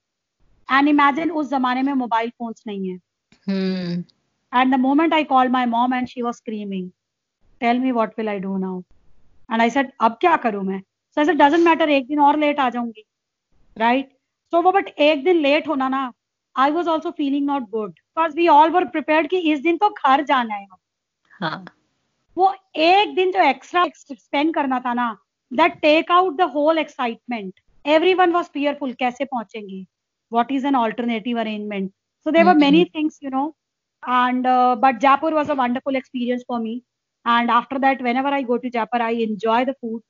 एंड 0.77 0.87
इमेजिन 0.87 1.31
उस 1.31 1.49
जमाने 1.49 1.81
में 1.81 1.93
मोबाइल 1.93 2.29
फोन्स 2.29 2.63
नहीं 2.67 2.89
है 2.89 2.97
hmm. 2.97 4.71
The 4.71 4.79
moment 4.79 5.13
I 5.13 5.23
call 5.23 5.49
my 5.49 5.65
mom 5.65 5.93
and 5.93 6.07
she 6.07 6.21
was 6.21 6.41
was 6.49 6.91
tell 7.59 7.79
me 7.79 7.91
what 7.91 8.09
will 8.17 8.29
I 8.29 8.39
I 8.39 8.45
now 8.45 8.81
and 9.51 9.61
I 9.61 9.69
said, 9.69 9.85
अब 10.01 10.17
क्या 10.21 10.35
करूँ 10.37 10.63
मैं? 10.63 10.81
I 11.17 11.25
said, 11.25 11.39
doesn't 11.39 11.67
matter, 11.67 11.89
एक 11.89 12.07
दिन 12.07 12.19
और 12.19 12.39
लेट 12.39 12.59
आ 12.59 12.69
जाऊँगी. 12.69 13.03
राइट 13.77 14.09
सो 14.51 14.61
वो 14.61 14.71
बट 14.71 14.87
एक 14.87 15.23
दिन 15.23 15.35
लेट 15.35 15.67
होना 15.67 15.89
ना, 15.89 16.11
I 16.55 16.71
was 16.71 16.89
also 16.89 17.11
feeling 17.11 17.49
not 17.49 17.61
good 17.61 18.00
because 18.17 18.35
we 18.35 18.47
all 18.47 18.69
were 18.69 18.85
prepare 18.87 19.27
कि 19.27 19.37
इस 19.51 19.59
दिन 19.61 19.77
तो 19.77 19.89
घर 19.89 20.23
जाना 20.23 20.55
है। 20.55 20.67
हाँ. 21.31 21.65
वो 22.37 22.53
एक 22.77 23.13
दिन 23.15 23.31
जो 23.31 23.41
एक्स्ट्रा 23.43 23.85
स्पेंड 23.95 24.53
करना 24.55 24.79
था 24.79 24.93
ना 24.93 25.15
that 25.51 25.79
take 25.81 26.11
out 26.11 26.35
the 26.37 26.49
whole 26.53 26.77
excitement 26.77 27.59
everyone 28.13 28.31
was 28.31 28.47
fearful 28.53 28.93
कैसे 28.99 29.25
पहुँचेंगे? 29.25 29.85
What 30.31 30.51
is 30.51 30.67
an 30.67 30.75
alternative 30.75 31.39
arrangement 31.39 31.91
so 32.25 32.31
there 32.31 32.47
are 32.47 32.55
many 32.57 32.83
things 32.95 33.19
you 33.23 33.29
know 33.29 33.47
and 34.03 34.47
but 34.81 34.99
Jaipur 34.99 35.33
was 35.33 35.51
a 35.51 35.55
wonderful 35.55 35.95
experience 35.95 36.43
for 36.47 36.59
me 36.61 36.75
and 37.25 37.51
after 37.51 37.77
that 37.79 38.01
whenever 38.17 38.33
I 38.33 38.43
go 38.43 38.57
to 38.57 38.69
Jaipur 38.69 39.01
I 39.01 39.23
enjoy 39.23 39.65
the 39.65 39.71
food 39.71 40.01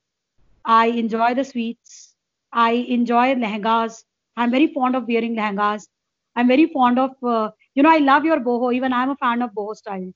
I 0.66 1.00
enjoy 1.00 1.34
the 1.34 1.44
sweets 1.44 2.16
I 2.54 2.86
enjoy 2.90 3.36
lehengas 3.36 4.04
I 4.38 4.46
am 4.46 4.52
very 4.52 4.68
fond 4.76 4.96
of 4.96 5.04
wearing 5.06 5.36
lehengas 5.38 5.88
I 6.36 6.44
am 6.44 6.50
very 6.50 6.66
fond 6.74 7.00
of 7.00 7.26
you 7.75 7.83
know 7.87 7.95
i 7.95 7.99
love 8.11 8.29
your 8.31 8.39
boho 8.51 8.75
even 8.75 8.93
i'm 8.93 9.11
a 9.17 9.19
fan 9.25 9.43
of 9.49 9.51
boho 9.59 9.75
style 9.81 10.07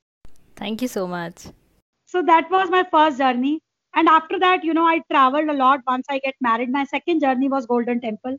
thank 0.63 0.87
you 0.87 0.89
so 0.95 1.07
much 1.17 1.49
so 2.15 2.23
that 2.31 2.51
was 2.51 2.71
my 2.71 2.85
first 2.95 3.19
journey 3.19 3.53
and 3.95 4.09
after 4.09 4.39
that 4.39 4.65
you 4.71 4.75
know 4.79 4.87
i 4.87 4.97
traveled 5.13 5.55
a 5.55 5.59
lot 5.61 5.87
once 5.93 6.17
i 6.17 6.19
get 6.25 6.35
married 6.49 6.75
my 6.79 6.85
second 6.95 7.21
journey 7.21 7.53
was 7.55 7.71
golden 7.75 8.01
temple 8.01 8.37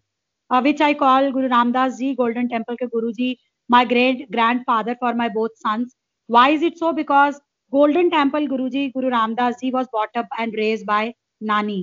uh, 0.49 0.61
which 0.61 0.81
i 0.89 0.93
call 1.05 1.31
guru 1.37 1.53
ramdas 1.55 1.97
ji 2.03 2.11
golden 2.25 2.51
temple 2.57 2.83
ke 2.83 2.91
guru 2.97 3.15
ji 3.21 3.31
my 3.69 3.85
great 3.85 4.29
grandfather 4.31 4.95
for 4.99 5.13
my 5.13 5.29
both 5.29 5.51
sons. 5.57 5.95
Why 6.27 6.49
is 6.49 6.61
it 6.61 6.77
so? 6.77 6.91
Because 6.93 7.39
Golden 7.71 8.09
Temple 8.11 8.47
Guruji, 8.47 8.91
Guru 8.93 9.09
Ramdas 9.09 9.61
ji 9.61 9.71
was 9.71 9.87
brought 9.87 10.15
up 10.15 10.27
and 10.37 10.53
raised 10.53 10.85
by 10.85 11.13
Nani. 11.41 11.81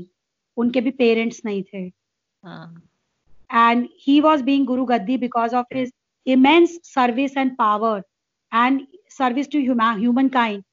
उनके 0.59 0.81
भी 0.81 0.91
parents 0.99 1.41
नहीं 1.45 1.63
थे 1.73 1.81
हाँ 2.45 2.83
and 3.51 3.89
he 4.05 4.21
was 4.21 4.43
being 4.47 4.65
Guru 4.71 4.87
Gaddi 4.87 5.19
because 5.25 5.55
of 5.59 5.67
his 5.73 5.93
Immense 6.26 6.78
service 6.84 7.34
and 7.36 7.58
power 7.58 8.04
and 8.52 8.82
service 9.10 9.48
to 9.48 9.60
human, 9.60 10.00
humankind. 10.00 10.64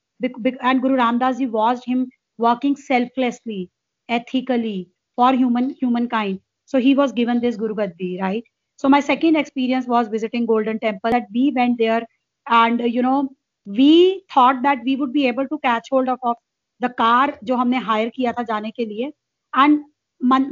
And 0.61 0.83
Guru 0.83 0.97
Ramdas 0.97 1.39
ji 1.39 1.47
watched 1.47 1.87
him 1.87 2.09
working 2.39 2.77
selflessly, 2.77 3.71
ethically 4.09 4.91
for 5.17 5.33
human 5.33 5.71
humankind. 5.71 6.41
So 6.67 6.79
he 6.79 6.95
was 6.95 7.13
given 7.13 7.41
this 7.41 7.57
Guru 7.57 7.75
Gaddi, 7.75 8.21
right? 8.21 8.45
So 8.77 8.89
my 8.89 9.01
second 9.01 9.37
experience 9.37 9.87
was 9.87 10.09
visiting 10.09 10.47
Golden 10.47 10.79
Temple. 10.79 11.11
That 11.11 11.27
we 11.35 11.53
went 11.55 11.79
there, 11.79 12.07
and 12.47 12.81
uh, 12.81 12.85
you 12.85 13.03
know, 13.03 13.31
we 13.67 14.25
thought 14.33 14.63
that 14.63 14.79
we 14.85 14.97
would 14.97 15.13
be 15.13 15.27
able 15.27 15.49
to 15.49 15.59
catch 15.59 15.89
hold 15.91 16.09
of, 16.09 16.19
of 16.23 16.37
the 16.81 16.89
car 16.89 17.39
जो 17.45 17.57
हमने 17.57 17.79
higher 17.89 18.09
किया 18.09 18.33
था 18.33 18.43
जाने 18.43 18.71
के 18.71 18.85
लिए 18.85 19.13
and 19.57 19.85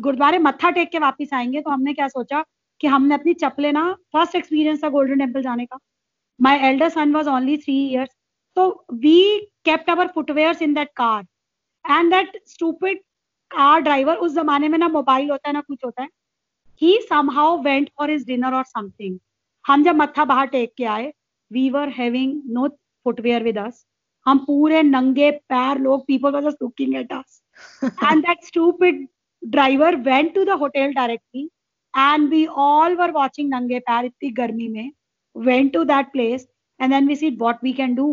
गुरुद्वारे 0.01 0.39
मत्था 0.39 0.71
take 0.71 0.91
के 0.91 0.99
वापस 0.99 1.33
आएँगे 1.35 1.61
तो 1.61 1.71
हमने 1.71 1.95
क्या 1.95 2.09
सोचा 2.09 2.45
कि 2.81 2.87
हमने 2.87 3.15
अपनी 3.15 3.35
चप्पलें 3.35 3.73
ना 3.73 3.83
फ़र्स्ट 4.13 4.35
एक्सपीरियंस 4.37 4.83
था 4.85 4.89
गोल्डन 4.89 5.19
टेंपल 5.19 5.43
जाने 5.43 5.67
का। 5.67 5.79
My 6.41 6.59
elder 6.69 6.89
son 6.89 7.15
was 7.15 7.29
only 7.29 7.57
three 7.59 7.77
years 7.85 8.11
तो 8.57 8.69
we 8.93 9.39
kept 9.65 9.91
our 9.91 10.09
footwears 10.15 10.63
in 10.63 10.75
that 10.75 10.91
car 10.97 11.25
and 11.85 12.11
that 12.15 12.41
stupid 12.49 12.99
car 13.51 13.81
driver 13.81 14.17
उस 14.17 14.33
जमाने 14.35 14.69
में 14.69 14.79
ना 14.79 14.89
मोबाइल 14.89 15.31
होता 15.31 15.49
है 15.49 15.53
ना 15.53 15.61
कुछ 15.61 15.85
होता 15.85 16.03
है। 16.03 16.09
He 16.83 16.99
somehow 17.09 17.63
went 17.63 17.91
for 17.99 18.11
his 18.11 18.27
dinner 18.27 18.55
और 18.55 18.65
समथिंग 18.65 19.19
हम 19.65 19.85
जब 19.85 19.97
मत्था 19.97 20.25
बाहर 20.25 20.47
टेक 20.47 20.75
के 20.79 20.85
आए 20.97 21.13
we 21.51 21.69
were 21.71 21.89
having 21.99 22.41
no 22.53 22.69
footwear 23.07 23.45
with 23.45 23.59
us 23.59 23.85
हम 24.27 24.39
पूरे 24.47 24.83
नंगे 24.83 25.31
पैर 25.49 25.79
लोग 25.81 26.07
people 26.07 26.33
were 26.33 26.51
just 26.51 26.63
looking 26.63 26.95
at 26.97 27.13
us 27.13 27.43
and 28.09 28.25
that 28.25 28.45
stupid 28.47 28.99
driver 29.43 29.89
went 30.09 30.29
to 30.35 30.43
the 30.49 30.57
hotel 30.59 30.93
directly. 30.99 31.41
and 31.98 32.30
we 32.30 32.48
all 32.48 32.96
were 32.96 33.12
watching 33.12 33.50
nange 33.56 33.80
pair 33.90 34.04
itni 34.10 34.32
garmi 34.40 34.70
mein 34.76 34.92
went 35.36 35.74
to 35.74 35.84
that 35.92 36.12
place 36.14 36.46
and 36.80 36.92
then 36.96 37.06
we 37.12 37.16
see 37.16 37.32
what 37.44 37.62
we 37.68 37.74
can 37.82 37.96
do 38.00 38.08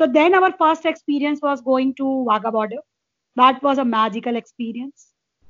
so 0.00 0.06
then 0.18 0.34
our 0.40 0.52
first 0.62 0.84
experience 0.92 1.40
was 1.42 1.60
going 1.70 1.94
to 1.94 2.06
Wagah 2.30 2.52
border 2.58 2.80
that 3.36 3.62
was 3.62 3.78
a 3.78 3.84
magical 3.84 4.36
experience 4.36 5.08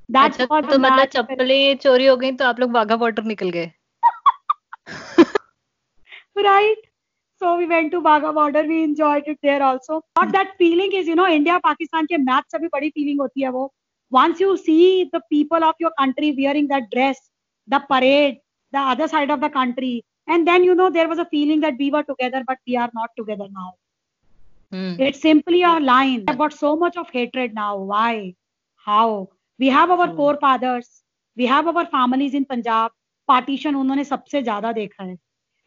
that 0.09 0.33
अच्छा 0.33 0.47
was 0.55 0.65
a 0.65 0.71
तो 0.73 0.79
मतलब 0.79 0.99
magical- 0.99 1.13
चप्पलें 1.15 1.77
चोरी 1.85 2.07
हो 2.07 2.17
गई 2.17 2.33
तो 2.41 2.45
आप 2.45 2.61
लोग 2.61 2.73
वाघा 2.73 2.97
बॉर्डर 3.05 3.25
निकल 3.35 3.51
गए 3.59 3.71
right 6.49 6.77
so 7.41 7.57
we 7.59 7.67
went 7.67 7.91
to 7.93 8.01
Wagah 8.01 8.33
border 8.35 8.63
we 8.71 8.83
enjoyed 8.85 9.25
it 9.27 9.39
there 9.43 9.63
also 9.63 10.01
but 10.15 10.33
that 10.33 10.53
feeling 10.59 10.93
is 11.01 11.07
you 11.07 11.17
know 11.21 11.29
India 11.39 11.59
Pakistan 11.67 12.07
के 12.13 12.19
मैच 12.31 12.45
से 12.53 12.59
भी 12.59 12.69
बड़ी 12.77 12.91
feeling 12.99 13.21
होती 13.21 13.43
है 13.43 13.51
वो 13.57 13.71
once 14.11 14.41
you 14.45 14.57
see 14.57 15.11
the 15.13 15.21
people 15.35 15.65
of 15.65 15.75
your 15.85 15.93
country 16.01 16.31
wearing 16.39 16.69
that 16.73 16.89
dress 16.95 17.21
the 17.68 17.80
parade 17.92 18.40
the 18.74 18.80
other 18.94 19.08
side 19.08 19.32
of 19.32 19.42
the 19.42 19.50
country 19.50 20.04
and 20.28 20.48
then 20.48 20.64
you 20.64 20.76
know 20.76 20.90
there 20.90 21.08
was 21.08 21.20
a 21.20 21.30
feeling 21.36 21.62
that 21.62 21.76
we 21.80 21.92
were 21.92 22.04
together 22.04 22.44
but 22.48 22.58
we 22.68 22.76
are 22.78 22.90
not 22.94 23.10
together 23.18 23.48
now 23.52 23.72
hmm 24.72 25.06
it's 25.06 25.22
simply 25.22 25.62
a 25.64 25.80
line 25.80 26.24
i've 26.28 26.38
got 26.38 26.54
so 26.54 26.76
much 26.84 26.98
of 26.98 27.10
hatred 27.14 27.54
now 27.54 27.72
why 27.92 28.34
how 28.88 29.30
we 29.60 29.70
have 29.76 29.92
our 29.96 30.08
Hmm. 30.08 30.16
forefathers 30.20 30.90
we 31.38 31.46
have 31.54 31.68
our 31.72 31.86
families 31.96 32.34
in 32.40 32.46
punjab 32.54 32.92
partition 33.32 33.76
उन्होंने 33.84 34.04
सबसे 34.12 34.42
ज़्यादा 34.44 34.72
देखा 34.82 35.04
है 35.04 35.18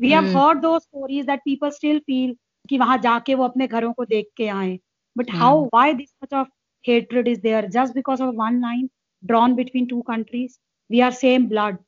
we 0.01 0.11
have 0.17 0.29
Hmm. 0.29 0.37
heard 0.37 0.63
those 0.67 0.85
stories 0.85 1.27
that 1.31 1.45
people 1.51 1.71
still 1.81 2.01
feel 2.11 2.35
कि 2.69 2.79
वहाँ 2.79 2.99
जाके 3.09 3.35
वो 3.35 3.45
अपने 3.45 3.67
घरों 3.69 3.93
को 3.93 4.05
देख 4.15 4.27
के 4.37 4.49
आए 4.57 4.79
but 5.17 5.31
Hmm. 5.31 5.39
how 5.43 5.53
why 5.75 5.87
this 6.01 6.11
much 6.25 6.35
of 6.41 6.49
hatred 6.85 7.29
is 7.35 7.41
there 7.47 7.63
just 7.77 7.95
because 8.01 8.21
of 8.27 8.35
one 8.43 8.61
line 8.67 8.89
drawn 9.23 9.55
between 9.61 9.89
two 9.93 10.03
countries 10.11 10.59
we 10.91 11.03
are 11.07 11.13
same 11.21 11.47
blood 11.55 11.79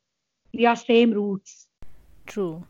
are 0.61 0.75
same 0.75 1.11
roots. 1.11 1.67
True. 2.25 2.63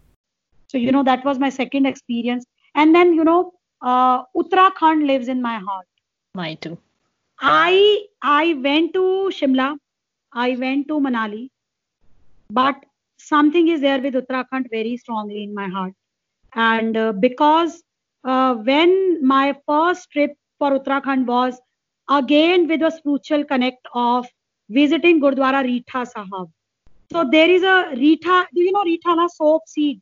So, 0.67 0.77
you 0.77 0.91
know, 0.91 1.03
that 1.03 1.23
was 1.23 1.37
my 1.37 1.49
second 1.49 1.85
experience. 1.85 2.45
And 2.75 2.95
then, 2.95 3.13
you 3.13 3.23
know, 3.23 3.53
uh, 3.81 4.23
Uttarakhand 4.35 5.05
lives 5.05 5.27
in 5.27 5.41
my 5.41 5.59
heart. 5.59 5.85
My 6.35 6.55
too. 6.55 6.77
I 7.39 8.05
I 8.21 8.53
went 8.53 8.93
to 8.93 9.29
Shimla, 9.31 9.77
I 10.31 10.55
went 10.55 10.87
to 10.87 10.99
Manali, 10.99 11.49
but 12.49 12.75
something 13.17 13.67
is 13.67 13.81
there 13.81 14.01
with 14.01 14.13
Uttarakhand 14.13 14.69
very 14.71 14.97
strongly 14.97 15.43
in 15.43 15.53
my 15.53 15.67
heart. 15.67 15.93
And 16.55 16.95
uh, 16.95 17.11
because 17.11 17.83
uh, 18.23 18.55
when 18.55 19.25
my 19.25 19.55
first 19.67 20.09
trip 20.11 20.31
for 20.57 20.79
Uttarakhand 20.79 21.25
was 21.25 21.59
again 22.09 22.67
with 22.67 22.81
a 22.81 22.91
spiritual 22.91 23.43
connect 23.43 23.85
of 23.93 24.25
visiting 24.69 25.21
Gurdwara 25.21 25.63
Ritha 25.63 26.07
Sahab. 26.15 26.49
So 27.13 27.23
there 27.23 27.49
is 27.49 27.61
a 27.61 27.93
Rita. 27.95 28.47
Do 28.53 28.61
you 28.61 28.71
know 28.71 28.83
Rita 28.83 29.15
na 29.15 29.27
soap 29.27 29.67
seed? 29.67 29.99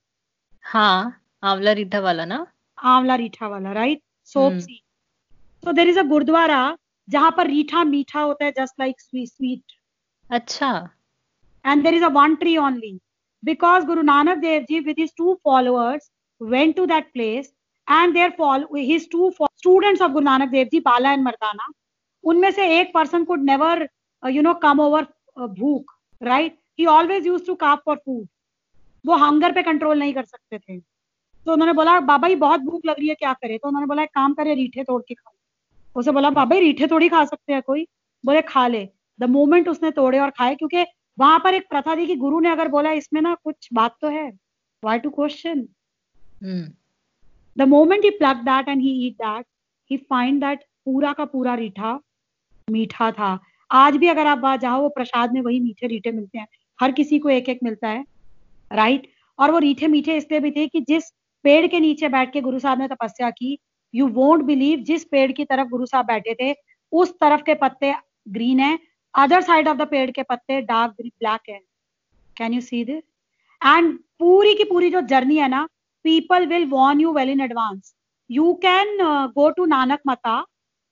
हाँ 0.66 1.22
आंवला 1.44 1.72
रीठा 1.74 2.00
वाला 2.00 2.26
ना 2.26 2.38
आंवला 2.78 3.16
रीठा 3.18 3.48
वाला 3.48 3.72
right 3.74 4.00
soap 4.34 4.52
हम्म। 4.52 4.60
सी 4.60 4.82
तो 5.64 5.72
देर 5.74 5.88
is 5.90 6.00
a 6.00 6.04
gurdwara 6.12 6.60
जहाँ 7.08 7.32
पर 7.38 7.48
रीठा 7.48 7.84
मीठा 7.84 8.22
होता 8.22 8.46
है 8.46 8.52
जस्ट 8.60 8.80
लाइक 8.80 9.02
स्वीट 9.02 9.74
अच्छा 10.30 10.72
and 11.66 11.86
there 11.86 11.96
is 11.96 12.04
a 12.04 12.12
one 12.20 12.38
tree 12.44 12.56
only 12.68 12.94
because 13.44 13.90
guru 13.90 14.04
nanak 14.12 14.42
dev 14.46 14.70
ji 14.70 14.80
with 14.88 15.04
his 15.04 15.12
two 15.18 15.36
followers 15.50 16.08
went 16.42 16.76
to 16.76 16.88
that 16.94 17.12
place 17.18 17.52
and 17.88 18.16
their 18.16 18.32
follow 18.40 18.82
his 18.92 19.08
two 19.08 19.34
students 19.64 20.08
of 20.08 20.14
guru 20.14 20.30
nanak 20.30 20.56
dev 20.56 20.72
ji 20.72 20.84
bala 20.88 21.18
and 21.18 21.28
mardana 21.28 21.70
उनमें 22.24 22.52
से 22.52 22.72
एक 22.80 22.94
person 22.96 23.26
could 23.26 23.46
never 23.52 23.76
uh, 24.24 24.30
you 24.30 24.42
know 24.42 24.56
come 24.66 24.80
over 24.80 25.06
uh, 25.38 25.48
भूख 25.60 25.96
right 26.22 26.61
he 26.80 26.86
always 26.88 27.28
use 27.28 27.46
to 27.46 27.58
carve 27.64 27.80
for 27.86 27.96
food 27.98 28.28
वो 29.06 29.16
hunger 29.18 29.52
पे 29.52 29.64
control 29.64 30.00
नहीं 30.00 30.14
कर 30.14 30.24
सकते 30.26 30.58
थे। 30.60 30.80
तो 31.46 31.54
उन्होंने 31.54 31.74
बोला 31.74 32.00
बाबा 32.02 32.28
जी 32.28 32.36
बहुत 32.38 32.62
भूख 32.62 32.86
लग 32.86 33.00
रही 33.00 33.08
है 33.10 33.16
क्या 33.16 33.34
करे? 33.34 33.58
तो 33.58 33.68
उन्होंने 33.68 33.88
बोला 33.88 34.04
एक 34.04 34.10
काम 34.16 34.34
करे 34.34 34.54
रीठे 34.56 34.84
तोड़ 34.84 35.02
के 35.02 35.14
खाओ। 35.14 35.34
उसे 35.96 36.12
बोला 36.12 36.30
बाबा 36.30 36.58
रीठे 36.58 36.88
थोड़ी 36.88 37.10
खा 37.10 37.24
सकते 37.26 37.54
हैं 37.54 37.62
कोई? 37.62 37.86
बोले 38.24 38.42
खा 38.44 38.68
ले। 38.68 38.88
द 39.20 39.30
मोमेंट 39.30 39.68
उसने 39.70 39.92
तोड़े 39.92 40.20
और 40.20 40.30
खाए 40.30 40.56
क्योंकि 40.56 40.86
वहाँ 41.18 41.40
पर 41.40 41.54
एक 41.54 41.68
प्रथा 41.70 41.96
थी 41.96 42.06
कि 42.08 42.16
गुरु 42.16 42.40
ने 42.40 42.50
अगर 42.50 42.68
बोला 42.68 42.92
इसमें 42.92 43.22
ना 43.22 43.34
कुछ 43.44 43.70
बात 43.74 43.96
तो 44.02 44.08
है। 44.10 44.30
Why 44.84 45.00
to 45.00 45.10
question 45.10 45.68
the 47.58 47.68
moment 47.68 48.04
he 48.04 48.10
pluck 48.12 48.38
that 48.44 48.70
and 48.70 48.82
he 48.82 48.92
eat 49.08 49.14
that 49.16 49.46
he 49.92 49.98
find 50.00 50.44
that 50.44 50.64
पूरा 50.86 51.14
का 51.14 51.26
पूरा 51.26 51.56
रीठा 51.56 52.00
मीठा 52.68 53.12
था। 53.12 53.38
आज 53.70 53.96
भी 53.98 54.08
अगर 54.08 54.28
आप 54.28 54.40
वहाँ 54.40 54.58
जाओ 54.58 54.82
वो 54.82 54.90
प्रसाद 54.90 55.34
में 55.34 55.42
वही 55.42 55.60
मीठे 55.60 55.88
रीठे 55.88 56.12
मिलते 56.12 56.38
हैं। 56.38 56.48
हर 56.82 56.92
किसी 56.92 57.20
को 57.20 57.30
एक 57.30 57.50
एक 57.50 57.60
मिलता 57.64 57.90
है 57.90 58.04
राइट 58.72 59.08
और 59.40 59.52
वो 59.52 59.60
रीठे 59.60 59.88
मीठे 59.88 60.16
इसलिए 60.18 60.40
भी 60.40 60.52
थे 60.52 60.68
कि 60.68 60.82
जिस 60.82 61.12
पेड़ 61.46 61.66
के 61.68 61.80
नीचे 61.80 62.10
बैठ 62.10 62.34
के 62.34 62.42
गुरु 62.42 62.60
साहब 62.60 62.80
ने 62.80 62.88
तपस्या 62.88 63.30
की 63.30 63.58
यू 63.94 64.08
वोंट 64.10 64.44
बिलीव 64.44 64.80
जिस 64.84 65.04
पेड़ 65.06 65.32
की 65.32 65.46
तरफ़ 65.46 65.68
गुरु 65.68 65.86
साहब 65.86 66.06
बैठे 66.06 66.34
थे, 66.34 66.54
उस 66.94 67.14
तरफ़ 67.14 67.42
के 67.42 67.54
पत्ते 67.56 67.94
ग्रीन 68.30 68.60
है 68.60 68.78
अदर 69.14 69.42
साइड 69.42 69.68
ऑफ़ 69.68 69.78
द 69.78 69.88
पेड़ 69.88 70.10
के 70.12 70.24
पत्ते 70.24 70.62
डार्क 70.62 70.96
ब्लैक 71.02 71.50
है। 71.50 71.60
Can 72.38 72.54
you 72.54 72.62
see 72.62 72.84
this 72.86 73.04
and 73.62 73.98
पूरी 74.20 74.54
की 74.54 74.64
पूरी 74.64 74.90
जो 74.90 75.02
जर्नी 75.08 75.38
है 75.38 75.48
ना 75.50 75.68
people 76.06 76.46
will 76.48 76.66
warn 76.66 77.02
you 77.02 77.12
well 77.14 77.30
in 77.30 77.42
advance 77.42 77.94
you 78.30 78.54
can 78.62 78.98
go 79.36 79.50
to 79.50 79.66
Nanak 79.66 80.00
Mata 80.08 80.44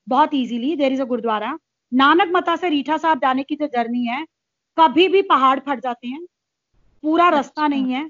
बहुत 0.07 0.33
easily 0.33 0.75
there 0.75 0.93
is 0.93 1.01
a 1.01 1.05
gurdwara 1.05 1.57
Nanak 1.91 2.31
Mata 2.35 2.55
से 2.55 2.69
रीठा 2.69 2.97
साहब 2.97 3.19
जाने 3.19 3.43
की 3.43 3.55
जो 3.55 3.67
जर्नी 3.67 4.05
है 4.05 4.25
कभी 4.79 5.07
भी 5.07 5.21
पहाड़ 5.21 5.59
फट 5.59 5.79
जाते 5.79 6.07
हैं। 6.07 6.25
पूरा 7.03 7.29
रास्ता 7.29 7.63
अच्छा। 7.63 7.67
नहीं 7.67 7.93
है। 7.93 8.09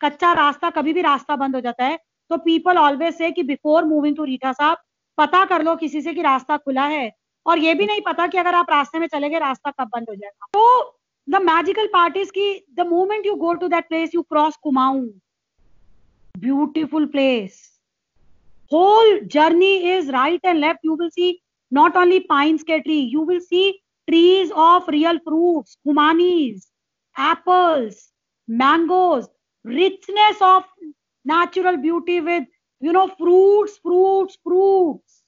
कच्चा 0.00 0.32
रास्ता 0.32 0.70
कभी 0.70 0.92
भी 0.92 1.02
रास्ता 1.02 1.36
बंद 1.36 1.54
हो 1.54 1.60
जाता 1.60 1.84
है। 1.84 1.98
तो 2.30 2.36
पीपल 2.36 2.78
ऑलवेज 2.78 3.14
से 3.14 3.30
कि 3.30 3.42
बिफोर 3.42 3.84
मूविंग 3.84 4.16
टू 4.16 4.24
रीठा 4.24 4.52
साहब 4.52 4.78
पता 5.18 5.44
कर 5.44 5.62
लो 5.62 5.76
किसी 5.76 6.00
से 6.02 6.14
कि 6.14 6.22
रास्ता 6.22 6.56
खुला 6.56 6.86
है। 6.86 7.10
और 7.46 7.58
ये 7.58 7.74
भी 7.74 7.86
नहीं 7.86 8.00
पता 8.00 8.26
कि 8.26 8.38
अगर 8.38 8.54
आप 8.54 8.70
रास्ते 8.70 8.98
में 8.98 9.06
चले 9.06 9.28
गए 9.28 9.38
रास्ता 9.38 9.70
कब 9.70 9.88
बंद 9.88 10.06
हो 10.08 10.14
जाएगा। 10.14 10.46
तो 10.52 10.98
द 11.28 11.42
मैजिकल 11.42 11.86
पार्ट 11.86 12.16
इज़ 12.16 12.30
की 12.30 12.66
the 12.74 12.86
moment 12.86 13.26
you 13.26 13.34
go 13.34 13.52
to 13.54 13.68
that 13.68 13.88
place 13.88 14.14
you 14.14 14.22
cross 14.22 14.56
Kumaon 14.62 15.06
beautiful 16.34 17.06
place 17.06 17.60
whole 18.72 19.20
journey 19.26 19.74
is 19.96 20.10
right 20.12 20.44
and 20.44 20.58
left 20.58 20.84
you 20.84 20.96
will 20.96 21.08
see 21.08 21.38
not 21.72 21.96
only 21.96 22.18
pines 22.32 22.62
ke 22.64 22.76
tree 22.86 23.00
you 23.14 23.24
will 23.30 23.40
see 23.40 23.66
trees 24.10 24.52
of 24.52 24.90
real 24.90 25.18
fruit 25.18 25.64
हुमानीज 25.86 26.66
apples 27.16 28.12
mangoes 28.48 29.24
richness 29.64 30.42
of 30.42 30.64
natural 31.26 31.76
beauty 31.76 32.20
with 32.20 32.46
you 32.82 32.92
know 32.92 33.06
fruit 33.06 33.68
fruits 33.68 34.36
fruits 34.36 35.22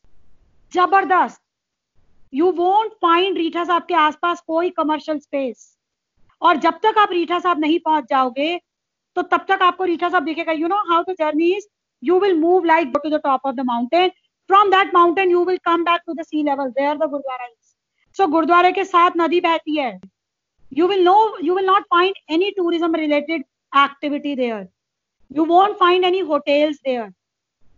ज़बरदस्त 0.73 1.41
you 2.33 2.51
won't 2.51 2.93
find 2.93 3.37
Reetha 3.39 3.65
Sahib 3.65 3.83
के 3.83 3.95
आसपास 3.95 4.43
कोई 4.47 4.71
commercial 4.71 5.19
space 5.19 5.77
और 6.43 6.57
जब 6.57 6.79
तक 6.83 6.99
आप 6.99 7.13
रीठा 7.13 7.39
साहब 7.39 7.61
नहीं 7.61 7.79
पहुँच 7.79 8.05
जाओगे 8.11 8.57
तो 9.17 9.23
तब 9.23 9.45
तक 9.49 9.63
आपको 9.63 9.85
रीठा 9.85 10.09
साहब 10.09 10.25
देखेगा 10.25 10.53
you 10.53 10.69
know 10.69 10.77
how 10.93 11.03
to 11.03 11.13
journey 11.13 11.53
is 11.57 11.67
you 12.03 12.21
will 12.21 12.39
move 12.39 12.65
like 12.65 12.93
to 13.03 13.11
the 13.11 13.21
top 13.25 13.47
of 13.47 13.55
the 13.55 13.61
mountain 13.67 14.09
from 14.51 14.71
that 14.71 14.95
mountain 14.95 15.31
you 15.31 15.45
will 15.45 15.59
come 15.65 15.85
back 15.85 16.01
to 16.07 16.15
the 16.15 16.43
level 16.43 16.71
they 16.71 16.87
are 16.87 16.97
the 16.97 17.11
gurdwara 17.11 17.47
so 18.17 18.27
गुरुद्वारे 18.27 18.73
के 18.73 18.85
साथ 18.85 19.11
नदी 19.17 19.41
बहती 19.41 19.77
है 19.77 19.99
you 20.73 20.87
will 20.89 21.03
know 21.05 21.17
you 21.43 21.55
will 21.55 21.67
not 21.67 21.83
find 21.91 22.15
any 22.31 22.51
tourism 22.57 22.95
related 22.97 23.45
activity 23.73 24.35
there 24.37 24.67
you 25.31 25.45
won't 25.45 25.77
find 25.77 26.05
any 26.05 26.19
hotels 26.31 26.77
there 26.85 27.11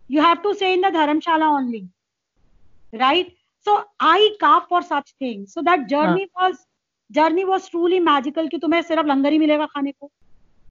you 0.09 0.21
have 0.21 0.35
to 0.43 0.53
say 0.53 0.73
in 0.73 0.81
the 0.81 0.93
dharamshala 0.93 1.49
only 1.49 1.87
right 2.93 3.33
so 3.67 3.77
I 4.03 4.29
cup 4.41 4.67
for 4.69 4.81
such 4.83 5.13
thing 5.21 5.45
so 5.47 5.61
that 5.61 5.87
journey 5.87 6.25
was 6.39 6.57
journey 7.09 7.43
was 7.43 7.69
truly 7.69 7.99
magical 7.99 8.47
की 8.47 8.57
तुम्हें 8.57 8.81
सिर्फ़ 8.81 9.07
लंगर 9.07 9.31
ही 9.31 9.39
मिलेगा 9.39 9.65
खाने 9.65 9.91
को 9.91 10.11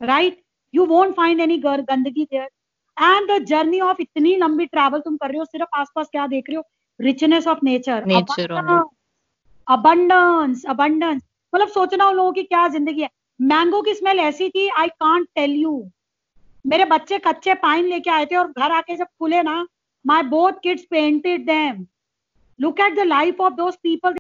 right 0.00 0.42
you 0.74 0.86
won't 0.86 1.14
find 1.16 1.40
any 1.40 1.58
गंदगी 1.58 2.24
there 2.24 2.48
and 2.96 3.30
the 3.30 3.42
journey 3.44 3.80
of 3.80 4.00
इतनी 4.00 4.36
लंबी 4.36 4.66
ट्रेवल 4.66 5.00
तुम 5.00 5.16
कर 5.16 5.28
रहे 5.28 5.38
हो 5.38 5.44
सिर्फ़ 5.44 5.78
आसपास 5.80 6.08
क्या 6.12 6.26
देख 6.26 6.44
रहे 6.48 6.56
हो 6.56 6.64
richness 7.00 7.46
of 7.46 7.58
nature 7.64 8.04
abundance 9.68 10.64
abundance 10.68 11.20
मतलब 11.52 11.68
सोचना 11.68 12.08
उन 12.08 12.16
लोगों 12.16 12.32
की 12.32 12.42
क्या 12.42 12.66
ज़िंदगी 12.68 13.02
है। 13.02 13.08
मैंगो 13.40 13.80
की 13.82 13.94
स्मेल 13.94 14.18
ऐसी 14.20 14.48
थी 14.48 14.66
आई 14.80 14.88
कॉन्ट 15.00 15.28
टेल 15.34 15.52
यू 15.52 15.72
मेरे 16.64 16.84
बच्चे 16.84 17.18
कच्चे 17.18 17.54
पाइन 17.62 17.86
लेके 17.86 18.10
आए 18.10 18.26
थे 18.26 18.36
और 18.36 18.48
घर 18.48 18.72
आके 18.72 18.96
जब 18.96 19.06
खुले 19.18 19.42
ना 19.42 19.66
my 20.04 20.22
both 20.28 20.60
kids 20.62 20.84
painted 20.90 21.46
them 21.46 21.86
look 22.58 22.80
at 22.80 22.94
the 22.96 23.06
life 23.06 23.40
of 23.40 23.54
those 23.54 23.70
people 23.82 24.14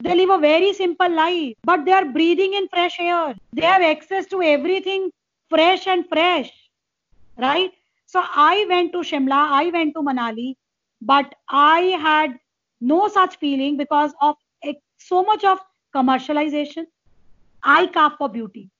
they 0.00 0.14
live 0.14 0.32
a 0.32 0.36
very 0.36 0.72
simple 0.74 1.14
life 1.14 1.66
but 1.66 1.80
they 1.80 1.92
are 1.92 2.04
breathing 2.08 2.54
in 2.54 2.66
fresh 2.66 3.00
air 3.00 3.34
they 3.54 3.66
have 3.66 3.82
access 3.82 4.28
to 4.30 4.40
everything 4.42 5.10
fresh 5.52 5.88
and 5.88 6.04
fresh 6.04 6.52
right 7.38 7.72
so 8.14 8.20
I 8.42 8.64
went 8.64 8.92
to 8.92 9.02
Shimla 9.02 9.42
I 9.56 9.70
went 9.70 9.94
to 9.94 10.02
Manali 10.02 10.54
but 11.02 11.34
I 11.54 11.90
had 12.06 12.38
no 12.82 13.06
such 13.08 13.36
feeling 13.40 13.78
because 13.78 14.12
of 14.22 14.36
so 14.98 15.22
much 15.22 15.44
of 15.44 15.58
commercialization 15.94 16.86
i 17.62 17.86
carve 17.86 18.12
for 18.18 18.28
beauty 18.28 18.70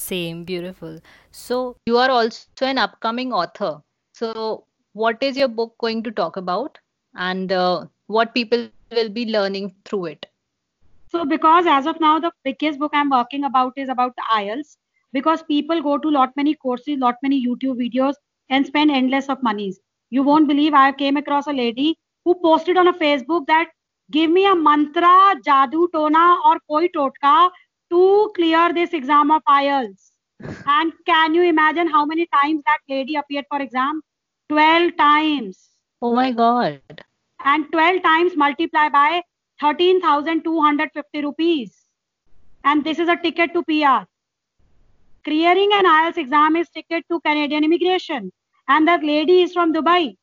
Same, 0.00 0.44
beautiful. 0.44 1.00
So, 1.32 1.76
you 1.86 1.96
are 1.98 2.08
also 2.08 2.66
an 2.66 2.78
upcoming 2.78 3.32
author. 3.32 3.82
So, 4.12 4.64
what 4.92 5.22
is 5.22 5.36
your 5.36 5.48
book 5.48 5.74
going 5.78 6.02
to 6.04 6.12
talk 6.12 6.36
about 6.36 6.78
and 7.16 7.50
uh, 7.50 7.86
what 8.06 8.32
people 8.32 8.68
will 8.92 9.08
be 9.08 9.26
learning 9.26 9.74
through 9.84 10.04
it? 10.06 10.26
So, 11.08 11.24
because 11.24 11.66
as 11.66 11.86
of 11.86 11.98
now, 12.00 12.18
the 12.20 12.30
biggest 12.44 12.78
book 12.78 12.92
I'm 12.94 13.10
working 13.10 13.44
about 13.44 13.72
is 13.76 13.88
about 13.88 14.14
the 14.14 14.22
IELTS. 14.32 14.76
Because 15.12 15.42
people 15.42 15.82
go 15.82 15.98
to 15.98 16.10
lot 16.10 16.36
many 16.36 16.54
courses, 16.54 16.98
lot 16.98 17.16
many 17.22 17.44
YouTube 17.44 17.78
videos, 17.78 18.14
and 18.50 18.66
spend 18.66 18.90
endless 18.90 19.28
of 19.28 19.42
monies. 19.42 19.80
You 20.10 20.22
won't 20.22 20.46
believe 20.46 20.74
I 20.74 20.92
came 20.92 21.16
across 21.16 21.46
a 21.48 21.52
lady 21.52 21.98
who 22.24 22.34
posted 22.36 22.76
on 22.76 22.86
a 22.88 22.92
Facebook 22.92 23.46
that 23.46 23.68
give 24.10 24.30
me 24.30 24.46
a 24.46 24.54
mantra, 24.54 25.36
jadoo 25.46 25.88
tona, 25.88 26.36
or 26.44 26.58
koi 26.68 26.88
totka 26.88 27.50
to 27.90 28.32
clear 28.34 28.72
this 28.72 28.92
exam 28.92 29.30
of 29.30 29.42
IELTS. 29.48 30.10
And 30.66 30.92
can 31.06 31.34
you 31.34 31.42
imagine 31.42 31.88
how 31.88 32.04
many 32.04 32.26
times 32.26 32.62
that 32.66 32.78
lady 32.88 33.16
appeared 33.16 33.46
for 33.50 33.60
exam? 33.60 34.02
12 34.48 34.96
times. 34.96 35.68
Oh 36.00 36.14
my 36.14 36.32
God. 36.32 36.80
And 37.44 37.70
12 37.72 38.02
times 38.02 38.36
multiply 38.36 38.88
by 38.88 39.22
13,250 39.60 41.22
rupees. 41.22 41.74
And 42.64 42.84
this 42.84 42.98
is 42.98 43.08
a 43.08 43.16
ticket 43.16 43.52
to 43.54 43.62
PR. 43.64 44.06
Clearing 45.24 45.70
an 45.72 45.84
IELTS 45.84 46.18
exam 46.18 46.56
is 46.56 46.68
ticket 46.68 47.04
to 47.10 47.20
Canadian 47.20 47.64
immigration. 47.64 48.32
And 48.68 48.86
that 48.86 49.02
lady 49.02 49.42
is 49.42 49.52
from 49.52 49.74
Dubai. 49.74 50.16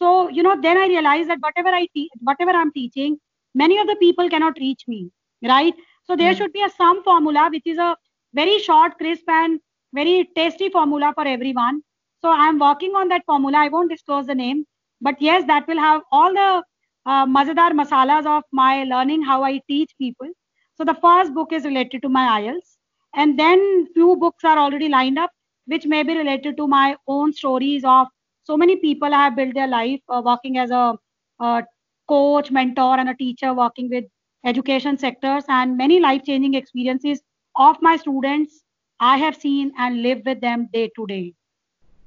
So, 0.00 0.28
you 0.30 0.42
know, 0.42 0.58
then 0.60 0.78
I 0.78 0.86
realized 0.86 1.28
that 1.28 1.38
whatever 1.40 1.68
I 1.68 1.86
teach, 1.94 2.10
whatever 2.20 2.52
I'm 2.52 2.72
teaching, 2.72 3.18
many 3.54 3.78
of 3.78 3.86
the 3.86 3.96
people 3.96 4.30
cannot 4.30 4.56
reach 4.58 4.84
me, 4.88 5.10
right? 5.44 5.74
So 6.04 6.16
there 6.16 6.32
mm. 6.32 6.38
should 6.38 6.52
be 6.52 6.62
a 6.62 6.70
sum 6.70 7.02
formula 7.04 7.50
which 7.52 7.66
is 7.66 7.78
a 7.78 7.96
very 8.32 8.58
short, 8.58 8.96
crisp, 8.96 9.28
and 9.28 9.60
very 9.92 10.30
tasty 10.34 10.70
formula 10.70 11.12
for 11.14 11.26
everyone. 11.26 11.82
So 12.22 12.30
I'm 12.30 12.58
working 12.58 12.94
on 12.94 13.08
that 13.08 13.24
formula. 13.26 13.58
I 13.58 13.68
won't 13.68 13.90
disclose 13.90 14.26
the 14.26 14.34
name, 14.34 14.64
but 15.00 15.20
yes, 15.20 15.44
that 15.46 15.66
will 15.68 15.78
have 15.78 16.02
all 16.12 16.32
the 16.32 16.62
uh, 17.06 17.26
mazadar 17.26 17.72
masalas 17.72 18.26
of 18.26 18.44
my 18.52 18.84
learning 18.84 19.22
how 19.22 19.42
I 19.42 19.60
teach 19.68 19.90
people. 19.98 20.28
So 20.76 20.84
the 20.84 20.94
first 20.94 21.34
book 21.34 21.52
is 21.52 21.64
related 21.64 22.02
to 22.02 22.08
my 22.08 22.40
IELTS, 22.40 22.76
and 23.14 23.38
then 23.38 23.86
few 23.92 24.16
books 24.16 24.44
are 24.44 24.58
already 24.58 24.88
lined 24.88 25.18
up, 25.18 25.30
which 25.66 25.86
may 25.86 26.02
be 26.02 26.16
related 26.16 26.56
to 26.56 26.66
my 26.66 26.96
own 27.06 27.32
stories 27.32 27.84
of 27.84 28.06
so 28.44 28.56
many 28.56 28.76
people 28.76 29.12
have 29.12 29.36
built 29.36 29.54
their 29.54 29.68
life 29.68 30.00
uh, 30.08 30.22
working 30.24 30.58
as 30.58 30.70
a, 30.70 30.96
a 31.40 31.64
coach, 32.08 32.50
mentor, 32.50 32.98
and 32.98 33.08
a 33.08 33.14
teacher, 33.14 33.54
working 33.54 33.88
with 33.90 34.04
education 34.44 34.96
sectors 34.98 35.44
and 35.48 35.76
many 35.76 36.00
life 36.00 36.22
changing 36.24 36.54
experiences 36.54 37.20
of 37.56 37.76
my 37.82 37.96
students 37.96 38.62
I 39.00 39.16
have 39.16 39.36
seen 39.36 39.72
and 39.78 40.02
live 40.02 40.22
with 40.26 40.40
them 40.40 40.68
day 40.72 40.90
to 40.96 41.06
day. 41.06 41.34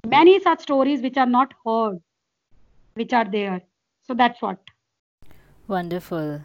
Many 0.05 0.39
such 0.39 0.61
stories 0.61 1.01
which 1.01 1.17
are 1.17 1.25
not 1.25 1.53
heard, 1.65 1.99
which 2.93 3.13
are 3.13 3.25
there. 3.25 3.61
So 4.03 4.13
that's 4.13 4.41
what. 4.41 4.59
Wonderful. 5.67 6.41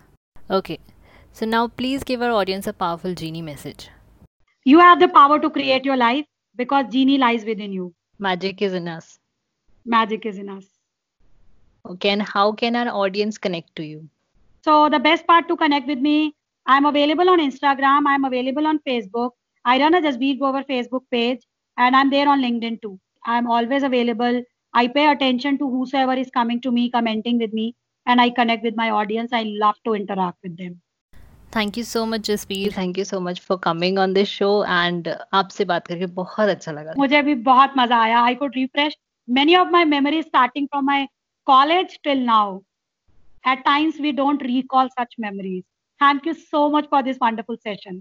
Okay. 0.50 0.78
So 1.32 1.44
now 1.44 1.68
please 1.68 2.02
give 2.02 2.22
our 2.22 2.30
audience 2.30 2.66
a 2.66 2.72
powerful 2.72 3.14
genie 3.14 3.42
message. 3.42 3.90
You 4.64 4.78
have 4.78 5.00
the 5.00 5.08
power 5.08 5.38
to 5.38 5.50
create 5.50 5.84
your 5.84 5.96
life 5.96 6.24
because 6.56 6.86
genie 6.90 7.18
lies 7.18 7.44
within 7.44 7.72
you. 7.72 7.94
Magic 8.18 8.62
is 8.62 8.72
in 8.72 8.88
us 8.88 9.18
Magic 9.87 10.25
is 10.25 10.37
in 10.37 10.49
us. 10.49 10.65
Okay, 11.85 12.09
and 12.09 12.21
how 12.21 12.51
can 12.53 12.75
our 12.75 12.87
audience 12.87 13.37
connect 13.37 13.75
to 13.75 13.83
you? 13.83 14.07
So 14.63 14.89
the 14.89 14.99
best 14.99 15.27
part 15.27 15.47
to 15.49 15.57
connect 15.57 15.87
with 15.87 15.99
me, 15.99 16.35
I'm 16.65 16.85
available 16.85 17.29
on 17.29 17.39
Instagram. 17.39 18.03
I'm 18.07 18.23
available 18.23 18.65
on 18.65 18.79
Facebook. 18.87 19.31
I 19.65 19.79
run 19.79 19.93
a 19.93 20.01
Jasbir 20.01 20.39
Grover 20.39 20.63
Facebook 20.63 21.01
page 21.11 21.41
and 21.77 21.95
I'm 21.95 22.09
there 22.09 22.29
on 22.29 22.41
LinkedIn 22.41 22.81
too. 22.81 22.99
I'm 23.25 23.47
always 23.47 23.83
available. 23.83 24.41
I 24.73 24.87
pay 24.87 25.11
attention 25.11 25.57
to 25.57 25.69
whosoever 25.69 26.13
is 26.13 26.29
coming 26.29 26.61
to 26.61 26.71
me, 26.71 26.89
commenting 26.89 27.37
with 27.37 27.53
me, 27.53 27.75
and 28.05 28.21
I 28.21 28.29
connect 28.29 28.63
with 28.63 28.75
my 28.75 28.89
audience. 28.89 29.33
I 29.33 29.43
love 29.43 29.75
to 29.85 29.93
interact 29.93 30.37
with 30.43 30.57
them. 30.57 30.81
Thank 31.51 31.77
you 31.77 31.83
so 31.83 32.05
much 32.05 32.23
Jasbir. 32.23 32.73
Thank 32.73 32.97
you 32.97 33.05
so 33.05 33.19
much 33.19 33.41
for 33.41 33.57
coming 33.57 33.97
on 33.97 34.13
this 34.13 34.29
show 34.29 34.63
and 34.63 35.07
आपसे 35.33 35.65
बात 35.65 35.87
करके 35.87 36.05
बहुत 36.19 36.49
अच्छा 36.49 36.71
लगा 36.71 36.93
मुझे 36.97 37.21
भी 37.21 37.35
बहुत 37.49 37.73
मजा 37.77 37.97
आया 38.03 38.23
I 38.29 38.33
could 38.39 38.55
refresh 38.55 38.95
many 39.28 39.54
of 39.56 39.70
my 39.70 39.84
memories 39.84 40.26
starting 40.26 40.66
from 40.72 40.86
my 40.86 41.06
college 41.46 41.98
till 42.02 42.16
now 42.16 42.62
at 43.44 43.64
times 43.64 43.96
we 44.00 44.12
don't 44.12 44.42
recall 44.42 44.88
such 44.98 45.12
memories. 45.18 45.64
Thank 45.98 46.26
you 46.26 46.34
so 46.34 46.70
much 46.70 46.88
for 46.88 47.02
this 47.02 47.18
wonderful 47.20 47.56
session. 47.62 48.00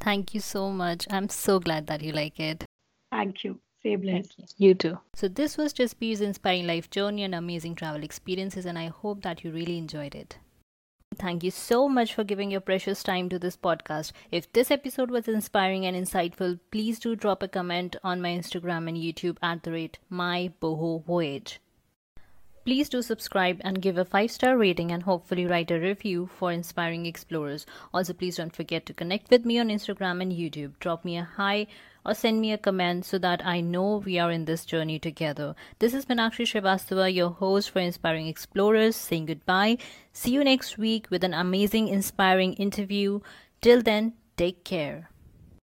Thank 0.00 0.34
you 0.34 0.40
so 0.40 0.70
much. 0.70 1.06
I'm 1.10 1.28
so 1.28 1.58
glad 1.58 1.86
that 1.88 2.02
you 2.02 2.12
like 2.12 2.38
it. 2.38 2.64
Thank 3.10 3.44
you. 3.44 3.60
Stay 3.80 3.96
blessed. 3.96 4.34
You. 4.56 4.68
you 4.68 4.74
too. 4.74 4.98
So 5.14 5.28
this 5.28 5.56
was 5.56 5.72
Jasbir's 5.72 6.20
inspiring 6.20 6.66
life 6.66 6.90
journey 6.90 7.24
and 7.24 7.34
amazing 7.34 7.74
travel 7.74 8.02
experiences, 8.02 8.66
and 8.66 8.78
I 8.78 8.86
hope 8.86 9.22
that 9.22 9.44
you 9.44 9.52
really 9.52 9.78
enjoyed 9.78 10.14
it. 10.14 10.38
Thank 11.16 11.42
you 11.42 11.50
so 11.50 11.88
much 11.88 12.14
for 12.14 12.22
giving 12.22 12.50
your 12.50 12.60
precious 12.60 13.02
time 13.02 13.28
to 13.30 13.38
this 13.38 13.56
podcast. 13.56 14.12
If 14.30 14.52
this 14.52 14.70
episode 14.70 15.10
was 15.10 15.26
inspiring 15.26 15.84
and 15.84 15.96
insightful, 15.96 16.60
please 16.70 17.00
do 17.00 17.16
drop 17.16 17.42
a 17.42 17.48
comment 17.48 17.96
on 18.04 18.20
my 18.20 18.28
Instagram 18.28 18.88
and 18.88 18.96
YouTube 18.96 19.36
at 19.42 19.62
the 19.62 19.72
rate 19.72 19.98
my 20.08 20.52
boho 20.62 21.04
voyage. 21.04 21.60
Please 22.64 22.90
do 22.90 23.00
subscribe 23.00 23.60
and 23.62 23.80
give 23.80 23.96
a 23.96 24.04
5 24.04 24.30
star 24.30 24.58
rating 24.58 24.92
and 24.92 25.04
hopefully 25.04 25.46
write 25.46 25.70
a 25.70 25.80
review 25.80 26.28
for 26.38 26.52
Inspiring 26.52 27.06
Explorers. 27.06 27.64
Also, 27.94 28.12
please 28.12 28.36
don't 28.36 28.54
forget 28.54 28.84
to 28.84 28.92
connect 28.92 29.30
with 29.30 29.46
me 29.46 29.58
on 29.58 29.68
Instagram 29.68 30.20
and 30.20 30.32
YouTube. 30.32 30.78
Drop 30.78 31.04
me 31.04 31.16
a 31.16 31.24
hi 31.24 31.66
or 32.04 32.14
send 32.14 32.40
me 32.40 32.52
a 32.52 32.58
comment 32.58 33.04
so 33.04 33.18
that 33.18 33.44
I 33.44 33.60
know 33.60 33.96
we 33.96 34.18
are 34.18 34.30
in 34.30 34.44
this 34.44 34.64
journey 34.64 34.98
together. 34.98 35.54
This 35.78 35.94
is 35.94 36.06
Minakshi 36.06 36.46
Srivastava, 36.46 37.12
your 37.12 37.30
host 37.30 37.70
for 37.70 37.80
Inspiring 37.80 38.26
Explorers, 38.26 38.96
saying 38.96 39.26
goodbye. 39.26 39.78
See 40.12 40.30
you 40.30 40.44
next 40.44 40.78
week 40.78 41.06
with 41.10 41.24
an 41.24 41.34
amazing, 41.34 41.88
inspiring 41.88 42.54
interview. 42.54 43.20
Till 43.60 43.82
then, 43.82 44.14
take 44.36 44.64
care. 44.64 45.10